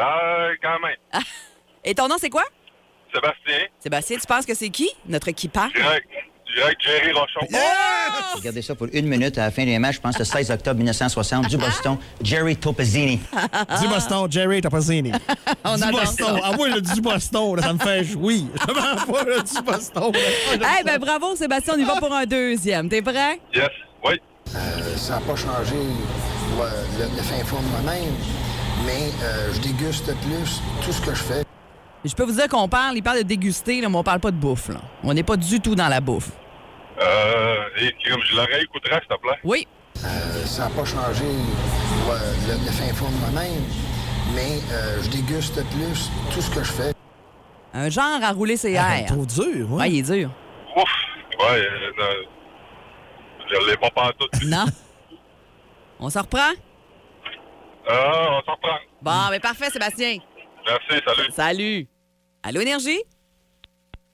Euh, 0.00 0.54
quand 0.62 0.78
même. 0.80 1.22
Et 1.84 1.94
ton 1.94 2.08
nom, 2.08 2.16
c'est 2.18 2.30
quoi? 2.30 2.44
Sébastien, 3.12 3.66
Sébastien, 3.80 4.18
tu 4.18 4.26
penses 4.26 4.46
que 4.46 4.54
c'est 4.54 4.68
qui? 4.70 4.88
Notre 5.06 5.30
qui 5.32 5.48
parle? 5.48 5.72
direct, 5.72 6.06
direct, 6.54 6.80
Jerry 6.82 7.12
Rochon. 7.12 7.46
J'ai 8.36 8.42
gardé 8.42 8.62
ça 8.62 8.74
pour 8.74 8.88
une 8.92 9.06
minute 9.06 9.36
à 9.38 9.44
la 9.44 9.50
fin 9.50 9.64
des 9.64 9.78
matchs, 9.78 9.96
je 9.96 10.00
pense, 10.00 10.18
le 10.18 10.24
16 10.24 10.50
octobre 10.50 10.76
1960, 10.76 11.48
du 11.48 11.56
Boston, 11.56 11.96
Jerry 12.22 12.56
Topazzini. 12.56 13.20
Du 13.80 13.88
Boston, 13.88 14.30
Jerry 14.30 14.60
Topazzini. 14.60 15.12
On 15.64 15.76
du 15.76 15.90
Boston. 15.90 16.40
Ah, 16.42 16.52
moi, 16.56 16.68
le 16.68 16.80
du 16.80 17.00
Boston, 17.00 17.56
là, 17.56 17.62
ça 17.62 17.72
me 17.72 17.78
fait 17.78 18.04
jouir. 18.04 18.44
Je 18.68 18.72
m'en 18.72 19.12
pas, 19.12 19.24
le 19.24 19.42
du 19.42 19.62
Boston. 19.62 20.12
Eh 20.14 20.58
ça. 20.58 20.82
ben 20.84 20.98
bravo, 20.98 21.36
Sébastien, 21.36 21.74
on 21.76 21.80
y 21.80 21.84
va 21.84 21.96
pour 21.96 22.12
un 22.14 22.24
deuxième. 22.26 22.88
T'es 22.88 23.02
prêt? 23.02 23.40
Yes, 23.54 23.68
oui. 24.04 24.20
ça 24.96 25.14
n'a 25.14 25.20
pas 25.20 25.36
changé 25.36 25.76
le, 25.76 27.04
le 27.04 27.22
fin 27.22 27.44
fond 27.44 27.60
de 27.60 27.84
moi-même, 27.84 28.14
mais 28.84 29.10
euh, 29.22 29.52
je 29.54 29.60
déguste 29.60 30.06
plus 30.06 30.60
tout 30.84 30.92
ce 30.92 31.00
que 31.00 31.14
je 31.14 31.22
fais. 31.22 31.44
Je 32.04 32.14
peux 32.14 32.24
vous 32.24 32.32
dire 32.32 32.48
qu'on 32.48 32.66
parle, 32.68 32.96
il 32.96 33.02
parle 33.02 33.18
de 33.18 33.22
déguster, 33.24 33.80
là, 33.80 33.88
mais 33.90 33.96
on 33.96 34.02
parle 34.02 34.20
pas 34.20 34.30
de 34.30 34.36
bouffe. 34.36 34.68
Là. 34.68 34.80
On 35.04 35.12
n'est 35.12 35.22
pas 35.22 35.36
du 35.36 35.60
tout 35.60 35.74
dans 35.74 35.88
la 35.88 36.00
bouffe. 36.00 36.30
Euh, 37.00 37.64
et 37.80 37.94
comme 38.08 38.20
je 38.22 38.36
l'aurais 38.36 38.62
écouterai, 38.62 39.00
s'il 39.00 39.08
te 39.16 39.20
plaît. 39.20 39.38
Oui. 39.44 39.66
Euh, 40.04 40.44
ça 40.44 40.64
n'a 40.68 40.70
pas 40.74 40.84
changé 40.84 41.24
ouais, 41.24 42.18
le, 42.46 42.52
le 42.64 42.70
fin 42.70 42.92
fond 42.94 43.08
de 43.10 43.16
moi-même, 43.16 43.62
mais 44.34 44.58
euh, 44.72 45.02
je 45.02 45.08
déguste 45.10 45.54
plus 45.70 46.10
tout 46.32 46.40
ce 46.40 46.50
que 46.50 46.62
je 46.62 46.72
fais. 46.72 46.92
Un 47.72 47.88
genre 47.88 48.22
à 48.22 48.32
rouler 48.32 48.56
ses 48.56 48.76
Ah, 48.76 48.98
airs. 49.00 49.06
trop 49.06 49.24
dur, 49.26 49.70
ouais. 49.72 49.90
il 49.90 49.98
est 50.00 50.12
dur. 50.14 50.30
Ouf! 50.76 50.84
Ouais, 51.38 51.60
euh, 51.60 52.22
je 53.48 53.70
l'ai 53.70 53.76
pas 53.76 53.90
pantoute. 53.90 54.30
Non. 54.44 54.64
On 55.98 56.08
s'en 56.10 56.22
reprend? 56.22 56.52
Ah, 57.88 58.38
on 58.38 58.42
s'en 58.44 58.52
reprend. 58.52 58.78
Bon, 59.02 59.30
mais 59.30 59.40
parfait, 59.40 59.70
Sébastien. 59.70 60.18
Merci, 60.66 61.02
salut. 61.06 61.30
Salut. 61.32 61.88
Allô, 62.42 62.60
Énergie? 62.60 63.02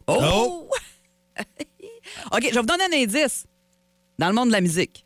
Oh! 0.08 0.68
OK, 2.32 2.42
je 2.48 2.54
vais 2.54 2.60
vous 2.60 2.66
donner 2.66 2.84
un 2.84 3.02
indice. 3.02 3.44
Dans 4.18 4.28
le 4.28 4.34
monde 4.34 4.48
de 4.48 4.52
la 4.52 4.60
musique. 4.60 5.04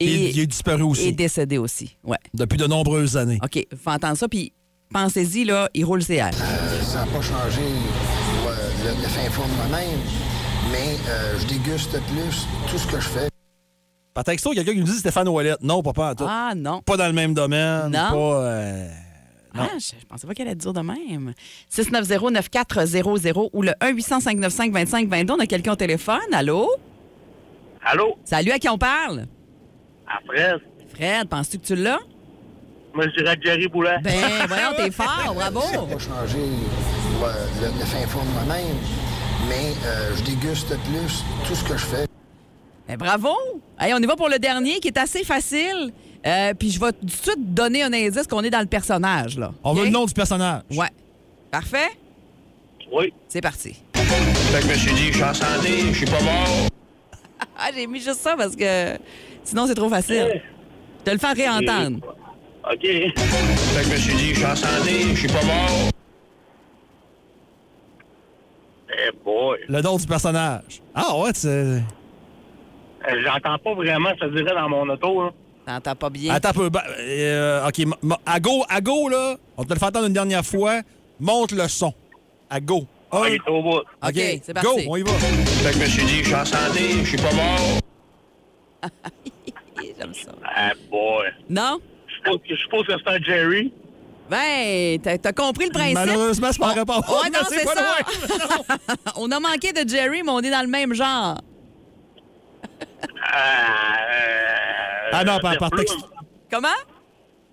Il, 0.00 0.08
il 0.08 0.38
est 0.40 0.46
disparu 0.46 0.82
aussi. 0.82 1.08
Et 1.08 1.12
décédé 1.12 1.58
aussi, 1.58 1.96
ouais. 2.04 2.18
Depuis 2.34 2.56
de 2.56 2.66
nombreuses 2.66 3.16
années. 3.16 3.38
OK, 3.42 3.64
faut 3.82 3.90
entendre 3.90 4.16
ça, 4.16 4.28
puis 4.28 4.52
pensez-y, 4.92 5.44
là, 5.44 5.68
il 5.74 5.84
roule 5.84 6.02
ses 6.02 6.14
airs. 6.14 6.30
Euh, 6.34 6.82
ça 6.82 7.04
n'a 7.04 7.06
pas 7.06 7.20
changé 7.22 7.60
le, 8.84 8.90
le 8.90 9.08
fin 9.08 9.30
fond 9.30 9.46
de 9.48 9.54
moi-même, 9.54 10.00
mais 10.70 10.96
euh, 11.08 11.38
je 11.40 11.46
déguste 11.46 11.90
plus 11.90 12.46
tout 12.70 12.78
ce 12.78 12.86
que 12.86 13.00
je 13.00 13.08
fais. 13.08 13.28
Par 14.12 14.24
texto, 14.24 14.50
quelqu'un 14.52 14.72
qui 14.72 14.78
nous 14.80 14.84
dit 14.86 14.98
Stéphane 14.98 15.28
Ouellet. 15.28 15.54
Non, 15.60 15.82
pas, 15.82 15.92
pas 15.92 16.10
en 16.12 16.14
tout. 16.14 16.24
Ah, 16.28 16.52
non. 16.56 16.80
Pas 16.82 16.96
dans 16.96 17.06
le 17.06 17.12
même 17.12 17.34
domaine. 17.34 17.88
Non? 17.88 18.10
Pas. 18.12 18.86
Euh, 19.56 19.60
Ah, 19.60 19.68
je, 19.78 19.92
je 20.00 20.06
pensais 20.06 20.26
pas 20.26 20.34
qu'elle 20.34 20.46
allait 20.48 20.56
dire 20.56 20.72
de 20.72 20.80
même. 20.80 21.32
690-9400 21.70 23.50
ou 23.52 23.62
le 23.62 23.72
1-800-595-2522. 23.80 25.32
On 25.32 25.38
a 25.40 25.46
quelqu'un 25.46 25.72
au 25.72 25.76
téléphone. 25.76 26.18
Allô? 26.32 26.68
Allô? 27.84 28.16
Salut, 28.24 28.50
à 28.52 28.58
qui 28.58 28.68
on 28.68 28.78
parle? 28.78 29.26
À 30.06 30.20
Fred. 30.26 30.60
Fred, 30.94 31.28
penses-tu 31.28 31.58
que 31.58 31.66
tu 31.66 31.76
l'as? 31.76 32.00
Moi, 32.94 33.06
je 33.08 33.22
dirais 33.22 33.36
Jerry 33.42 33.68
Boulet. 33.68 33.98
Ben, 34.02 34.12
voyons, 34.48 34.70
t'es 34.76 34.90
fort, 34.90 35.32
bravo. 35.34 35.60
N'a 35.60 35.78
pas 35.94 35.98
changé 35.98 36.38
ouais, 36.38 37.28
le, 37.60 37.66
le 37.66 37.84
fin 37.84 38.06
fond 38.06 38.20
de 38.24 38.30
moi-même, 38.30 38.76
mais 39.48 39.72
euh, 39.84 40.14
je 40.16 40.22
déguste 40.22 40.68
plus 40.68 41.24
tout 41.46 41.54
ce 41.54 41.64
que 41.64 41.76
je 41.76 41.84
fais. 41.84 42.06
Ben, 42.86 42.96
bravo! 42.96 43.30
Hey, 43.80 43.92
on 43.94 43.98
y 43.98 44.06
va 44.06 44.14
pour 44.14 44.28
le 44.28 44.38
dernier 44.38 44.78
qui 44.78 44.88
est 44.88 44.98
assez 44.98 45.24
facile. 45.24 45.92
Euh, 46.26 46.54
puis 46.54 46.70
je 46.70 46.80
vais 46.80 46.92
tout 46.92 47.04
de 47.04 47.10
suite 47.10 47.54
donner 47.54 47.82
un 47.82 47.92
indice 47.92 48.26
qu'on 48.26 48.42
est 48.42 48.50
dans 48.50 48.60
le 48.60 48.66
personnage. 48.66 49.38
Là. 49.38 49.52
On 49.62 49.74
veut 49.74 49.84
le 49.84 49.90
nom 49.90 50.06
du 50.06 50.14
personnage. 50.14 50.62
Ouais. 50.70 50.88
Parfait? 51.50 51.90
Oui. 52.92 53.12
C'est 53.28 53.40
parti. 53.42 53.76
Fait 53.94 54.60
que 54.60 54.64
je 54.64 54.68
me 54.68 54.74
suis 54.74 54.94
dit, 54.94 55.06
je 55.08 55.12
suis 55.14 55.22
en 55.22 55.34
santé, 55.34 55.68
je 55.92 55.96
suis 55.96 56.06
pas 56.06 56.22
mort. 56.22 56.48
Ah, 57.56 57.68
j'ai 57.74 57.86
mis 57.86 58.00
juste 58.00 58.20
ça 58.20 58.34
parce 58.36 58.56
que 58.56 58.96
sinon 59.44 59.66
c'est 59.66 59.74
trop 59.76 59.88
facile. 59.88 60.42
Je 61.00 61.04
te 61.04 61.10
le 61.10 61.18
fais 61.18 61.32
réentendre. 61.32 61.98
OK. 62.68 62.80
Fait 62.80 63.12
que 63.12 63.82
je 63.84 63.90
me 63.90 63.96
suis 63.96 64.14
dit, 64.16 64.28
je 64.30 64.34
suis 64.36 64.44
en 64.44 64.56
santé, 64.56 65.00
je 65.12 65.14
suis 65.14 65.28
pas 65.28 65.44
mort. 65.44 65.90
Eh 68.90 69.10
boy. 69.24 69.58
Le 69.68 69.80
nom 69.82 69.96
du 69.96 70.06
personnage. 70.06 70.80
Ah 70.94 71.16
ouais, 71.18 71.32
tu 71.32 71.46
Euh, 71.46 71.78
J'entends 73.24 73.58
pas 73.58 73.74
vraiment, 73.74 74.10
ça 74.18 74.28
dirait, 74.28 74.54
dans 74.54 74.68
mon 74.68 74.88
auto. 74.88 75.24
Là. 75.24 75.30
T'entends 75.66 75.94
pas 75.96 76.10
bien? 76.10 76.34
Attends 76.34 76.50
un 76.50 76.52
peu. 76.52 76.68
Ben, 76.68 76.82
euh, 77.00 77.66
OK, 77.68 77.80
à 78.26 78.40
go, 78.40 78.64
à 78.68 78.80
go, 78.80 79.08
là, 79.08 79.36
on 79.56 79.64
te 79.64 79.72
le 79.72 79.78
fait 79.78 79.86
entendre 79.86 80.06
une 80.06 80.12
dernière 80.12 80.44
fois. 80.44 80.80
Monte 81.20 81.52
le 81.52 81.66
son. 81.68 81.92
À 82.50 82.60
go. 82.60 82.86
Un. 83.12 83.22
Ah, 83.22 83.30
est 83.30 83.48
au 83.48 83.62
bout. 83.62 83.78
OK, 83.78 83.84
c'est 84.14 84.48
Go, 84.48 84.60
parti. 84.74 84.86
on 84.88 84.96
y 84.96 85.02
va. 85.02 85.12
Fait 85.12 85.68
que 85.70 85.74
je 85.74 85.78
me 85.80 85.86
suis 85.86 86.04
dit, 86.04 86.18
je 86.18 86.24
suis 86.24 86.34
en 86.34 86.44
santé, 86.44 86.80
je 87.02 87.08
suis 87.08 87.16
pas 87.16 87.32
mort. 87.32 87.78
J'aime 89.98 90.14
ça. 90.14 90.32
Ah 90.44 90.72
boy. 90.90 91.26
Non? 91.48 91.78
Je 92.48 92.56
suppose 92.56 92.86
que- 92.86 92.92
c'est 92.98 93.08
un 93.10 93.22
Jerry. 93.22 93.72
Ben, 94.28 94.98
t'as 95.02 95.18
t'as 95.18 95.32
compris 95.32 95.66
le 95.66 95.72
principe? 95.72 95.94
Malheureusement, 95.94 96.48
c'est 96.50 96.58
pas 96.58 96.72
réponse. 96.72 97.06
Ouais, 97.08 97.30
non, 97.30 97.40
c'est 97.48 97.64
pas 97.64 97.74
ça. 97.74 98.96
on 99.16 99.30
a 99.30 99.38
manqué 99.40 99.72
de 99.72 99.88
Jerry, 99.88 100.22
mais 100.22 100.30
on 100.30 100.40
est 100.40 100.50
dans 100.50 100.62
le 100.62 100.68
même 100.68 100.94
genre. 100.94 101.38
Ah 103.32 103.96
non, 104.10 104.43
on 105.22 105.24
va 105.34 105.40
par, 105.40 105.50
dire 105.52 105.58
par 105.60 105.70
plume. 105.70 105.84
texte. 105.84 105.98
Comment? 106.50 106.68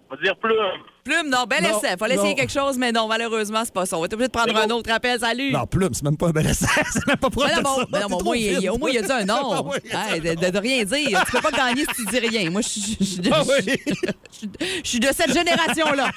On 0.10 0.16
va 0.16 0.22
dire 0.22 0.36
plume. 0.38 0.56
Plume, 1.04 1.30
non, 1.30 1.46
bel 1.46 1.64
Non, 1.64 1.78
essai. 1.80 1.98
Fallait 1.98 2.14
essayer 2.16 2.30
non. 2.32 2.36
quelque 2.36 2.52
chose, 2.52 2.78
mais 2.78 2.92
non, 2.92 3.08
malheureusement, 3.08 3.62
c'est 3.66 3.74
pas 3.74 3.86
ça. 3.88 3.98
On 3.98 4.02
va 4.02 4.06
être 4.06 4.14
obligé 4.14 4.28
de 4.28 4.34
prendre 4.34 4.56
un 4.56 4.70
autre 4.70 4.92
appel. 4.92 5.20
Salut! 5.20 5.52
Non, 5.52 5.66
plume, 5.66 5.94
c'est 5.94 6.04
même 6.04 6.16
pas 6.18 6.28
un 6.28 6.32
bel 6.32 6.46
essai. 6.46 6.68
C'est 6.92 7.08
même 7.08 7.18
pas 7.18 7.30
proche 7.32 7.50
Ben 7.50 7.58
de 7.58 7.64
non, 7.64 7.76
ça. 7.78 7.84
bon, 7.86 7.88
ben 7.92 8.08
non, 8.08 8.18
au 8.18 8.24
moins, 8.24 8.36
il, 8.36 8.56
fine. 8.58 8.70
au 8.70 8.78
moins, 8.78 8.90
il 8.92 8.98
a 9.00 9.02
dit 9.02 9.12
un 9.12 9.26
nom. 9.26 9.52
Ah 9.52 9.62
oui, 9.64 9.78
Hey, 9.92 10.22
de, 10.22 10.36
de- 10.36 10.50
de 10.52 10.58
rien 10.60 10.84
dire. 10.84 11.24
Tu 11.26 11.32
peux 11.32 11.42
pas 11.42 11.52
gagner 11.52 11.86
si 11.86 12.06
tu 12.06 12.06
dis 12.06 12.20
rien. 12.20 12.52
Moi, 12.52 12.62
je 12.62 12.68
suis- 12.70 12.98
je 13.00 13.04
suis 13.04 13.20
de- 13.22 13.32
Ah 13.34 13.42
oui. 13.48 14.80
suis 14.84 15.00
de 15.00 15.08
cette 15.08 15.34
génération-là. 15.34 16.12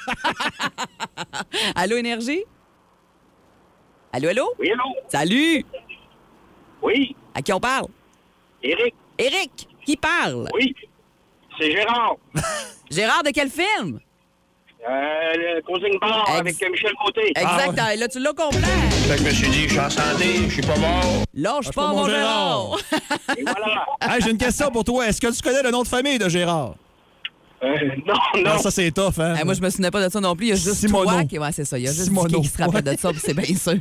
allô, 1.75 1.97
Énergie? 1.97 2.43
Allô, 4.13 4.29
allô? 4.29 4.53
Oui, 4.59 4.71
allô? 4.71 4.95
Salut! 5.09 5.65
Oui, 6.81 7.15
À 7.33 7.41
qui 7.41 7.51
on 7.53 7.59
parle? 7.59 7.87
Eric. 8.61 8.93
Eric, 9.17 9.67
qui 9.85 9.97
parle? 9.97 10.47
Oui, 10.53 10.75
c'est 11.59 11.71
Gérard. 11.71 12.15
Gérard, 12.91 13.23
de 13.23 13.29
quel 13.31 13.49
film? 13.49 13.99
Euh, 14.87 14.91
le 15.35 15.61
Causing 15.63 15.97
Bar 15.99 16.25
Ex- 16.29 16.39
avec 16.39 16.71
Michel 16.71 16.91
Côté. 17.03 17.29
Exact. 17.35 17.73
Ah 17.79 17.95
Là, 17.95 18.07
tu 18.07 18.19
l'as 18.19 18.33
complet. 18.33 18.59
Fait 19.07 19.15
que 19.15 19.21
je 19.21 19.25
me 19.25 19.29
suis 19.31 19.49
dit, 19.49 19.63
je 19.63 19.69
suis 19.69 19.79
en 19.79 19.89
santé, 19.89 20.35
je 20.47 20.53
suis 20.53 20.61
pas 20.61 20.77
mort. 20.77 21.01
Lâche 21.33 21.65
Lâche 21.65 21.75
pas, 21.75 21.87
pas, 21.87 21.93
mon 21.93 22.07
Gérard. 22.07 22.77
Et 23.35 23.41
voilà. 23.43 23.85
Hey, 24.01 24.21
J'ai 24.21 24.29
une 24.29 24.37
question 24.37 24.69
pour 24.69 24.83
toi. 24.83 25.07
Est-ce 25.07 25.19
que 25.19 25.35
tu 25.35 25.41
connais 25.41 25.63
le 25.63 25.71
nom 25.71 25.81
de 25.81 25.87
famille 25.87 26.19
de 26.19 26.29
Gérard? 26.29 26.75
Euh, 27.63 27.67
non, 28.05 28.13
non. 28.35 28.43
Non, 28.43 28.57
ça, 28.59 28.69
c'est 28.69 28.91
tough, 28.91 29.17
hein? 29.17 29.35
Hey, 29.35 29.43
moi, 29.43 29.55
je 29.55 29.61
me 29.61 29.69
souvenais 29.71 29.89
pas 29.89 30.05
de 30.05 30.11
ça 30.11 30.19
non 30.19 30.35
plus. 30.35 30.45
Il 30.47 30.49
y 30.49 30.51
a 30.51 30.55
juste 30.55 30.75
Simoneau. 30.75 31.09
toi 31.09 31.23
qui... 31.25 31.39
Ouais, 31.39 31.51
c'est 31.51 31.65
ça. 31.65 31.79
Il 31.79 31.85
y 31.85 31.87
a 31.87 31.91
juste 31.93 32.11
qui 32.11 32.47
se 32.47 32.61
rappelle 32.61 32.83
de 32.83 32.95
ça, 32.95 33.09
c'est 33.17 33.33
bien 33.33 33.55
sûr. 33.55 33.73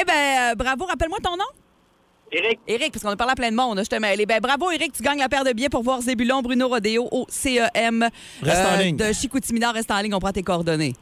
Eh 0.00 0.04
ben, 0.04 0.50
euh, 0.50 0.54
bravo. 0.56 0.84
Rappelle-moi 0.86 1.18
ton 1.22 1.36
nom. 1.36 1.44
Eric. 2.30 2.60
Eric, 2.66 2.92
parce 2.92 3.02
qu'on 3.02 3.10
a 3.10 3.16
parlé 3.16 3.32
à 3.32 3.36
plein 3.36 3.50
de 3.50 3.56
monde, 3.56 3.80
je 3.82 3.88
te 3.88 3.96
mêle. 3.96 4.24
Ben, 4.26 4.40
bravo, 4.40 4.70
Eric, 4.70 4.92
tu 4.92 5.02
gagnes 5.02 5.18
la 5.18 5.28
paire 5.28 5.44
de 5.44 5.52
billets 5.52 5.68
pour 5.68 5.82
voir 5.82 6.00
Zébulon 6.02 6.42
Bruno 6.42 6.68
Rodeo 6.68 7.08
au 7.10 7.26
CEM 7.28 8.08
Reste 8.42 8.66
en 8.66 8.78
euh, 8.78 8.82
ligne. 8.82 8.96
de 8.96 9.12
Chicoutimi-Nord. 9.12 9.74
Reste 9.74 9.90
en 9.90 10.00
ligne, 10.00 10.14
on 10.14 10.18
prend 10.20 10.32
tes 10.32 10.42
coordonnées. 10.42 10.94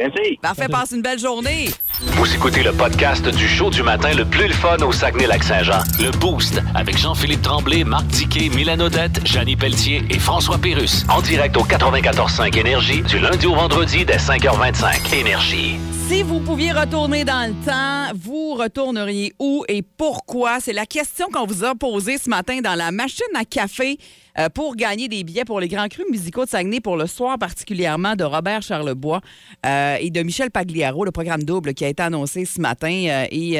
Merci. 0.00 0.38
Parfait, 0.40 0.66
passe 0.66 0.92
une 0.92 1.02
belle 1.02 1.18
journée. 1.18 1.68
Vous 2.00 2.34
écoutez 2.34 2.62
le 2.62 2.72
podcast 2.72 3.28
du 3.28 3.46
show 3.46 3.68
du 3.68 3.82
matin 3.82 4.14
le 4.14 4.24
plus 4.24 4.46
le 4.48 4.54
fun 4.54 4.78
au 4.78 4.92
Saguenay-Lac-Saint-Jean. 4.92 5.82
Le 5.98 6.10
Boost 6.12 6.62
avec 6.74 6.96
Jean-Philippe 6.96 7.42
Tremblay, 7.42 7.84
Marc 7.84 8.08
Tiquet, 8.08 8.48
Milan 8.48 8.80
Odette, 8.80 9.20
Janine 9.26 9.58
Pelletier 9.58 10.02
et 10.08 10.18
François 10.18 10.56
Pérus. 10.56 11.04
En 11.10 11.20
direct 11.20 11.54
au 11.58 11.64
94.5 11.64 12.58
Énergie 12.58 13.02
du 13.02 13.18
lundi 13.18 13.46
au 13.46 13.54
vendredi 13.54 14.06
dès 14.06 14.16
5h25. 14.16 15.14
Énergie. 15.14 15.76
Si 16.08 16.22
vous 16.22 16.40
pouviez 16.40 16.72
retourner 16.72 17.24
dans 17.24 17.46
le 17.46 17.54
temps, 17.64 18.18
vous 18.18 18.54
retourneriez 18.54 19.34
où 19.38 19.64
et 19.68 19.82
pourquoi? 19.82 20.60
C'est 20.60 20.72
la 20.72 20.86
question 20.86 21.26
qu'on 21.30 21.46
vous 21.46 21.62
a 21.62 21.74
posée 21.74 22.16
ce 22.16 22.30
matin 22.30 22.60
dans 22.62 22.74
la 22.74 22.90
machine 22.90 23.26
à 23.36 23.44
café 23.44 23.98
euh, 24.40 24.48
pour 24.48 24.76
gagner 24.76 25.08
des 25.08 25.22
billets 25.24 25.44
pour 25.44 25.60
les 25.60 25.68
Grands 25.68 25.88
Crus 25.88 26.06
musicaux 26.10 26.44
de 26.44 26.50
Saguenay 26.50 26.80
pour 26.80 26.96
le 26.96 27.06
soir 27.06 27.38
particulièrement 27.38 28.14
de 28.16 28.24
Robert 28.24 28.62
Charlebois 28.62 29.20
euh, 29.66 29.96
et 30.00 30.10
de 30.10 30.22
Michel 30.22 30.50
Pagliaro, 30.50 31.04
le 31.04 31.10
programme 31.10 31.42
double 31.44 31.74
qui 31.74 31.84
a 31.84 31.88
été 31.88 32.02
annoncé 32.02 32.44
ce 32.44 32.60
matin. 32.60 32.90
euh, 33.08 33.26
et 33.30 33.52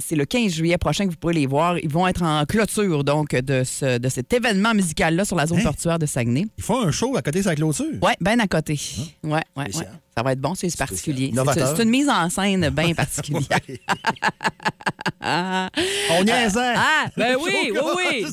c'est 0.00 0.16
le 0.16 0.24
15 0.24 0.52
juillet 0.52 0.78
prochain 0.78 1.04
que 1.06 1.10
vous 1.10 1.16
pourrez 1.16 1.34
les 1.34 1.46
voir. 1.46 1.78
Ils 1.78 1.90
vont 1.90 2.06
être 2.06 2.22
en 2.22 2.44
clôture 2.44 3.02
donc 3.04 3.30
de, 3.34 3.64
ce, 3.64 3.98
de 3.98 4.08
cet 4.08 4.32
événement 4.32 4.74
musical-là 4.74 5.24
sur 5.24 5.36
la 5.36 5.46
zone 5.46 5.58
Hein? 5.58 5.62
portuaire 5.64 5.98
de 5.98 6.06
Saguenay. 6.06 6.44
Ils 6.58 6.62
font 6.64 6.80
un 6.82 6.90
show 6.90 7.16
à 7.16 7.22
côté 7.22 7.38
de 7.38 7.44
sa 7.44 7.54
clôture? 7.54 7.86
Oui, 8.02 8.12
bien 8.20 8.38
à 8.38 8.46
côté. 8.46 8.78
Ouais, 9.24 9.40
ouais, 9.56 9.64
ouais. 9.74 9.86
Ça 10.16 10.22
va 10.22 10.32
être 10.32 10.40
bon, 10.40 10.54
c'est 10.54 10.74
particulier. 10.78 11.30
C'est 11.52 11.82
une 11.82 11.90
mise 11.90 12.08
en 12.08 12.30
scène 12.30 12.70
bien 12.70 12.94
particulière. 12.94 13.60
Ah. 15.28 15.70
On 16.12 16.22
niaisait. 16.24 16.74
Ah, 16.76 17.06
ben 17.16 17.36
oui, 17.42 17.72
oui, 17.72 17.78
oui. 17.96 18.26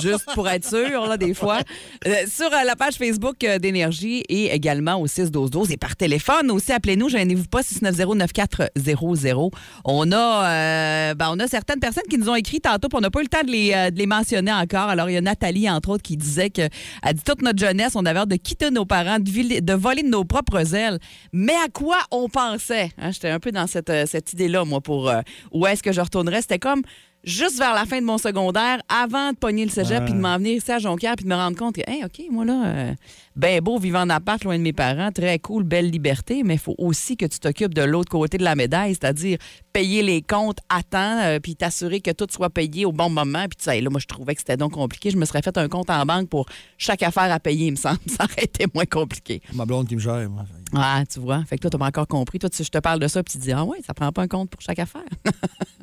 Juste 0.00 0.26
pour 0.32 0.48
être 0.48 0.64
sûr, 0.68 1.06
là, 1.06 1.16
des 1.16 1.34
fois. 1.34 1.58
Euh, 2.06 2.24
sur 2.28 2.46
euh, 2.46 2.62
la 2.64 2.76
page 2.76 2.94
Facebook 2.94 3.42
euh, 3.42 3.58
d'Énergie 3.58 4.22
et 4.28 4.54
également 4.54 4.94
au 5.00 5.06
6-12-12 5.08 5.72
et 5.72 5.76
par 5.76 5.96
téléphone 5.96 6.52
aussi, 6.52 6.72
appelez-nous, 6.72 7.08
gênez-vous 7.08 7.46
pas, 7.46 7.62
690-9400. 7.62 9.50
On 9.84 10.12
a, 10.12 10.16
euh, 10.16 11.14
ben, 11.14 11.30
on 11.32 11.38
a 11.40 11.48
certaines 11.48 11.80
personnes 11.80 12.04
qui 12.08 12.18
nous 12.18 12.28
ont 12.28 12.36
écrit 12.36 12.60
tantôt, 12.60 12.88
puis 12.88 12.96
on 12.98 13.00
n'a 13.00 13.10
pas 13.10 13.20
eu 13.20 13.24
le 13.24 13.28
temps 13.28 13.42
de 13.42 13.50
les, 13.50 13.72
euh, 13.74 13.90
de 13.90 13.98
les 13.98 14.06
mentionner 14.06 14.52
encore. 14.52 14.88
Alors, 14.88 15.10
il 15.10 15.14
y 15.14 15.16
a 15.16 15.20
Nathalie, 15.20 15.68
entre 15.68 15.88
autres, 15.88 16.02
qui 16.04 16.16
disait 16.16 16.50
que, 16.50 16.62
elle 17.02 17.14
dit 17.14 17.24
toute 17.24 17.42
notre 17.42 17.58
jeunesse, 17.58 17.92
on 17.96 18.06
avait 18.06 18.20
hâte 18.20 18.28
de 18.28 18.36
quitter 18.36 18.70
nos 18.70 18.84
parents, 18.84 19.18
de, 19.18 19.60
de 19.60 19.72
voler 19.72 20.02
de 20.02 20.08
nos 20.08 20.24
propres 20.24 20.74
ailes. 20.74 21.00
Mais 21.32 21.54
à 21.54 21.68
quoi 21.68 21.98
on 22.10 22.28
pensait? 22.28 22.90
Hein, 22.98 23.10
J'étais 23.10 23.30
un 23.30 23.40
peu 23.40 23.52
dans 23.52 23.66
cette, 23.66 23.90
euh, 23.90 24.06
cette 24.06 24.32
idée-là, 24.32 24.64
moi, 24.64 24.80
pour 24.80 25.08
euh, 25.08 25.20
où 25.52 25.66
est-ce 25.66 25.82
que 25.82 25.92
je 25.92 26.00
retournerais? 26.00 26.42
C'était 26.42 26.58
comme 26.58 26.82
juste 27.24 27.58
vers 27.58 27.74
la 27.74 27.84
fin 27.84 28.00
de 28.00 28.06
mon 28.06 28.18
secondaire, 28.18 28.80
avant 28.88 29.32
de 29.32 29.36
pogner 29.36 29.64
le 29.64 29.70
cégep, 29.70 30.04
puis 30.04 30.14
de 30.14 30.18
m'en 30.18 30.36
venir 30.36 30.54
ici 30.54 30.70
à 30.70 30.78
Jonquière, 30.78 31.16
puis 31.16 31.24
de 31.24 31.30
me 31.30 31.34
rendre 31.34 31.56
compte 31.56 31.74
que, 31.74 31.82
hey, 31.90 32.04
OK, 32.04 32.22
moi, 32.30 32.44
là, 32.44 32.62
euh, 32.66 32.94
ben 33.36 33.60
beau, 33.60 33.78
vivant 33.78 34.00
en 34.00 34.10
appart, 34.10 34.42
loin 34.44 34.56
de 34.56 34.62
mes 34.62 34.72
parents, 34.72 35.12
très 35.12 35.38
cool, 35.38 35.62
belle 35.62 35.90
liberté, 35.90 36.42
mais 36.42 36.54
il 36.54 36.60
faut 36.60 36.74
aussi 36.78 37.18
que 37.18 37.26
tu 37.26 37.38
t'occupes 37.38 37.74
de 37.74 37.82
l'autre 37.82 38.10
côté 38.10 38.38
de 38.38 38.44
la 38.44 38.54
médaille, 38.54 38.94
c'est-à-dire 38.94 39.36
payer 39.74 40.02
les 40.02 40.22
comptes 40.22 40.58
à 40.70 40.82
temps, 40.82 41.20
euh, 41.22 41.38
puis 41.38 41.54
t'assurer 41.54 42.00
que 42.00 42.10
tout 42.10 42.26
soit 42.30 42.48
payé 42.48 42.86
au 42.86 42.92
bon 42.92 43.10
moment. 43.10 43.46
Puis, 43.48 43.56
tu 43.58 43.64
sais, 43.64 43.80
là, 43.80 43.90
moi, 43.90 44.00
je 44.00 44.06
trouvais 44.06 44.34
que 44.34 44.40
c'était 44.40 44.56
donc 44.56 44.72
compliqué. 44.72 45.10
Je 45.10 45.18
me 45.18 45.26
serais 45.26 45.42
fait 45.42 45.56
un 45.58 45.68
compte 45.68 45.90
en 45.90 46.06
banque 46.06 46.30
pour 46.30 46.46
chaque 46.78 47.02
affaire 47.02 47.30
à 47.30 47.38
payer, 47.38 47.66
il 47.66 47.72
me 47.72 47.76
semble. 47.76 47.98
Ça 48.06 48.24
aurait 48.24 48.44
été 48.44 48.64
moins 48.74 48.86
compliqué. 48.86 49.42
Ma 49.52 49.66
blonde 49.66 49.86
qui 49.86 49.96
me 49.96 50.00
gère, 50.00 50.30
moi. 50.30 50.46
Ah, 50.74 51.02
tu 51.08 51.20
vois. 51.20 51.44
Fait 51.44 51.56
que 51.56 51.60
toi, 51.60 51.70
t'as 51.70 51.78
pas 51.78 51.86
encore 51.86 52.08
compris. 52.08 52.38
Toi, 52.38 52.48
tu, 52.48 52.64
je 52.64 52.70
te 52.70 52.78
parle 52.78 53.00
de 53.00 53.08
ça, 53.08 53.22
puis 53.22 53.32
tu 53.32 53.38
dis, 53.38 53.52
ah 53.52 53.64
ouais, 53.64 53.78
ça 53.86 53.92
prend 53.92 54.10
pas 54.12 54.22
un 54.22 54.28
compte 54.28 54.48
pour 54.48 54.62
chaque 54.62 54.78
affaire. 54.78 55.02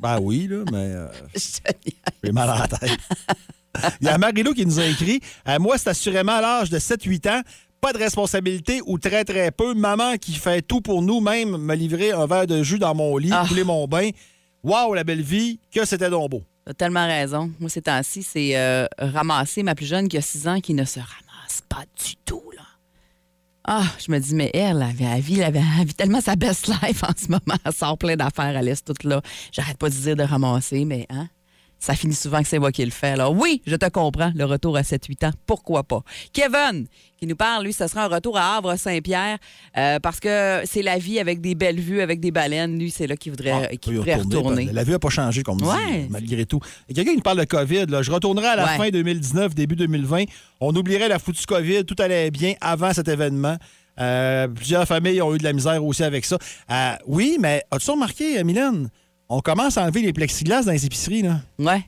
Ben 0.00 0.18
oui, 0.20 0.48
là, 0.48 0.64
mais 0.72 0.92
euh, 0.92 1.08
j'ai 2.24 2.32
mal 2.32 2.50
à 2.50 2.58
la 2.58 2.68
tête. 2.68 2.98
Il 4.00 4.06
y 4.06 4.10
a 4.10 4.18
Marilou 4.18 4.52
qui 4.54 4.64
nous 4.66 4.78
a 4.80 4.86
écrit 4.86 5.20
Euh, 5.48 5.58
Moi, 5.58 5.78
c'est 5.78 5.90
assurément 5.90 6.32
à 6.36 6.40
l'âge 6.40 6.70
de 6.70 6.78
7-8 6.78 7.28
ans. 7.30 7.42
Pas 7.80 7.92
de 7.92 7.98
responsabilité 7.98 8.80
ou 8.86 8.98
très, 8.98 9.24
très 9.24 9.50
peu. 9.50 9.74
Maman 9.74 10.16
qui 10.16 10.32
fait 10.34 10.62
tout 10.62 10.80
pour 10.80 11.02
nous, 11.02 11.20
même 11.20 11.56
me 11.58 11.74
livrer 11.74 12.12
un 12.12 12.26
verre 12.26 12.46
de 12.46 12.62
jus 12.62 12.78
dans 12.78 12.94
mon 12.94 13.16
lit, 13.18 13.30
Ah. 13.32 13.44
couler 13.46 13.64
mon 13.64 13.86
bain. 13.86 14.08
Waouh, 14.62 14.94
la 14.94 15.04
belle 15.04 15.20
vie, 15.22 15.58
que 15.70 15.84
c'était 15.84 16.08
donc 16.08 16.30
beau. 16.30 16.42
T'as 16.64 16.72
tellement 16.72 17.06
raison. 17.06 17.50
Moi, 17.60 17.68
ces 17.68 17.82
temps-ci, 17.82 18.22
c'est 18.22 18.56
euh, 18.56 18.86
ramasser 18.98 19.62
ma 19.62 19.74
plus 19.74 19.84
jeune 19.84 20.08
qui 20.08 20.16
a 20.16 20.22
6 20.22 20.48
ans 20.48 20.60
qui 20.60 20.72
ne 20.72 20.84
se 20.86 20.98
ramasse 20.98 21.60
pas 21.68 21.84
du 22.02 22.16
tout, 22.24 22.40
là. 22.56 22.62
Ah, 23.66 23.82
je 23.98 24.10
me 24.12 24.18
dis, 24.18 24.34
mais 24.34 24.50
elle, 24.54 24.82
elle, 24.88 24.94
vit- 24.96 25.04
elle 25.04 25.20
vit, 25.20 25.40
elle, 25.40 25.52
vit- 25.52 25.58
elle 25.80 25.86
vit 25.86 25.94
tellement 25.94 26.20
sa 26.22 26.36
best 26.36 26.68
life 26.68 27.02
en 27.04 27.12
ce 27.16 27.28
moment. 27.28 27.58
Elle 27.64 27.72
sort 27.74 27.98
plein 27.98 28.16
d'affaires, 28.16 28.56
elle 28.56 28.64
laisse 28.64 28.82
tout 28.84 28.94
là. 29.04 29.20
J'arrête 29.52 29.76
pas 29.76 29.90
de 29.90 29.94
dire 29.94 30.16
de 30.16 30.22
ramasser, 30.22 30.86
mais 30.86 31.06
hein, 31.10 31.28
ça 31.84 31.94
finit 31.94 32.14
souvent 32.14 32.40
que 32.42 32.48
c'est 32.48 32.58
moi 32.58 32.72
qui 32.72 32.84
le 32.84 32.90
fais. 32.90 33.08
Alors 33.08 33.32
oui, 33.32 33.60
je 33.66 33.76
te 33.76 33.88
comprends, 33.88 34.32
le 34.34 34.44
retour 34.44 34.76
à 34.76 34.82
7-8 34.82 35.26
ans, 35.26 35.30
pourquoi 35.46 35.82
pas? 35.82 36.02
Kevin, 36.32 36.86
qui 37.18 37.26
nous 37.26 37.36
parle, 37.36 37.64
lui, 37.64 37.72
ce 37.72 37.86
sera 37.86 38.04
un 38.04 38.08
retour 38.08 38.36
à 38.38 38.56
Havre-Saint-Pierre 38.56 39.38
euh, 39.76 39.98
parce 40.00 40.18
que 40.20 40.62
c'est 40.64 40.82
la 40.82 40.98
vie 40.98 41.18
avec 41.20 41.40
des 41.40 41.54
belles 41.54 41.78
vues, 41.80 42.00
avec 42.00 42.20
des 42.20 42.30
baleines. 42.30 42.78
Lui, 42.78 42.90
c'est 42.90 43.06
là 43.06 43.16
qu'il 43.16 43.32
voudrait, 43.32 43.70
y 43.86 43.90
voudrait 43.92 44.14
retourner. 44.16 44.68
La 44.72 44.82
vie 44.84 44.92
n'a 44.92 44.98
pas 44.98 45.10
changé, 45.10 45.42
comme 45.42 45.58
dit, 45.58 45.64
Ouais. 45.64 46.06
malgré 46.10 46.46
tout. 46.46 46.60
Quelqu'un 46.94 47.14
qui 47.14 47.20
parle 47.22 47.38
de 47.40 47.44
COVID. 47.44 47.86
là. 47.88 48.02
Je 48.02 48.10
retournerai 48.10 48.46
à 48.46 48.56
la 48.56 48.64
Ouais. 48.64 48.76
fin 48.76 48.88
2019, 48.90 49.54
début 49.54 49.76
2020. 49.76 50.24
On 50.60 50.74
oublierait 50.74 51.08
la 51.08 51.18
foutue 51.18 51.44
COVID. 51.46 51.84
Tout 51.84 51.96
allait 51.98 52.30
bien 52.30 52.54
avant 52.60 52.92
cet 52.92 53.08
événement. 53.08 53.56
Euh, 54.00 54.48
plusieurs 54.48 54.86
familles 54.88 55.22
ont 55.22 55.34
eu 55.34 55.38
de 55.38 55.44
la 55.44 55.52
misère 55.52 55.84
aussi 55.84 56.02
avec 56.02 56.24
ça. 56.24 56.36
Euh, 56.70 56.92
oui, 57.06 57.36
mais 57.40 57.62
as-tu 57.70 57.90
remarqué, 57.90 58.42
Mylène, 58.42 58.88
on 59.28 59.40
commence 59.40 59.78
à 59.78 59.82
enlever 59.84 60.02
les 60.02 60.12
plexiglas 60.12 60.62
dans 60.62 60.72
les 60.72 60.86
épiceries. 60.86 61.22
Là. 61.22 61.40
Ouais. 61.58 61.82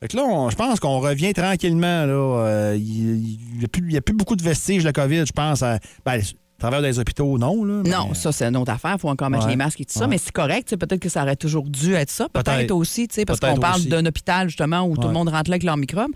Fait 0.00 0.08
que 0.08 0.16
là, 0.16 0.48
je 0.50 0.56
pense 0.56 0.80
qu'on 0.80 0.98
revient 0.98 1.32
tranquillement. 1.34 2.06
là. 2.06 2.12
Euh, 2.12 2.76
Il 2.78 3.58
n'y 3.58 3.64
a, 3.64 3.68
plus- 3.68 3.96
a 3.96 4.00
beaucoup 4.14 4.36
de 4.36 4.42
vestiges 4.42 4.82
de 4.82 4.88
la 4.88 4.92
COVID, 4.92 5.26
je 5.26 5.32
pense. 5.32 5.62
À, 5.62 5.78
ben, 6.04 6.20
travers 6.60 6.82
des 6.82 6.98
hôpitaux, 6.98 7.38
non. 7.38 7.64
Là, 7.64 7.82
mais- 7.84 7.90
Non, 7.90 8.14
ça, 8.14 8.30
c'est 8.32 8.44
une 8.44 8.56
autre 8.56 8.70
affaire. 8.72 8.94
Il 8.96 9.00
faut 9.00 9.08
encore 9.08 9.30
mettre 9.30 9.44
Ouais. 9.46 9.50
les 9.50 9.56
masques 9.56 9.80
et 9.80 9.84
tout 9.84 9.92
ça. 9.94 10.00
Ouais. 10.02 10.06
Mais 10.08 10.18
c'est 10.18 10.30
correct. 10.32 10.76
Peut-être 10.76 11.00
que 11.00 11.08
ça 11.08 11.22
aurait 11.22 11.36
toujours 11.36 11.64
dû 11.68 11.94
être 11.94 12.10
ça. 12.10 12.28
Peut-être 12.32 12.44
Peut-être. 12.54 12.70
aussi, 12.72 13.08
tu 13.08 13.16
sais, 13.16 13.24
parce 13.24 13.40
qu'on 13.40 13.56
parle 13.56 13.82
d'un 13.84 14.04
hôpital, 14.06 14.48
justement, 14.48 14.82
où 14.82 14.96
tout 14.96 15.08
le 15.08 15.12
monde 15.14 15.28
rentre 15.28 15.50
là 15.50 15.54
avec 15.54 15.64
leurs 15.64 15.76
microbes. 15.76 16.10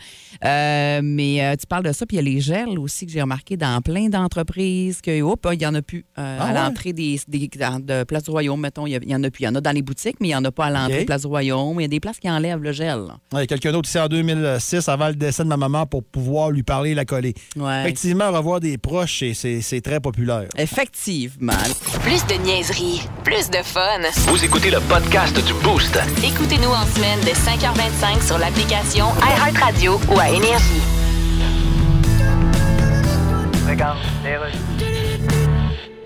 Euh, 0.45 1.01
mais 1.03 1.43
euh, 1.45 1.57
tu 1.59 1.67
parles 1.67 1.85
de 1.85 1.93
ça. 1.93 2.07
Puis 2.07 2.17
il 2.17 2.25
y 2.25 2.29
a 2.29 2.35
les 2.35 2.41
gels 2.41 2.79
aussi 2.79 3.07
que 3.07 3.13
j'ai 3.13 3.23
remarqué 3.23 3.57
dans 3.57 3.81
plein 3.81 4.09
d'entreprises. 4.09 5.01
Que, 5.01 5.11
il 5.11 5.59
n'y 5.59 5.67
en 5.67 5.75
a 5.75 5.83
plus 5.83 6.05
euh, 6.19 6.39
Ah 6.41 6.49
à 6.49 6.53
l'entrée 6.53 6.93
des, 6.93 7.19
des- 7.29 7.49
de 7.49 8.05
Place 8.05 8.25
du 8.25 8.31
Royaume, 8.31 8.61
mettons. 8.61 8.87
Il 8.87 8.91
y 8.93 8.97
a- 8.97 9.01
il 9.03 9.11
y 9.11 9.15
en 9.15 9.23
a 9.25 9.31
plus. 9.31 9.43
Il 9.43 9.47
y 9.47 9.49
en 9.49 9.55
a 9.55 9.61
dans 9.61 9.73
les 9.73 9.83
boutiques, 9.83 10.17
mais 10.21 10.29
il 10.29 10.31
n'y 10.31 10.37
en 10.37 10.45
a 10.45 10.51
pas 10.53 10.67
à 10.67 10.71
l'entrée 10.71 11.01
de 11.01 11.05
Place 11.05 11.23
du 11.23 11.27
Royaume. 11.29 11.79
Il 11.81 11.83
y 11.83 11.87
a 11.87 11.89
des 11.89 12.01
places 12.01 12.19
qui 12.19 12.29
enlèvent 12.31 12.63
le 12.63 12.73
gel. 12.73 13.01
Il 13.33 13.39
y 13.39 13.41
a 13.43 13.47
quelqu'un 13.47 13.73
d'autre 13.73 13.89
ici 13.89 13.99
en 13.99 14.09
2006, 14.09 14.89
avant 14.89 15.09
le 15.09 15.15
décès 15.15 15.43
de 15.45 15.49
ma 15.49 15.57
maman, 15.57 15.87
pour 15.87 16.03
pouvoir 16.05 16.51
lui 16.51 16.63
parler 16.63 16.91
et 16.91 16.95
la 16.95 17.05
coller. 17.05 17.35
Effectivement, 17.57 18.31
revoir 18.31 18.61
des 18.61 18.79
proches, 18.79 19.25
c'est 19.35 19.81
très 19.83 20.01
populaire. 20.01 20.34
Effectivement. 20.57 21.53
Plus 22.03 22.25
de 22.27 22.35
niaiserie, 22.43 23.03
plus 23.23 23.51
de 23.51 23.63
fun. 23.63 24.01
Vous 24.29 24.45
écoutez 24.45 24.71
le 24.71 24.81
podcast 24.81 25.35
du 25.45 25.53
Boost. 25.55 25.99
Écoutez-nous 26.23 26.71
en 26.71 26.87
semaine 26.87 27.21
de 27.21 27.31
5h25 27.31 28.27
sur 28.27 28.39
l'application 28.39 29.07
iHeartRadio 29.21 30.01
ou 30.11 30.19
à 30.19 30.29
Énergie. 30.31 30.83
Regarde, 33.69 33.99
Qu'est-ce 34.23 34.94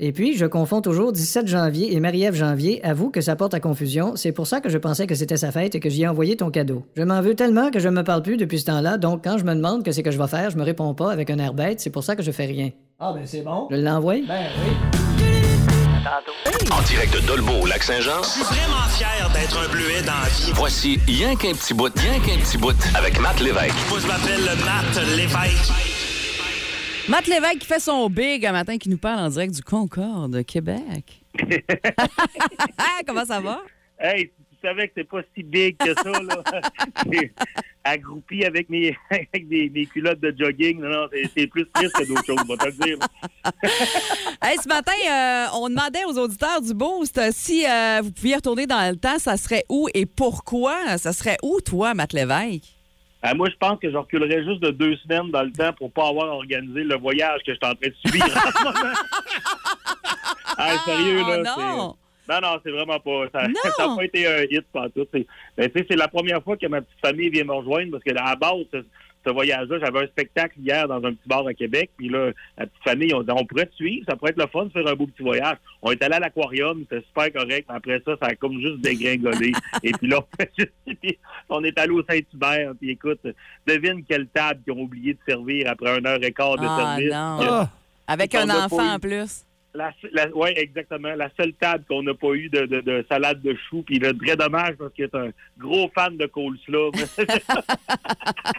Et 0.00 0.12
puis, 0.12 0.36
je 0.36 0.46
confonds 0.46 0.80
toujours 0.80 1.12
17 1.12 1.46
janvier 1.46 1.94
et 1.94 2.00
Marie-Ève 2.00 2.34
janvier. 2.34 2.84
Avoue 2.84 3.10
que 3.10 3.20
ça 3.20 3.36
porte 3.36 3.54
à 3.54 3.60
confusion. 3.60 4.16
C'est 4.16 4.32
pour 4.32 4.46
ça 4.46 4.60
que 4.60 4.68
je 4.68 4.78
pensais 4.78 5.06
que 5.06 5.14
c'était 5.14 5.36
sa 5.36 5.52
fête 5.52 5.74
et 5.74 5.80
que 5.80 5.88
j'y 5.90 6.02
ai 6.02 6.08
envoyé 6.08 6.36
ton 6.36 6.50
cadeau. 6.50 6.84
Je 6.96 7.02
m'en 7.02 7.20
veux 7.20 7.34
tellement 7.34 7.70
que 7.70 7.78
je 7.78 7.88
me 7.88 8.02
parle 8.02 8.22
plus 8.22 8.36
depuis 8.36 8.60
ce 8.60 8.66
temps-là, 8.66 8.98
donc 8.98 9.24
quand 9.24 9.38
je 9.38 9.44
me 9.44 9.54
demande 9.54 9.84
que 9.84 9.92
c'est 9.92 10.02
que 10.02 10.10
je 10.10 10.18
vais 10.18 10.28
faire, 10.28 10.50
je 10.50 10.56
me 10.56 10.62
réponds 10.64 10.94
pas 10.94 11.10
avec 11.10 11.30
un 11.30 11.38
air 11.38 11.54
bête. 11.54 11.80
C'est 11.80 11.90
pour 11.90 12.04
ça 12.04 12.16
que 12.16 12.22
je 12.22 12.30
fais 12.30 12.46
rien. 12.46 12.70
Ah, 12.98 13.12
ben 13.14 13.22
c'est 13.26 13.42
bon. 13.42 13.68
Je 13.70 13.76
l'envoie? 13.76 14.14
Ben 14.26 14.46
oui. 14.64 14.72
En 16.70 16.82
direct 16.82 17.14
de 17.14 17.26
Dolbeau, 17.26 17.62
au 17.62 17.66
Lac-Saint-Jean. 17.66 18.22
Je 18.22 18.28
suis 18.28 18.42
vraiment 18.42 18.86
fier 18.90 19.30
d'être 19.32 19.58
un 19.58 19.68
bleuet 19.72 20.02
dans 20.02 20.12
la 20.12 20.28
vie. 20.28 20.52
Voici 20.54 21.00
Rien 21.06 21.34
qu'un 21.34 21.52
petit 21.52 21.74
bout, 21.74 21.92
rien 21.96 22.18
qu'un 22.20 22.40
petit 22.42 22.58
bout 22.58 22.76
avec 22.94 23.18
Matt 23.20 23.40
Lévesque. 23.40 23.74
Moi, 23.88 23.98
je 24.00 24.06
m'appelle 24.06 24.44
Matt 24.64 25.16
Lévesque. 25.16 25.93
Matt 27.08 27.26
Lévesque 27.26 27.58
qui 27.58 27.66
fait 27.66 27.80
son 27.80 28.08
big 28.08 28.46
un 28.46 28.52
matin 28.52 28.78
qui 28.78 28.88
nous 28.88 28.96
parle 28.98 29.20
en 29.20 29.28
direct 29.28 29.54
du 29.54 29.62
Concorde, 29.62 30.42
Québec. 30.44 31.22
Comment 33.06 33.24
ça 33.26 33.40
va? 33.40 33.60
Hey, 33.98 34.28
tu 34.28 34.56
savais 34.68 34.88
que 34.88 34.94
c'est 34.96 35.08
pas 35.08 35.20
si 35.36 35.42
big 35.42 35.76
que 35.76 35.92
ça, 35.94 36.10
là. 36.22 36.42
Accroupi 37.86 38.46
avec 38.46 38.70
mes, 38.70 38.96
avec 39.10 39.46
des, 39.48 39.68
mes 39.68 39.84
culottes 39.84 40.20
de 40.20 40.34
jogging. 40.38 40.80
Non, 40.80 40.88
non, 40.88 41.06
c'est- 41.36 41.46
plus 41.46 41.66
triste 41.74 41.94
que 41.94 42.04
d'autres 42.08 42.24
choses, 42.24 42.38
on 42.42 42.54
va 42.54 42.56
te 42.56 42.66
le 42.66 42.72
dire. 42.72 42.98
Hey, 44.42 44.56
ce 44.62 44.66
matin, 44.68 44.92
euh, 45.06 45.46
on 45.60 45.68
demandait 45.68 46.04
aux 46.06 46.16
auditeurs 46.18 46.62
du 46.62 46.72
Boost 46.72 47.18
euh, 47.18 47.28
si 47.32 47.66
euh, 47.66 48.00
vous 48.02 48.12
pouviez 48.12 48.36
retourner 48.36 48.66
dans 48.66 48.90
le 48.90 48.96
temps, 48.96 49.18
ça 49.18 49.36
serait 49.36 49.64
où 49.68 49.88
et 49.92 50.06
pourquoi? 50.06 50.96
Ça 50.96 51.12
serait 51.12 51.36
où, 51.42 51.60
toi, 51.60 51.92
Matt 51.92 52.14
Lévesque? 52.14 52.73
Ah, 53.26 53.32
moi, 53.32 53.48
je 53.48 53.56
pense 53.56 53.80
que 53.80 53.90
je 53.90 53.96
reculerais 53.96 54.44
juste 54.44 54.60
de 54.60 54.70
deux 54.70 54.96
semaines 54.98 55.30
dans 55.30 55.42
le 55.42 55.50
temps 55.50 55.72
pour 55.72 55.90
pas 55.90 56.08
avoir 56.08 56.26
organisé 56.36 56.84
le 56.84 56.96
voyage 56.96 57.40
que 57.46 57.52
je 57.54 57.56
suis 57.56 57.66
en 57.72 57.74
train 57.74 57.88
de 57.88 57.94
subir 58.04 58.22
en 58.22 58.28
ce 58.28 58.64
moment. 58.64 58.94
Ah, 60.58 60.76
sérieux, 60.84 61.22
Oh 61.24 61.30
là. 61.30 61.36
non! 61.38 61.52
c'est- 61.56 62.32
Non, 62.34 62.40
non, 62.42 62.60
c'est 62.62 62.70
vraiment 62.70 62.98
pas. 63.00 63.24
Ça 63.32 63.48
n'a 63.88 63.96
pas 63.96 64.04
été 64.04 64.26
un 64.26 64.42
hit 64.50 64.64
tout. 64.94 65.06
C'est 65.12 65.26
ben, 65.56 65.70
tu 65.70 65.78
sais, 65.78 65.86
c'est 65.90 65.96
la 65.96 66.08
première 66.08 66.42
fois 66.42 66.56
que 66.58 66.66
ma 66.66 66.82
petite 66.82 67.00
famille 67.00 67.30
vient 67.30 67.44
me 67.44 67.52
rejoindre 67.54 67.92
parce 67.92 68.04
que 68.04 68.10
à 68.10 68.24
la 68.30 68.36
base, 68.36 68.66
ce, 69.24 69.30
voyage-là, 69.30 69.78
j'avais 69.78 70.04
un 70.04 70.06
spectacle 70.06 70.54
hier 70.58 70.86
dans 70.88 70.96
un 71.04 71.12
petit 71.12 71.26
bar 71.28 71.46
à 71.46 71.54
Québec. 71.54 71.90
Puis 71.96 72.08
là, 72.08 72.30
la 72.58 72.66
petite 72.66 72.82
famille, 72.84 73.14
on, 73.14 73.24
on 73.28 73.44
pourrait 73.46 73.66
te 73.66 73.74
suivre. 73.74 74.04
Ça 74.08 74.16
pourrait 74.16 74.30
être 74.32 74.38
le 74.42 74.46
fun 74.48 74.64
de 74.66 74.70
faire 74.70 74.86
un 74.86 74.94
beau 74.94 75.06
petit 75.06 75.22
voyage. 75.22 75.56
On 75.82 75.90
est 75.92 76.02
allé 76.02 76.14
à 76.14 76.20
l'aquarium, 76.20 76.84
c'était 76.88 77.04
super 77.06 77.32
correct. 77.32 77.66
Après 77.68 78.00
ça, 78.04 78.12
ça 78.20 78.28
a 78.28 78.34
comme 78.34 78.60
juste 78.60 78.80
dégringolé. 78.80 79.52
Et 79.82 79.92
puis 79.92 80.08
là, 80.08 80.18
on, 80.20 80.36
fait 80.36 80.50
juste- 80.58 80.72
puis 81.02 81.18
on 81.48 81.62
est 81.64 81.78
allé 81.78 81.90
au 81.92 82.02
Saint-Hubert. 82.04 82.72
Puis 82.80 82.90
écoute, 82.90 83.20
devine 83.66 84.04
quelle 84.04 84.26
table 84.28 84.60
qu'ils 84.64 84.72
ont 84.72 84.82
oublié 84.82 85.14
de 85.14 85.18
servir 85.26 85.70
après 85.70 85.98
une 85.98 86.06
heure 86.06 86.22
et 86.22 86.32
quart 86.32 86.56
de 86.56 86.66
Ah, 86.66 86.78
service. 86.96 87.10
non. 87.12 87.38
Ah. 87.42 87.70
Avec 88.06 88.34
un 88.34 88.48
enfant 88.50 88.76
pas 88.76 89.08
eu- 89.08 89.26
plus. 89.74 90.10
oui, 90.34 90.50
exactement. 90.56 91.14
La 91.14 91.28
seule 91.38 91.52
table 91.54 91.84
qu'on 91.88 92.02
n'a 92.02 92.14
pas 92.14 92.32
eu 92.34 92.48
de, 92.48 92.66
de- 92.66 92.80
de 92.80 93.04
salade 93.08 93.40
de 93.42 93.56
choux. 93.68 93.82
Puis 93.82 93.98
le 93.98 94.16
très 94.16 94.36
dommage 94.36 94.74
parce 94.78 94.92
qu'il 94.94 95.04
est 95.04 95.14
un 95.14 95.30
gros 95.58 95.90
fan 95.94 96.16
de 96.16 96.26
coleslaw. 96.26 96.92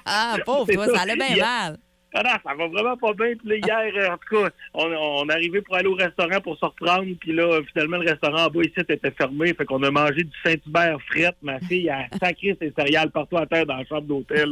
Ah, 0.05 0.37
pauvre 0.45 0.71
toi, 0.71 0.85
ça. 0.87 0.95
ça 0.95 1.01
allait 1.01 1.15
bien 1.15 1.37
mal. 1.37 1.77
Ah 2.17 2.23
non, 2.23 2.29
ça 2.49 2.55
va 2.55 2.67
vraiment 2.67 2.95
pas 2.97 3.13
bien. 3.13 3.33
Puis 3.37 3.49
là, 3.49 3.55
hier, 3.57 3.93
euh, 4.09 4.13
en 4.13 4.17
tout 4.17 4.41
cas, 4.43 4.49
on, 4.73 4.85
on 4.85 5.27
est 5.29 5.33
arrivé 5.33 5.61
pour 5.61 5.75
aller 5.75 5.87
au 5.87 5.95
restaurant 5.95 6.39
pour 6.41 6.57
se 6.57 6.63
reprendre. 6.65 7.05
Puis 7.19 7.33
là, 7.33 7.59
finalement, 7.73 7.97
le 7.97 8.09
restaurant 8.09 8.45
en 8.45 8.49
bas 8.49 8.61
ici 8.63 8.73
était 8.77 9.11
fermé. 9.11 9.53
Fait 9.53 9.65
qu'on 9.65 9.83
a 9.83 9.91
mangé 9.91 10.23
du 10.23 10.31
Saint-Hubert 10.43 10.97
frette. 11.09 11.35
Ma 11.41 11.59
fille 11.59 11.89
a 11.89 12.05
sacré 12.21 12.57
ses 12.61 12.71
céréales 12.77 13.11
partout 13.11 13.37
à 13.37 13.45
terre 13.45 13.65
dans 13.65 13.75
la 13.77 13.85
chambre 13.85 14.03
d'hôtel. 14.07 14.49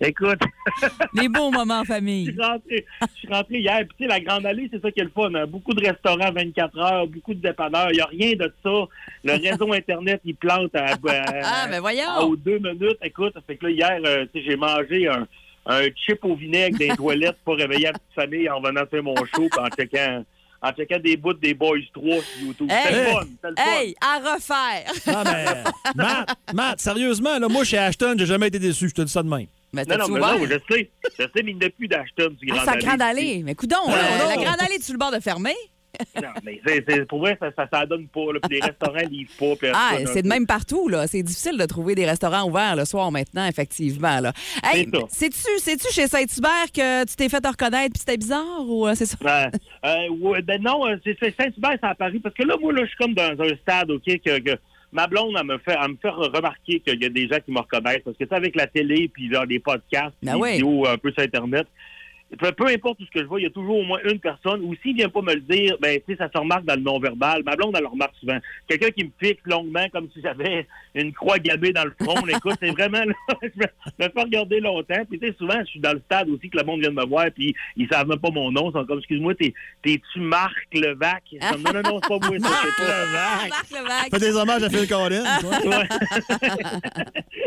Écoute. 0.00 0.40
Les 1.14 1.28
beaux 1.28 1.50
moments 1.50 1.80
en 1.80 1.84
famille. 1.84 2.26
Je 2.26 2.32
suis 2.32 2.40
rentré, 2.42 2.86
je 3.02 3.18
suis 3.18 3.28
rentré 3.28 3.58
hier. 3.58 3.78
Puis, 3.80 3.88
tu 3.98 4.04
sais, 4.04 4.08
la 4.08 4.20
Grande 4.20 4.44
Allée, 4.46 4.68
c'est 4.72 4.82
ça 4.82 4.90
qui 4.90 5.00
est 5.00 5.04
le 5.04 5.10
fun. 5.10 5.32
hein. 5.34 5.46
Beaucoup 5.46 5.74
de 5.74 5.84
restaurants 5.86 6.32
24 6.32 6.78
heures, 6.78 7.06
beaucoup 7.06 7.34
de 7.34 7.40
dépanneurs. 7.40 7.88
Il 7.92 7.96
n'y 7.96 8.00
a 8.00 8.06
rien 8.06 8.32
de 8.32 8.52
ça. 8.62 8.84
Le 9.24 9.32
réseau 9.50 9.72
Internet, 9.72 10.20
il 10.24 10.34
plante 10.34 10.74
à, 10.74 10.86
à- 10.86 10.96
Ah, 11.44 11.66
ben 11.70 11.80
voyons. 11.80 12.08
à- 12.08 12.24
aux 12.24 12.36
deux 12.36 12.58
minutes. 12.58 12.98
Écoute, 13.02 13.34
fait 13.46 13.56
que 13.56 13.66
là, 13.66 13.70
hier, 13.70 14.00
euh, 14.04 14.26
tu 14.32 14.40
sais, 14.40 14.46
j'ai 14.50 14.56
mangé 14.56 15.06
un, 15.08 15.26
un 15.66 15.82
chip 15.96 16.24
au 16.24 16.34
vinaigre 16.36 16.78
des 16.78 16.88
toilettes 16.96 17.38
pour 17.44 17.56
réveiller 17.56 17.84
la 17.86 17.92
petite 17.92 18.14
famille 18.14 18.48
en 18.48 18.60
venant 18.60 18.82
faire 18.90 19.02
mon 19.02 19.14
show 19.16 19.48
en 19.58 19.68
checkant, 19.68 20.24
en 20.62 20.72
checkant 20.72 20.98
des 21.00 21.16
bouts 21.16 21.32
des 21.34 21.54
Boys 21.54 21.78
3 21.92 22.04
sur 22.20 22.46
YouTube. 22.46 22.70
C'était 22.70 22.92
le 22.92 22.98
Hey, 22.98 23.12
fun. 23.12 23.20
C'était 23.22 23.48
le 23.48 23.54
fun. 23.56 23.80
hey, 23.80 23.96
à 24.00 24.18
refaire. 24.34 24.92
Non, 25.06 25.24
mais 25.32 25.64
Matt, 25.94 26.28
Matt, 26.54 26.80
sérieusement, 26.80 27.38
là, 27.38 27.48
moi, 27.48 27.64
chez 27.64 27.78
Ashton, 27.78 28.14
j'ai 28.18 28.26
jamais 28.26 28.48
été 28.48 28.58
déçu. 28.58 28.88
Je 28.88 28.94
te 28.94 29.02
dis 29.02 29.10
ça 29.12 29.22
de 29.22 29.28
même. 29.28 29.46
Mais 29.72 29.84
Non, 29.84 29.98
non, 29.98 30.08
mais 30.08 30.20
non, 30.20 30.44
je 30.46 30.74
sais. 30.74 30.90
Je 31.18 31.22
sais, 31.24 31.42
mais 31.44 31.50
il 31.50 31.58
n'y 31.58 31.64
a 31.66 31.70
plus 31.70 31.88
d'Ashton 31.88 32.34
du 32.40 32.46
Ah, 32.50 32.54
Grand 32.54 32.64
sa 32.64 32.70
Allée. 32.72 32.82
grande 32.84 33.02
allée. 33.02 33.42
Mais 33.44 33.54
coudon, 33.54 33.76
Non, 33.86 33.92
euh, 33.94 34.28
la 34.28 34.36
grande 34.42 34.60
allée, 34.60 34.78
tu 34.78 34.92
le 34.92 34.98
bord 34.98 35.10
de 35.12 35.20
fermer? 35.20 35.54
Non, 36.22 36.28
mais 36.44 36.60
c'est, 36.66 36.84
c'est- 36.88 37.04
pour 37.06 37.20
vrai, 37.20 37.36
ça, 37.40 37.50
ça, 37.56 37.68
ça 37.72 37.86
donne 37.86 38.06
pas. 38.08 38.32
Là, 38.32 38.40
puis 38.48 38.58
les 38.58 38.66
restaurants 38.66 39.08
livrent 39.10 39.30
pas. 39.38 39.56
puis 39.56 39.68
Ah, 39.74 39.92
c'est 40.06 40.22
de 40.22 40.28
même 40.28 40.46
partout, 40.46 40.88
là. 40.88 41.06
C'est 41.06 41.22
difficile 41.22 41.58
de 41.58 41.64
trouver 41.66 41.94
des 41.94 42.06
restaurants 42.06 42.48
ouverts 42.48 42.76
le 42.76 42.84
soir 42.84 43.10
maintenant, 43.12 43.46
effectivement, 43.46 44.20
là. 44.20 44.32
Hey, 44.64 44.88
C'est 45.08 45.32
sais-tu 45.32 45.92
chez 45.92 46.06
Saint-Hubert 46.08 46.72
que 46.74 47.04
tu 47.06 47.16
t'es 47.16 47.28
fait 47.28 47.44
reconnaître 47.46 47.92
puis 47.92 48.00
c'était 48.00 48.16
bizarre 48.16 48.64
ou 48.66 48.86
euh, 48.86 48.94
c'est 48.94 49.06
ça? 49.06 49.16
Euh, 49.24 49.50
euh, 49.84 50.08
ouais, 50.20 50.42
ben 50.42 50.60
non, 50.62 50.86
euh, 50.86 50.96
c'est 51.04 51.16
c'est 51.20 51.34
Saint-Hubert, 51.36 51.76
c'est 51.80 51.86
à 51.88 51.94
Paris. 51.94 52.18
Parce 52.20 52.34
que 52.34 52.42
là, 52.44 52.56
moi, 52.60 52.72
là, 52.72 52.82
je 52.84 52.88
suis 52.88 52.96
comme 52.96 53.14
dans 53.14 53.32
un 53.42 53.56
stade, 53.62 53.90
OK, 53.90 54.04
que, 54.04 54.38
que 54.40 54.56
ma 54.92 55.06
blonde, 55.06 55.34
elle 55.38 55.46
me 55.46 55.58
fait, 55.58 55.76
elle 55.80 55.90
me 55.90 55.96
fait 56.00 56.08
remarquer 56.08 56.80
qu'il 56.80 57.02
y 57.02 57.06
a 57.06 57.08
des 57.08 57.28
gens 57.28 57.38
qui 57.44 57.50
me 57.52 57.58
reconnaissent. 57.58 58.02
Parce 58.04 58.16
que, 58.16 58.24
tu 58.24 58.28
sais, 58.30 58.34
avec 58.34 58.56
la 58.56 58.66
télé, 58.66 59.08
puis 59.12 59.28
là, 59.28 59.44
les 59.44 59.58
podcasts, 59.58 60.14
Ben 60.22 60.36
ouais. 60.36 60.52
vidéos 60.52 60.86
un 60.86 60.96
peu 60.96 61.10
sur 61.12 61.22
Internet, 61.22 61.66
peu, 62.38 62.50
peu 62.52 62.66
importe 62.66 62.98
tout 62.98 63.06
ce 63.06 63.10
que 63.10 63.20
je 63.20 63.24
vois, 63.28 63.40
il 63.40 63.44
y 63.44 63.46
a 63.46 63.50
toujours 63.50 63.78
au 63.78 63.84
moins 63.84 64.00
une 64.04 64.18
personne. 64.18 64.60
Ou 64.62 64.74
s'il 64.82 64.96
vient 64.96 65.08
pas 65.08 65.22
me 65.22 65.34
le 65.34 65.40
dire, 65.40 65.76
ben, 65.80 65.98
tu 66.06 66.12
sais, 66.12 66.18
ça 66.18 66.28
se 66.32 66.38
remarque 66.38 66.64
dans 66.64 66.74
le 66.74 66.80
non-verbal. 66.82 67.42
Ma 67.44 67.54
blonde, 67.56 67.74
elle 67.76 67.82
le 67.82 67.88
remarque 67.88 68.14
souvent. 68.20 68.38
Quelqu'un 68.68 68.90
qui 68.90 69.04
me 69.04 69.10
fixe 69.22 69.40
longuement 69.46 69.86
comme 69.92 70.08
si 70.12 70.20
j'avais 70.22 70.66
une 70.94 71.12
croix 71.12 71.38
gammée 71.38 71.72
dans 71.72 71.84
le 71.84 71.94
front. 72.02 72.26
Écoute, 72.28 72.56
c'est 72.60 72.70
vraiment, 72.72 72.98
là, 73.04 73.14
je 73.42 73.48
me 73.48 74.04
me 74.06 74.10
fais 74.12 74.22
regarder 74.22 74.60
longtemps. 74.60 75.04
Puis, 75.08 75.18
tu 75.18 75.28
sais, 75.28 75.34
souvent, 75.38 75.58
je 75.60 75.66
suis 75.70 75.80
dans 75.80 75.92
le 75.92 76.00
stade 76.00 76.28
aussi 76.28 76.50
que 76.50 76.58
le 76.58 76.64
monde 76.64 76.80
vient 76.80 76.90
de 76.90 76.94
me 76.96 77.06
voir, 77.06 77.26
puis 77.34 77.54
ils 77.76 77.88
savent 77.88 78.08
même 78.08 78.18
pas 78.18 78.30
mon 78.30 78.50
nom. 78.50 78.70
Ils 78.70 78.72
sont 78.72 78.84
comme, 78.86 78.98
excuse-moi, 78.98 79.34
t'es- 79.34 79.54
t'es-tu 79.82 80.20
Marc 80.20 80.54
Levac? 80.74 81.22
Comme, 81.50 81.62
non, 81.62 81.72
non, 81.74 81.82
non, 81.82 82.00
c'est 82.02 82.08
pas 82.18 82.26
moi. 82.28 82.38
ça, 82.40 82.48
c'est 82.76 82.84
pas- 82.84 83.06
Marc 83.12 83.70
Levac. 83.70 84.10
Fais 84.10 84.18
des 84.18 84.36
hommages 84.36 84.62
à 84.64 84.68
Phil 84.70 84.88
Collins. 84.88 85.24
toi. 85.40 85.50
Ouais. 85.66 85.88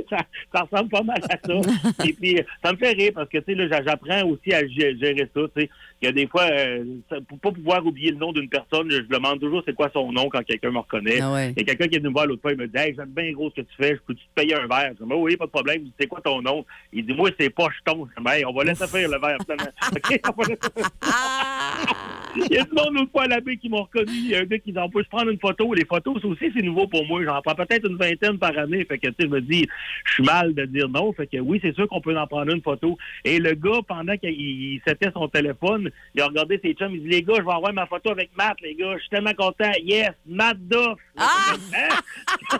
ça, 0.10 0.18
ça 0.54 0.62
ressemble 0.62 0.90
pas 0.90 1.04
mal 1.04 1.22
à 1.30 1.38
ça. 1.38 2.06
Et 2.06 2.14
puis, 2.14 2.40
ça 2.64 2.72
me 2.72 2.78
fait 2.78 2.92
rire 2.92 3.12
parce 3.16 3.30
que, 3.30 3.38
tu 3.40 3.44
sais, 3.46 3.56
là, 3.56 3.68
j'a- 3.70 3.84
j'apprends 3.84 4.24
aussi 4.28 4.54
à 4.54 4.68
gérer 4.70 5.30
ça, 5.34 5.42
tu 5.56 5.62
sais. 5.62 5.70
Il 6.02 6.06
y 6.06 6.08
a 6.08 6.12
des 6.14 6.28
fois, 6.28 6.44
euh, 6.50 6.86
ça- 7.10 7.18
pour 7.28 7.38
pas 7.40 7.52
pouvoir 7.52 7.86
oublier 7.86 8.12
le 8.12 8.18
nom 8.18 8.32
d'une 8.32 8.48
personne, 8.48 8.90
je 8.90 9.02
demande 9.02 9.40
toujours 9.42 9.62
c'est 9.66 9.76
quoi 9.76 9.90
son 9.92 10.12
nom 10.14 10.30
quand 10.30 10.42
quelqu'un 10.46 10.72
me 10.72 10.78
reconnaît. 10.78 11.20
Ah 11.22 11.34
ouais. 11.34 11.52
Il 11.58 11.60
y 11.60 11.62
a 11.62 11.66
quelqu'un 11.66 11.88
qui 11.88 11.96
est 11.96 12.00
venu 12.00 12.08
me 12.10 12.14
voir 12.14 12.26
l'autre 12.26 12.42
fois, 12.42 12.54
il 12.54 12.58
me 12.58 12.68
dit 12.68 12.78
Hey, 12.78 12.94
j'aime 12.96 13.10
bien 13.10 13.32
gros 13.34 13.50
ce 13.50 13.56
que 13.56 13.68
tu 13.68 13.76
fais, 13.78 13.96
je 13.96 14.02
peux-tu 14.08 14.24
te 14.24 14.34
payer 14.42 14.56
un 14.56 14.66
verre? 14.68 14.94
Je 14.98 15.04
dis 15.06 15.12
Oui, 15.14 15.36
pas 15.36 15.46
de 15.46 15.52
problème. 15.52 15.84
C'est 16.00 16.08
quoi 16.08 16.22
ton 16.22 16.42
nom? 16.42 16.66
Il 16.94 17.06
dit 17.06 17.14
Moi, 17.14 17.32
c'est 17.38 17.50
Pocheton. 17.50 18.08
Je 18.18 18.24
dis 18.24 18.30
Hey, 18.30 18.46
on 18.46 18.54
va 18.54 18.64
laisser 18.64 18.88
faire 18.88 19.10
le 19.10 19.20
verre, 19.20 19.38
on 19.50 20.42
va 20.42 20.48
laisser 20.48 20.70
faire. 20.74 20.90
Il 22.36 22.54
y 22.56 22.58
a 22.60 22.64
du 22.64 22.72
monde 22.74 22.94
l'autre 22.94 23.12
fois 23.12 23.24
à 23.24 23.28
la 23.28 23.42
baie 23.42 23.58
qui 23.58 23.70
m'ont 23.70 23.84
reconnu. 23.84 24.12
Il 24.12 24.30
y 24.30 24.36
a 24.36 24.40
un 24.40 24.44
gars 24.44 24.60
qui 24.60 24.72
dit 24.72 24.78
On 24.80 24.90
peut 24.90 25.04
se 25.04 25.10
prendre 25.10 25.30
une 25.30 25.40
photo. 25.40 25.74
Les 25.74 25.86
photos, 25.86 26.22
ça 26.22 26.28
aussi, 26.28 26.52
c'est 26.56 26.62
nouveau 26.62 26.88
pour 26.88 27.06
moi. 27.08 27.22
J'en 27.24 27.42
prends 27.42 27.56
peut-être 27.56 27.90
une 27.90 27.98
vingtaine 27.98 28.38
par 28.38 28.58
année. 28.58 28.86
Fait 28.86 29.00
que, 29.00 29.08
tu 29.08 29.14
sais, 29.20 29.24
je 29.24 29.28
me 29.28 29.42
dis, 29.42 29.68
je 30.06 30.14
suis 30.14 30.24
mal 30.24 30.54
de 30.54 30.66
dire 30.66 30.88
non. 30.90 31.12
Fait 31.14 31.28
que 31.28 31.38
oui, 31.38 31.60
c'est 31.62 31.74
sûr 31.76 31.88
qu'on 31.88 32.02
peut 32.02 32.16
en 32.18 32.28
prendre 32.28 32.54
une 32.54 32.62
photo. 32.62 32.98
Et 33.26 33.40
le 33.40 33.54
gars, 33.56 33.82
pendant 33.88 34.16
qu'il 34.18 34.30
il 34.40 34.82
s'était 34.88 35.12
son 35.12 35.28
téléphone, 35.28 35.89
il 36.16 36.22
a 36.22 36.28
regardé 36.28 36.60
ses 36.64 36.74
chums. 36.74 36.94
Il 36.94 37.04
dit 37.04 37.10
Les 37.10 37.24
gars, 37.24 37.36
je 37.38 37.44
vais 37.44 37.52
avoir 37.52 37.74
ma 37.74 37.86
photo 37.86 38.12
avec 38.12 38.30
Matt, 38.38 38.58
les 38.62 38.76
gars. 38.76 38.94
Je 38.96 39.00
suis 39.02 39.10
tellement 39.10 39.34
content. 39.34 39.72
Yes, 39.84 40.12
Matt 40.28 40.58
Duff. 40.60 40.98
Ah! 41.18 41.54
Hein? 41.74 42.58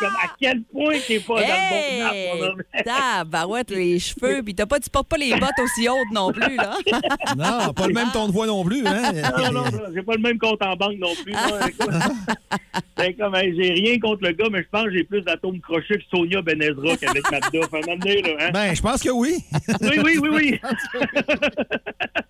Comme 0.00 0.16
à 0.22 0.28
quel 0.40 0.62
point 0.62 0.94
t'es 1.06 1.20
pas 1.20 1.34
dans 1.34 1.40
le 1.40 1.70
bon 1.70 2.14
Hey! 2.14 2.42
homme. 2.42 2.62
Tabarouette, 2.84 3.70
les 3.70 3.98
cheveux, 3.98 4.42
puis 4.42 4.54
t'as 4.54 4.64
pas, 4.66 4.80
tu 4.80 4.88
portes 4.88 5.08
pas 5.08 5.18
les 5.18 5.34
bottes 5.34 5.58
aussi 5.62 5.88
hautes 5.88 6.10
non 6.12 6.32
plus, 6.32 6.56
là. 6.56 6.76
Non, 7.36 7.72
pas 7.74 7.86
le 7.86 7.92
même 7.92 8.10
ton 8.12 8.26
de 8.28 8.32
voix 8.32 8.46
non 8.46 8.64
plus. 8.64 8.86
Hein? 8.86 9.12
Non, 9.12 9.52
non, 9.52 9.64
non, 9.64 9.70
j'ai 9.94 10.02
pas 10.02 10.14
le 10.14 10.22
même 10.22 10.38
compte 10.38 10.62
en 10.62 10.74
banque 10.76 10.96
non 10.98 11.14
plus. 11.22 11.34
C'est 13.00 13.14
comme, 13.14 13.34
hey, 13.34 13.54
j'ai 13.56 13.72
rien 13.72 13.98
contre 13.98 14.24
le 14.24 14.32
gars, 14.32 14.48
mais 14.50 14.62
je 14.62 14.68
pense 14.70 14.84
que 14.84 14.92
j'ai 14.92 15.04
plus 15.04 15.22
d'atomes 15.22 15.60
crochets 15.60 15.98
que 15.98 16.04
Sonia 16.10 16.42
Benezra 16.42 16.96
qu'avec 16.96 17.24
un 17.32 17.38
là, 17.38 18.36
hein? 18.40 18.50
Ben, 18.52 18.74
je 18.74 18.82
pense 18.82 19.02
que 19.02 19.10
oui. 19.10 19.36
Oui, 19.80 19.98
oui, 20.04 20.18
oui, 20.20 20.28
oui. 20.32 20.60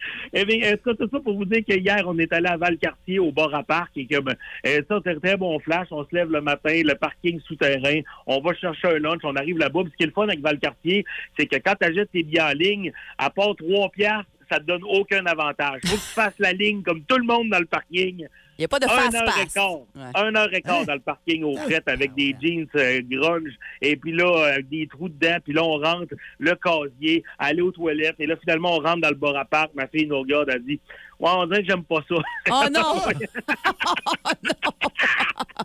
Eh 0.32 0.44
bien, 0.44 0.60
ça, 0.84 0.94
tout 0.94 1.08
ça 1.10 1.20
pour 1.20 1.34
vous 1.36 1.44
dire 1.44 1.64
qu'hier, 1.64 2.02
on 2.06 2.18
est 2.18 2.32
allé 2.32 2.46
à 2.46 2.56
Valcartier, 2.56 3.18
au 3.18 3.32
bar 3.32 3.54
à 3.54 3.62
parc, 3.62 3.90
et 3.96 4.06
que, 4.06 4.20
ben, 4.20 4.34
euh, 4.66 4.82
ça, 4.88 5.00
c'est 5.04 5.10
un 5.10 5.18
très 5.18 5.36
bon 5.36 5.58
flash. 5.60 5.88
On 5.90 6.04
se 6.04 6.14
lève 6.14 6.30
le 6.30 6.40
matin, 6.40 6.80
le 6.84 6.94
parking 6.94 7.40
souterrain, 7.40 8.00
on 8.26 8.40
va 8.40 8.54
chercher 8.54 8.88
un 8.88 8.98
lunch, 8.98 9.20
on 9.24 9.34
arrive 9.36 9.58
là-bas. 9.58 9.82
Puis 9.82 9.92
ce 9.92 9.96
qui 9.96 10.02
est 10.04 10.06
le 10.06 10.12
fun 10.12 10.24
avec 10.24 10.40
Valcartier, 10.40 11.04
c'est 11.38 11.46
que 11.46 11.56
quand 11.56 11.74
tu 11.80 11.86
achètes 11.86 12.10
tes 12.12 12.22
billets 12.22 12.42
en 12.42 12.52
ligne, 12.52 12.92
à 13.18 13.30
part 13.30 13.54
trois 13.56 13.88
piastres, 13.90 14.30
ça 14.50 14.58
te 14.58 14.64
donne 14.64 14.82
aucun 14.84 15.24
avantage. 15.26 15.80
Faut 15.84 15.96
que 15.96 16.00
tu 16.00 16.14
fasses 16.14 16.38
la 16.38 16.52
ligne 16.52 16.82
comme 16.82 17.02
tout 17.02 17.18
le 17.18 17.24
monde 17.24 17.50
dans 17.50 17.60
le 17.60 17.66
parking. 17.66 18.26
Il 18.60 18.64
n'y 18.64 18.66
a 18.66 18.68
pas 18.68 18.78
de 18.78 18.84
Un 18.84 18.90
heure 18.90 18.98
et 18.98 19.26
fast-pass. 19.26 19.54
quart. 19.54 19.72
Ouais. 19.72 20.10
Un 20.16 20.34
heure 20.36 20.52
et 20.52 20.60
quart 20.60 20.84
dans 20.84 20.92
le 20.92 21.00
parking 21.00 21.44
au 21.44 21.56
fret 21.56 21.82
avec 21.86 22.14
des 22.14 22.36
jeans 22.42 22.66
euh, 22.76 23.00
grunge 23.10 23.52
et 23.80 23.96
puis 23.96 24.12
là, 24.12 24.26
euh, 24.26 24.52
avec 24.52 24.68
des 24.68 24.86
trous 24.86 25.08
dedans. 25.08 25.38
Puis 25.42 25.54
là, 25.54 25.64
on 25.64 25.78
rentre, 25.78 26.14
le 26.38 26.54
casier, 26.56 27.24
aller 27.38 27.62
aux 27.62 27.72
toilettes. 27.72 28.16
Et 28.18 28.26
là, 28.26 28.36
finalement, 28.36 28.76
on 28.76 28.80
rentre 28.80 29.00
dans 29.00 29.08
le 29.08 29.14
bar 29.14 29.34
à 29.34 29.46
parc. 29.46 29.70
Ma 29.74 29.86
fille 29.86 30.06
nous 30.06 30.18
regarde, 30.20 30.50
elle 30.52 30.62
dit 30.62 30.78
«Ouais, 31.20 31.30
on 31.34 31.46
dirait 31.46 31.62
que 31.62 31.68
j'aime 31.68 31.84
pas 31.84 32.00
ça.» 32.08 32.14
Oh 32.50 32.64
non! 32.72 33.00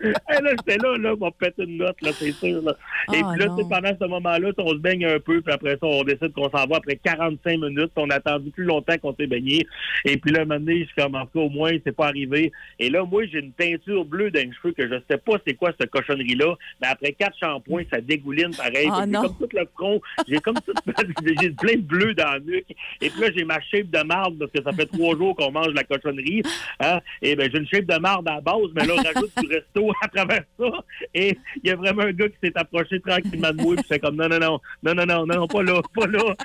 Et 0.01 0.41
là, 0.41 0.49
j'étais 0.51 0.77
là, 0.77 0.97
là, 0.97 1.13
on 1.19 1.31
pète 1.31 1.55
une 1.57 1.77
note, 1.77 1.95
là, 2.01 2.11
c'est 2.13 2.31
sûr. 2.33 2.61
Là. 2.61 2.75
Et 3.13 3.21
Oh 3.23 3.31
puis 3.31 3.39
là, 3.39 3.47
non. 3.47 3.57
sais, 3.57 3.63
pendant 3.69 3.91
ce 3.99 4.05
moment-là, 4.07 4.51
on 4.57 4.69
se 4.71 4.77
baigne 4.77 5.05
un 5.05 5.19
peu, 5.19 5.41
puis 5.41 5.53
après 5.53 5.71
ça, 5.73 5.85
on 5.87 6.03
décide 6.03 6.33
qu'on 6.33 6.49
s'en 6.49 6.65
va 6.67 6.77
après 6.77 6.97
45 6.97 7.59
minutes. 7.59 7.91
On 7.95 8.09
a 8.09 8.15
attendu 8.15 8.51
plus 8.51 8.65
longtemps 8.65 8.97
qu'on 8.97 9.15
s'est 9.15 9.27
baigné. 9.27 9.65
Et 10.03 10.17
puis 10.17 10.31
là, 10.31 10.41
un 10.41 10.45
moment 10.45 10.59
donné, 10.59 10.81
je 10.81 10.85
suis 10.85 10.95
comme, 10.95 11.15
en 11.15 11.25
tout 11.25 11.39
cas, 11.39 11.45
au 11.45 11.49
moins, 11.49 11.71
c'est 11.85 11.95
pas 11.95 12.07
arrivé. 12.07 12.51
Et 12.79 12.89
là, 12.89 13.05
moi, 13.05 13.25
j'ai 13.25 13.39
une 13.39 13.53
teinture 13.53 14.03
bleue 14.05 14.31
dans 14.31 14.41
les 14.41 14.51
cheveux 14.61 14.73
que 14.73 14.87
je 14.87 14.95
sais 15.09 15.17
pas 15.17 15.33
c'est 15.47 15.53
quoi 15.53 15.71
cette 15.79 15.89
cochonnerie-là, 15.91 16.55
mais 16.81 16.87
après 16.87 17.13
quatre 17.13 17.37
shampoings, 17.39 17.83
ça 17.89 18.01
dégouline 18.01 18.53
pareil. 18.55 18.89
Oh 18.91 18.97
j'ai 18.99 19.07
non. 19.07 19.21
comme 19.23 19.37
tout 19.37 19.49
le 19.57 19.65
front, 19.75 20.01
j'ai 20.27 20.39
comme 20.39 20.55
tout, 20.65 20.73
j'ai 21.41 21.49
plein 21.51 21.75
de 21.75 21.81
bleu 21.81 22.13
dans 22.13 22.33
la 22.33 22.39
nuque. 22.39 22.65
Et 23.01 23.09
puis 23.09 23.21
là, 23.21 23.27
j'ai 23.35 23.45
ma 23.45 23.59
shape 23.61 23.89
de 23.89 24.03
marde 24.03 24.37
parce 24.37 24.51
que 24.51 24.61
ça 24.61 24.71
fait 24.73 24.85
trois 24.87 25.15
jours 25.15 25.35
qu'on 25.35 25.44
mange 25.51 25.73
la 25.73 25.83
cochonnerie. 25.83 26.41
Hein? 26.79 26.99
Et 27.21 27.35
ben, 27.35 27.49
j'ai 27.51 27.59
une 27.59 27.67
shape 27.67 27.85
de 27.85 27.97
marde 27.97 28.27
à 28.27 28.35
la 28.35 28.41
base, 28.41 28.69
mais 28.75 28.85
là, 28.85 28.93
on 28.97 29.03
rajoute 29.03 29.31
du 29.41 29.47
resto 29.53 29.91
à 30.01 30.07
travers 30.07 30.43
ça. 30.59 30.65
Et 31.13 31.37
il 31.63 31.69
y 31.69 31.71
a 31.71 31.75
vraiment 31.75 32.03
un 32.03 32.11
gars 32.11 32.27
qui 32.29 32.35
s'est 32.43 32.53
approché 32.55 32.99
tranquillement 32.99 33.51
de 33.51 33.61
moi, 33.61 33.75
puis 33.75 33.85
c'est 33.87 33.99
comme 33.99 34.15
non, 34.15 34.27
non, 34.27 34.39
non, 34.39 34.59
non, 34.83 34.93
non, 34.95 35.05
non, 35.05 35.25
non, 35.25 35.47
pas 35.47 35.63
là, 35.63 35.81
pas 35.93 36.07
là. 36.07 36.35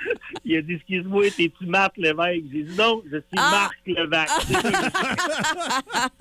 Il 0.45 0.57
a 0.57 0.61
dit, 0.61 0.73
excuse-moi, 0.73 1.25
t'es-tu 1.35 1.65
Marc 1.65 1.97
Lévesque? 1.97 2.43
J'ai 2.51 2.63
dit 2.63 2.77
non, 2.77 3.01
je 3.11 3.17
suis 3.17 3.37
Ah! 3.37 3.51
Marc 3.51 3.77
Lévesque. 3.85 4.31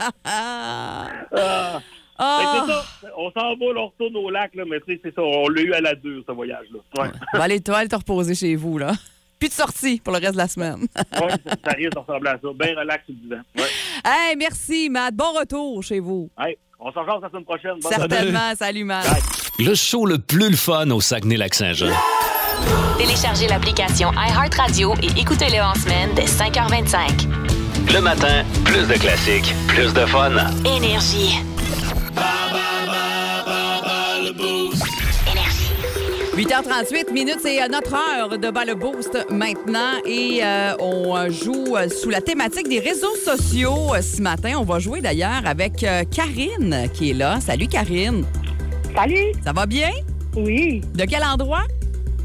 Ah! 0.24 1.80
Ah. 2.22 2.64
C'est 2.66 2.72
ça. 2.72 3.12
On 3.16 3.30
s'en 3.30 3.56
va, 3.56 3.66
on 3.76 3.86
retourne 3.86 4.16
au 4.16 4.30
lac, 4.30 4.54
là, 4.54 4.64
mais 4.68 4.78
c'est 4.86 5.14
ça, 5.14 5.22
on 5.22 5.48
l'a 5.48 5.62
eu 5.62 5.72
à 5.72 5.80
la 5.80 5.94
dure, 5.94 6.22
ce 6.26 6.32
voyage-là. 6.32 7.02
Ouais. 7.02 7.10
Va 7.32 7.44
aller, 7.44 7.60
toi, 7.60 7.78
aller 7.78 7.88
te 7.88 7.96
reposer 7.96 8.34
chez 8.34 8.56
vous, 8.56 8.76
là. 8.76 8.92
Plus 9.40 9.48
de 9.48 9.54
sortie 9.54 10.00
pour 10.00 10.12
le 10.12 10.18
reste 10.18 10.34
de 10.34 10.38
la 10.38 10.48
semaine. 10.48 10.80
ouais, 10.96 11.30
ça, 11.30 11.56
ça 11.64 11.70
risque 11.72 11.92
de 11.92 11.98
ressembler 11.98 12.30
à 12.30 12.34
ça. 12.34 12.48
Bien 12.54 12.78
relax 12.78 13.04
sur 13.06 13.14
le 13.14 13.20
divan. 13.20 13.40
Ouais. 13.56 13.64
hey, 14.04 14.36
merci, 14.36 14.90
Matt. 14.90 15.14
Bon 15.14 15.32
retour 15.32 15.82
chez 15.82 15.98
vous. 15.98 16.30
Hey, 16.38 16.58
on 16.78 16.92
s'en 16.92 17.04
la 17.04 17.28
semaine 17.28 17.44
prochaine. 17.44 17.78
Bonne 17.82 17.92
Certainement. 17.92 18.54
Salut, 18.54 18.84
Matt. 18.84 19.06
Le 19.58 19.74
show 19.74 20.04
le 20.04 20.18
plus 20.18 20.50
le 20.50 20.56
fun 20.56 20.90
au 20.90 21.00
Saguenay-Lac-Saint-Jean. 21.00 21.88
Téléchargez 22.98 23.48
l'application 23.48 24.12
iHeartRadio 24.12 24.94
et 25.02 25.18
écoutez-le 25.18 25.62
en 25.62 25.74
semaine 25.74 26.10
dès 26.14 26.26
5h25. 26.26 27.94
Le 27.94 28.00
matin, 28.00 28.44
plus 28.66 28.86
de 28.86 28.94
classiques, 28.94 29.54
plus 29.68 29.94
de 29.94 30.04
fun. 30.04 30.32
Énergie. 30.66 31.38
8h38 36.34 37.12
minutes, 37.12 37.40
c'est 37.42 37.60
euh, 37.60 37.66
notre 37.66 37.94
heure 37.94 38.38
de 38.38 38.50
bas 38.50 38.64
le 38.64 38.76
boost 38.76 39.18
maintenant 39.30 39.94
et 40.06 40.40
euh, 40.44 40.74
on 40.78 41.16
euh, 41.16 41.28
joue 41.28 41.76
sous 41.88 42.08
la 42.08 42.20
thématique 42.20 42.68
des 42.68 42.78
réseaux 42.78 43.16
sociaux 43.16 43.92
ce 44.00 44.22
matin. 44.22 44.52
On 44.58 44.62
va 44.62 44.78
jouer 44.78 45.00
d'ailleurs 45.00 45.42
avec 45.44 45.84
Karine 46.10 46.88
qui 46.94 47.10
est 47.10 47.14
là. 47.14 47.40
Salut 47.40 47.66
Karine. 47.66 48.24
Salut. 48.94 49.32
Ça 49.44 49.52
va 49.52 49.66
bien? 49.66 49.90
Oui. 50.36 50.82
De 50.94 51.04
quel 51.04 51.24
endroit? 51.24 51.64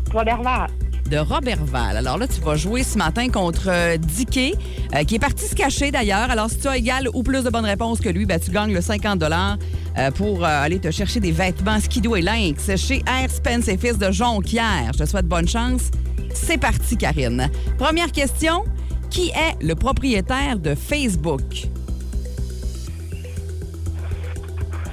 Trois-Bernard. 0.10 0.68
De 1.10 1.18
Robertval. 1.18 1.97
Alors 1.97 2.18
là, 2.18 2.28
tu 2.28 2.41
vas 2.41 2.56
jouer 2.56 2.84
ce 2.84 2.97
matin 2.97 3.30
contre 3.30 3.68
euh, 3.68 3.97
Dicky, 3.97 4.53
euh, 4.93 5.03
qui 5.03 5.16
est 5.16 5.20
parti 5.20 5.45
se 5.45 5.56
cacher 5.56 5.91
d'ailleurs. 5.91 6.30
Alors, 6.30 6.49
si 6.49 6.60
tu 6.60 6.68
as 6.68 6.78
égal 6.78 7.08
ou 7.14 7.24
plus 7.24 7.43
de 7.43 7.49
bonnes 7.49 7.66
réponses 7.66 7.99
que 7.99 8.10
lui, 8.10 8.26
ben, 8.26 8.39
tu 8.39 8.51
gagnes 8.51 8.74
le 8.74 8.82
50 8.82 9.24
euh, 9.24 10.12
pour 10.12 10.43
euh, 10.43 10.47
aller 10.47 10.80
te 10.80 10.91
chercher 10.91 11.20
des 11.20 11.32
vêtements 11.32 11.80
Skido 11.80 12.16
et 12.16 12.22
Lynx 12.22 12.76
chez 12.76 13.03
Air 13.08 13.30
Spence 13.30 13.68
et 13.68 13.78
Fils 13.78 13.97
de 13.97 14.12
Jonquière. 14.12 14.91
Je 14.93 15.03
te 15.03 15.10
souhaite 15.10 15.28
bonne 15.28 15.47
chance. 15.47 15.91
C'est 16.34 16.58
parti, 16.58 16.97
Karine. 16.97 17.49
Première 17.78 18.12
question. 18.12 18.64
Qui 19.10 19.30
est 19.30 19.64
le 19.64 19.76
propriétaire 19.76 20.60
de 20.60 20.76
Facebook? 20.76 21.70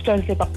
Je 0.04 0.10
ne 0.10 0.22
sais 0.22 0.36
pas. 0.36 0.48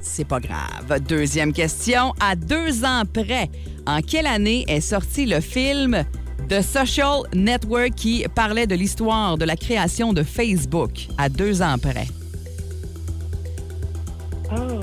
C'est 0.00 0.24
pas 0.24 0.40
grave. 0.40 1.00
Deuxième 1.06 1.52
question. 1.52 2.14
À 2.20 2.34
deux 2.34 2.84
ans 2.84 3.02
près, 3.12 3.50
en 3.86 4.00
quelle 4.00 4.26
année 4.26 4.64
est 4.68 4.80
sorti 4.80 5.26
le 5.26 5.40
film 5.40 6.04
The 6.48 6.62
Social 6.62 7.22
Network 7.34 7.94
qui 7.94 8.24
parlait 8.34 8.66
de 8.66 8.74
l'histoire 8.74 9.36
de 9.36 9.44
la 9.44 9.56
création 9.56 10.12
de 10.12 10.22
Facebook? 10.22 11.08
À 11.18 11.28
deux 11.28 11.62
ans 11.62 11.76
près? 11.78 12.06
Oh, 14.52 14.80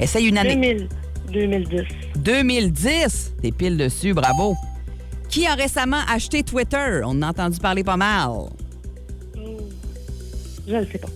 Essaye 0.00 0.28
une 0.28 0.38
année. 0.38 0.56
2000, 0.56 0.88
2010. 1.32 1.82
2010. 2.16 3.32
T'es 3.42 3.52
pile 3.52 3.76
dessus, 3.76 4.14
bravo. 4.14 4.54
Qui 5.28 5.46
a 5.46 5.54
récemment 5.54 6.00
acheté 6.08 6.42
Twitter? 6.42 7.00
On 7.04 7.10
en 7.10 7.22
a 7.22 7.28
entendu 7.28 7.58
parler 7.58 7.84
pas 7.84 7.96
mal. 7.96 8.30
Je 10.66 10.76
ne 10.76 10.84
sais 10.86 10.98
pas. 10.98 11.08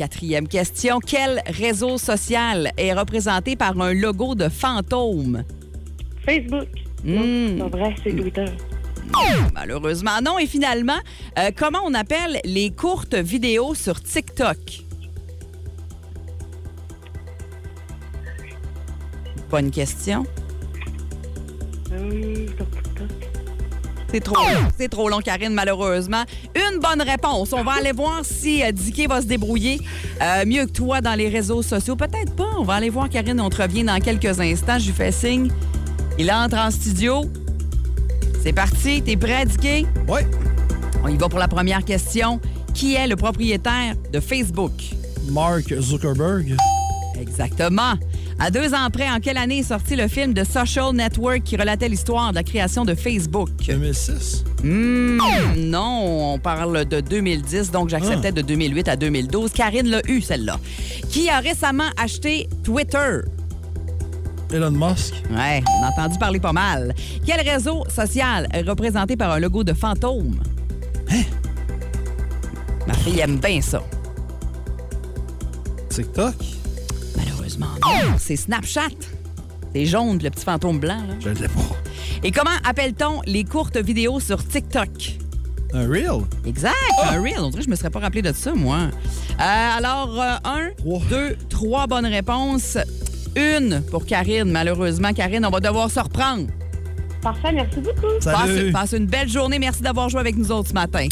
Quatrième 0.00 0.48
question. 0.48 0.98
Quel 0.98 1.42
réseau 1.46 1.98
social 1.98 2.72
est 2.78 2.94
représenté 2.94 3.54
par 3.54 3.78
un 3.78 3.92
logo 3.92 4.34
de 4.34 4.48
fantôme? 4.48 5.44
Facebook. 6.24 6.68
Hmm. 7.04 7.58
C'est 7.58 7.68
vrai, 7.68 7.94
c'est 8.02 8.16
Twitter. 8.16 8.46
Malheureusement, 9.52 10.22
non. 10.24 10.38
Et 10.38 10.46
finalement, 10.46 10.96
euh, 11.38 11.50
comment 11.54 11.80
on 11.84 11.92
appelle 11.92 12.40
les 12.46 12.70
courtes 12.70 13.14
vidéos 13.14 13.74
sur 13.74 14.02
TikTok? 14.02 14.56
Bonne 19.50 19.70
question. 19.70 20.24
Hum, 21.92 22.46
C'est 24.12 24.20
trop 24.20 24.34
long. 24.34 24.68
C'est 24.78 24.88
trop 24.88 25.08
long, 25.08 25.20
Karine, 25.20 25.52
malheureusement. 25.52 26.24
Une 26.54 26.80
bonne 26.80 27.02
réponse. 27.02 27.52
On 27.52 27.62
va 27.62 27.72
aller 27.72 27.92
voir 27.92 28.20
si 28.24 28.62
euh, 28.62 28.72
Dicky 28.72 29.06
va 29.06 29.20
se 29.20 29.26
débrouiller 29.26 29.80
euh, 30.20 30.44
mieux 30.46 30.66
que 30.66 30.72
toi 30.72 31.00
dans 31.00 31.14
les 31.14 31.28
réseaux 31.28 31.62
sociaux. 31.62 31.96
Peut-être 31.96 32.34
pas. 32.34 32.50
On 32.58 32.64
va 32.64 32.74
aller 32.74 32.90
voir 32.90 33.08
Karine. 33.08 33.40
On 33.40 33.50
te 33.50 33.62
revient 33.62 33.84
dans 33.84 33.98
quelques 34.00 34.40
instants. 34.40 34.78
Je 34.78 34.86
lui 34.86 34.92
fais 34.92 35.12
signe. 35.12 35.50
Il 36.18 36.30
entre 36.32 36.58
en 36.58 36.70
studio. 36.70 37.24
C'est 38.42 38.52
parti. 38.52 39.02
T'es 39.02 39.16
prêt, 39.16 39.44
Dicky? 39.46 39.86
Oui. 40.08 40.20
On 41.04 41.08
y 41.08 41.16
va 41.16 41.28
pour 41.28 41.38
la 41.38 41.48
première 41.48 41.84
question. 41.84 42.40
Qui 42.74 42.94
est 42.94 43.06
le 43.06 43.16
propriétaire 43.16 43.94
de 44.12 44.20
Facebook? 44.20 44.72
Mark 45.30 45.72
Zuckerberg. 45.80 46.56
Exactement. 47.20 47.94
À 48.42 48.50
deux 48.50 48.72
ans 48.72 48.88
près, 48.90 49.10
en 49.10 49.20
quelle 49.20 49.36
année 49.36 49.58
est 49.58 49.64
sorti 49.64 49.96
le 49.96 50.08
film 50.08 50.32
de 50.32 50.44
Social 50.44 50.94
Network 50.94 51.42
qui 51.42 51.58
relatait 51.58 51.90
l'histoire 51.90 52.30
de 52.30 52.36
la 52.36 52.42
création 52.42 52.86
de 52.86 52.94
Facebook? 52.94 53.50
2006. 53.66 54.44
Hmm, 54.64 55.18
non, 55.58 56.32
on 56.32 56.38
parle 56.38 56.86
de 56.86 57.02
2010, 57.02 57.70
donc 57.70 57.90
j'acceptais 57.90 58.32
de 58.32 58.40
2008 58.40 58.88
à 58.88 58.96
2012. 58.96 59.52
Karine 59.52 59.88
l'a 59.88 60.00
eu, 60.08 60.22
celle-là. 60.22 60.58
Qui 61.10 61.28
a 61.28 61.40
récemment 61.40 61.90
acheté 62.02 62.48
Twitter? 62.64 63.18
Elon 64.50 64.70
Musk. 64.70 65.12
Ouais, 65.30 65.62
on 65.68 65.84
a 65.84 65.90
entendu 65.90 66.18
parler 66.18 66.40
pas 66.40 66.54
mal. 66.54 66.94
Quel 67.26 67.46
réseau 67.46 67.84
social 67.94 68.48
est 68.54 68.62
représenté 68.62 69.18
par 69.18 69.32
un 69.32 69.38
logo 69.38 69.64
de 69.64 69.74
fantôme? 69.74 70.40
Ma 72.88 72.94
fille 72.94 73.20
aime 73.20 73.36
bien 73.36 73.60
ça. 73.60 73.82
TikTok? 75.90 76.59
C'est 78.18 78.36
Snapchat. 78.36 78.88
C'est 79.74 79.86
jaune, 79.86 80.18
le 80.22 80.30
petit 80.30 80.44
fantôme 80.44 80.78
blanc. 80.78 81.00
Là. 81.06 81.14
Je 81.20 81.28
ne 81.28 81.34
l'ai 81.34 81.48
pas. 81.48 81.60
Et 82.24 82.32
comment 82.32 82.50
appelle-t-on 82.68 83.22
les 83.26 83.44
courtes 83.44 83.76
vidéos 83.76 84.20
sur 84.20 84.46
TikTok? 84.46 84.88
Un 85.72 85.86
reel? 85.86 86.24
Exact, 86.44 86.74
un 87.04 87.22
reel. 87.22 87.38
On 87.38 87.50
dirait 87.50 87.60
que 87.60 87.66
je 87.66 87.70
me 87.70 87.76
serais 87.76 87.90
pas 87.90 88.00
rappelé 88.00 88.22
de 88.22 88.32
ça, 88.32 88.52
moi. 88.54 88.78
Euh, 88.78 89.38
alors, 89.38 90.20
euh, 90.20 90.36
un, 90.44 90.70
deux, 91.08 91.36
trois 91.48 91.86
bonnes 91.86 92.06
réponses. 92.06 92.76
Une 93.36 93.80
pour 93.90 94.04
Karine, 94.04 94.50
malheureusement. 94.50 95.12
Karine, 95.12 95.46
on 95.46 95.50
va 95.50 95.60
devoir 95.60 95.88
se 95.88 96.00
reprendre. 96.00 96.48
Parfait, 97.22 97.52
merci 97.52 97.76
beaucoup. 97.76 98.12
Passe, 98.24 98.72
passe 98.72 98.92
une 98.92 99.06
belle 99.06 99.28
journée. 99.28 99.60
Merci 99.60 99.82
d'avoir 99.82 100.08
joué 100.08 100.20
avec 100.20 100.36
nous 100.36 100.50
autres 100.50 100.70
ce 100.70 100.74
matin. 100.74 101.06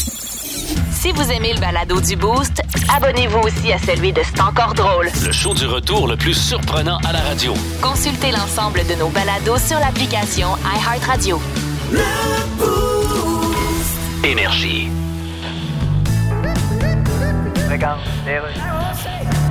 Si 0.91 1.11
vous 1.13 1.31
aimez 1.31 1.53
le 1.53 1.61
balado 1.61 2.01
du 2.01 2.17
Boost, 2.17 2.61
abonnez-vous 2.95 3.39
aussi 3.39 3.71
à 3.73 3.77
celui 3.77 4.13
de 4.13 4.21
C'est 4.23 4.41
encore 4.41 4.73
drôle. 4.73 5.09
Le 5.25 5.31
show 5.31 5.53
du 5.53 5.65
retour 5.65 6.07
le 6.07 6.15
plus 6.15 6.33
surprenant 6.33 6.99
à 7.07 7.11
la 7.11 7.19
radio. 7.21 7.53
Consultez 7.81 8.31
l'ensemble 8.31 8.85
de 8.87 8.95
nos 8.95 9.09
balados 9.09 9.57
sur 9.57 9.79
l'application 9.79 10.49
iHeartRadio. 10.65 11.41
Énergie. 14.23 14.89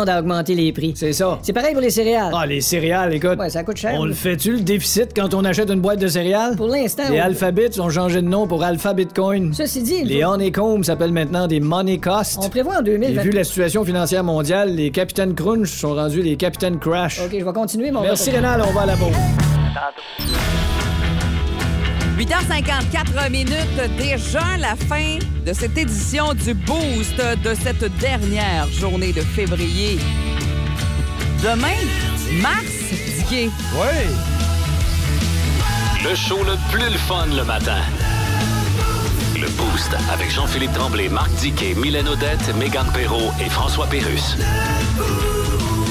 à 0.00 0.18
augmenter 0.20 0.54
les 0.54 0.72
prix. 0.72 0.92
C'est 0.96 1.12
ça. 1.12 1.38
C'est 1.42 1.52
pareil 1.52 1.72
pour 1.72 1.82
les 1.82 1.90
céréales. 1.90 2.32
Ah, 2.34 2.46
les 2.46 2.60
céréales, 2.60 3.14
écoute. 3.14 3.38
Ouais, 3.38 3.50
ça 3.50 3.62
coûte 3.62 3.76
cher. 3.76 3.94
On 3.98 4.04
le 4.04 4.12
fait-tu, 4.14 4.52
le 4.52 4.60
déficit, 4.60 5.10
quand 5.14 5.34
on 5.34 5.44
achète 5.44 5.70
une 5.70 5.80
boîte 5.80 6.00
de 6.00 6.08
céréales? 6.08 6.56
Pour 6.56 6.68
l'instant, 6.68 7.04
Les 7.08 7.12
oui. 7.14 7.18
Alphabets 7.20 7.78
ont 7.80 7.90
changé 7.90 8.22
de 8.22 8.26
nom 8.28 8.46
pour 8.46 8.62
Alpha 8.64 8.92
Bitcoin. 8.94 9.52
Ceci 9.54 9.82
dit, 9.82 10.04
Les 10.04 10.24
Honeycomb 10.24 10.82
s'appellent 10.82 11.12
maintenant 11.12 11.46
des 11.46 11.60
Money 11.60 11.98
Cost. 11.98 12.38
on 12.42 12.48
prévoit 12.48 12.76
en 12.76 12.80
Et 12.80 12.84
2020. 12.84 13.22
vu 13.22 13.30
la 13.30 13.44
situation 13.44 13.84
financière 13.84 14.24
mondiale, 14.24 14.74
les 14.74 14.90
capitaines 14.90 15.34
Crunch 15.34 15.68
sont 15.70 15.94
rendus 15.94 16.22
les 16.22 16.36
capitaines 16.36 16.78
Crash. 16.78 17.20
OK, 17.20 17.36
je 17.38 17.44
vais 17.44 17.52
continuer, 17.52 17.90
mon 17.90 18.02
Merci, 18.02 18.30
Rénal, 18.30 18.62
on 18.68 18.72
va 18.72 18.82
à 18.82 18.86
la 18.86 18.96
pause. 18.96 20.51
8h54 22.22 23.30
minutes, 23.32 23.96
déjà 23.98 24.56
la 24.56 24.76
fin 24.76 25.18
de 25.44 25.52
cette 25.52 25.76
édition 25.76 26.34
du 26.34 26.54
Boost 26.54 27.16
de 27.16 27.52
cette 27.52 27.84
dernière 27.98 28.68
journée 28.68 29.12
de 29.12 29.22
février. 29.22 29.98
Demain, 31.42 31.74
mars, 32.40 32.62
Dicky. 33.18 33.50
Oui. 33.74 34.14
Le 36.04 36.14
show 36.14 36.38
le 36.44 36.54
plus 36.70 36.84
le 36.84 36.98
fun 36.98 37.26
le 37.26 37.44
matin. 37.44 37.80
Le 39.34 39.48
Boost 39.56 39.90
avec 40.12 40.30
Jean-Philippe 40.30 40.74
Tremblay, 40.74 41.08
Marc 41.08 41.32
Diquet, 41.40 41.74
Mylène 41.74 42.06
Odette, 42.06 42.54
Megan 42.56 42.86
Perrault 42.94 43.32
et 43.44 43.48
François 43.48 43.88
Pérus. 43.88 44.36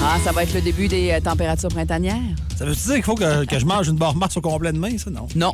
Ah, 0.02 0.18
ça 0.24 0.32
va 0.32 0.44
être 0.44 0.54
le 0.54 0.62
début 0.62 0.88
des 0.88 1.12
euh, 1.12 1.20
températures 1.20 1.70
printanières? 1.70 2.16
Ça 2.58 2.64
veut-tu 2.64 2.80
dire 2.80 2.96
qu'il 2.96 3.04
faut 3.04 3.16
que, 3.16 3.44
que 3.44 3.60
je 3.60 3.66
mange 3.66 3.90
une 3.90 3.98
barre 3.98 4.16
Mars 4.16 4.38
au 4.38 4.42
complet 4.42 4.72
demain, 4.72 4.98
ça? 4.98 5.10
Non. 5.10 5.28
Non. 5.36 5.54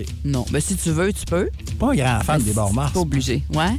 OK. 0.00 0.06
Non. 0.24 0.44
Mais 0.52 0.60
si 0.60 0.76
tu 0.76 0.90
veux, 0.90 1.12
tu 1.12 1.24
peux. 1.24 1.48
Pas 1.78 1.92
un 1.92 1.96
grand 1.96 2.20
fan 2.20 2.38
Mais 2.38 2.44
des 2.44 2.52
barres 2.52 2.72
Mars. 2.72 2.92
Pas 2.92 3.00
obligé. 3.00 3.42
Ouais. 3.54 3.70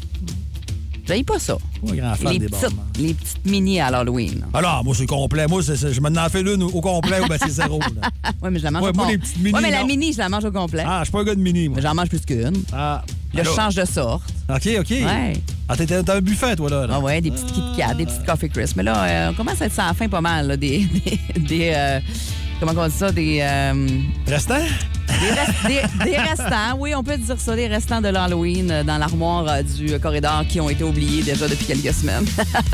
J'aille 1.08 1.24
pas 1.24 1.40
ça. 1.40 1.56
Pas 1.84 1.92
un 1.92 1.96
grand 1.96 2.16
fan 2.16 2.34
Les 2.34 2.40
des 2.40 2.46
petites, 2.50 2.62
Mars. 2.76 2.88
les 3.00 3.14
petites 3.16 3.46
mini 3.46 3.80
à 3.80 3.90
l'Halloween. 3.90 4.46
Alors, 4.54 4.84
moi, 4.84 4.94
c'est 4.96 5.08
complet. 5.08 5.48
Moi, 5.48 5.64
c'est- 5.64 5.76
c'est- 5.76 5.92
je 5.92 6.02
m'en 6.02 6.10
en 6.10 6.30
fais 6.30 6.44
l'une 6.44 6.62
au 6.62 6.82
complet 6.82 7.20
ou 7.24 7.28
ben 7.28 7.38
c'est 7.42 7.50
zéro. 7.50 7.80
là. 7.80 8.10
Oui, 8.44 8.50
mais 8.52 8.60
je 8.60 8.64
la 8.66 8.72
mange 8.72 8.84
Ouais, 8.84 8.90
au 8.90 8.94
moi, 8.94 9.08
les 9.08 9.18
petites 9.18 9.38
mini, 9.40 9.54
Ouais, 9.56 9.62
mais 9.62 9.72
la 9.72 9.82
non. 9.82 9.88
mini, 9.88 10.14
je 10.14 10.20
la 10.20 10.30
mange 10.30 10.46
au 10.46 10.52
complet. 10.52 10.84
Ah, 10.86 11.00
je 11.00 11.06
suis 11.06 11.12
pas 11.12 11.22
un 11.22 11.24
gars 11.24 11.34
de 11.36 11.40
mini, 11.42 11.68
moi. 11.68 11.78
Mais 11.78 11.82
j'en 11.82 11.96
mange 11.96 12.10
plus 12.10 12.20
qu'une. 12.22 12.62
Ah. 12.72 13.04
Là, 13.34 13.44
je 13.44 13.50
Alors. 13.50 13.56
change 13.56 13.76
de 13.76 13.86
sorte. 13.86 14.24
OK, 14.50 14.70
OK. 14.80 14.90
Ouais. 14.92 15.34
Ah, 15.68 15.76
t'es 15.78 15.86
t'as 16.04 16.16
un 16.16 16.22
buffet, 16.22 16.56
toi, 16.56 16.70
là. 16.70 16.88
là. 16.88 16.94
Ah 16.98 17.00
ouais, 17.00 17.22
des 17.22 17.32
petites 17.32 17.52
Kit 17.54 17.62
Kat, 17.78 17.94
des 17.96 18.06
petites 18.06 18.26
Coffee 18.26 18.50
Crisp. 18.50 18.76
Mais 18.76 18.84
là, 18.84 19.04
euh, 19.04 19.30
on 19.32 19.34
commence 19.36 19.62
à 19.62 19.66
être 19.66 19.74
sans 19.74 19.94
fin 19.94 20.08
pas 20.08 20.22
mal, 20.22 20.48
là, 20.48 20.58
des, 20.58 20.88
des, 21.36 21.40
des, 21.40 21.72
euh, 21.76 22.00
comment 22.60 22.74
on 22.78 22.88
dit 22.88 22.94
ça, 22.96 23.12
des... 23.12 23.40
euh, 23.42 23.88
Restants? 24.28 24.56
Des, 25.08 25.32
rest- 25.32 25.68
des- 26.04 26.06
des 26.12 26.18
restants, 26.18 26.78
oui, 26.78 26.94
on 26.96 27.04
peut 27.04 27.18
dire 27.18 27.40
ça, 27.40 27.56
des 27.56 27.68
restants 27.68 28.00
de 28.00 28.10
l'Halloween 28.10 28.70
euh, 28.72 28.84
dans 28.84 28.98
l'armoire 28.98 29.46
euh, 29.50 29.64
du 29.64 30.00
corridor 30.00 30.46
qui 30.48 30.62
ont 30.62 30.70
été 30.70 30.84
oubliés 30.84 31.24
déjà 31.24 31.48
depuis 31.48 31.66
quelques 31.66 31.94
semaines. 31.94 32.26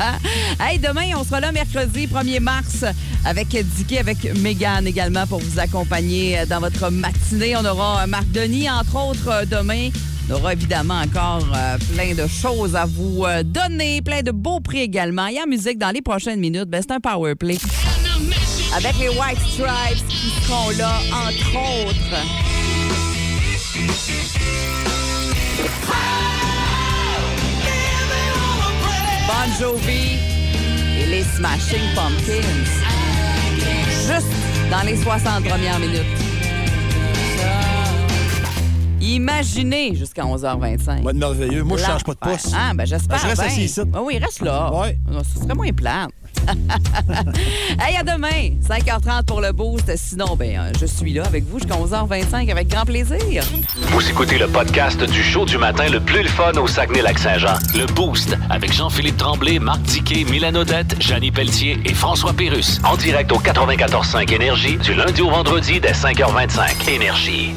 hey, 0.60 0.78
demain, 0.78 1.10
on 1.16 1.24
sera 1.24 1.40
là 1.40 1.50
mercredi 1.50 2.06
1er 2.06 2.40
mars 2.40 2.84
avec 3.24 3.48
Dicky, 3.48 3.98
avec 3.98 4.18
Megan 4.40 4.86
également 4.86 5.26
pour 5.26 5.40
vous 5.40 5.58
accompagner 5.58 6.44
dans 6.48 6.60
votre 6.60 6.90
matinée. 6.90 7.56
On 7.56 7.64
aura 7.64 8.06
Marc 8.06 8.30
Denis, 8.32 8.68
entre 8.70 8.96
autres, 8.96 9.44
demain. 9.46 9.88
On 10.28 10.34
aura 10.34 10.52
évidemment 10.52 11.00
encore 11.00 11.46
euh, 11.54 11.78
plein 11.94 12.14
de 12.14 12.28
choses 12.28 12.76
à 12.76 12.84
vous 12.84 13.24
euh, 13.24 13.42
donner, 13.44 14.02
plein 14.02 14.22
de 14.22 14.30
beaux 14.32 14.60
prix 14.60 14.80
également. 14.80 15.26
Et 15.28 15.40
en 15.40 15.46
musique, 15.46 15.78
dans 15.78 15.90
les 15.90 16.02
prochaines 16.02 16.40
minutes, 16.40 16.64
ben, 16.68 16.82
c'est 16.86 16.92
un 16.94 17.00
power 17.00 17.34
play. 17.34 17.56
Avec 18.76 18.98
les 18.98 19.08
White 19.08 19.38
Stripes 19.40 20.06
qui 20.06 20.28
seront 20.44 20.68
là, 20.76 20.98
entre 21.10 21.86
autres. 21.86 21.96
Bon 29.26 29.52
Jovi 29.58 30.18
et 31.00 31.06
les 31.06 31.22
Smashing 31.22 31.94
Pumpkins. 31.94 32.42
Juste 34.06 34.26
dans 34.70 34.82
les 34.82 34.96
60 35.02 35.48
premières 35.48 35.78
minutes. 35.78 36.02
Imaginez 39.00 39.94
jusqu'à 39.94 40.24
11h25. 40.24 41.00
Moi, 41.00 41.14
merveilleux. 41.14 41.62
Moi, 41.62 41.78
je 41.78 41.84
change 41.84 42.04
pas 42.04 42.12
de 42.12 42.18
pouce. 42.18 42.52
Ah, 42.54 42.72
ben 42.74 42.84
j'espère. 42.84 43.18
Je 43.20 43.26
reste 43.26 43.40
bien. 43.40 43.50
assis 43.50 43.64
ici. 43.64 43.80
Ah 43.94 44.02
oui, 44.02 44.18
reste 44.18 44.42
là. 44.42 44.70
Ouais. 44.74 44.98
Ce 45.32 45.40
serait 45.40 45.54
moins 45.54 45.72
plate. 45.72 46.10
hey, 47.80 47.96
à 47.96 48.02
demain, 48.02 48.50
5h30 48.68 49.24
pour 49.24 49.40
le 49.40 49.52
boost. 49.52 49.92
Sinon, 49.96 50.36
ben, 50.36 50.58
euh, 50.58 50.72
je 50.80 50.86
suis 50.86 51.12
là 51.12 51.24
avec 51.24 51.44
vous 51.44 51.58
jusqu'à 51.58 51.76
11h25 51.76 52.50
avec 52.50 52.68
grand 52.68 52.84
plaisir. 52.84 53.42
Vous 53.76 54.08
écoutez 54.08 54.38
le 54.38 54.46
podcast 54.48 55.02
du 55.02 55.22
show 55.22 55.44
du 55.44 55.58
matin 55.58 55.88
le 55.88 56.00
plus 56.00 56.22
le 56.22 56.28
fun 56.28 56.52
au 56.52 56.66
Saguenay-Lac-Saint-Jean. 56.66 57.54
Le 57.74 57.86
Boost 57.86 58.36
avec 58.50 58.72
Jean-Philippe 58.72 59.16
Tremblay, 59.16 59.58
Marc 59.58 59.82
Tiquet, 59.84 60.24
Milan 60.24 60.54
Odette, 60.54 61.00
Janine 61.00 61.32
Pelletier 61.32 61.78
et 61.84 61.94
François 61.94 62.32
Pérus. 62.32 62.80
En 62.84 62.96
direct 62.96 63.32
au 63.32 63.38
94.5 63.38 64.32
Énergie 64.32 64.76
du 64.76 64.94
lundi 64.94 65.22
au 65.22 65.30
vendredi 65.30 65.80
dès 65.80 65.92
5h25. 65.92 66.88
Énergie. 66.90 67.54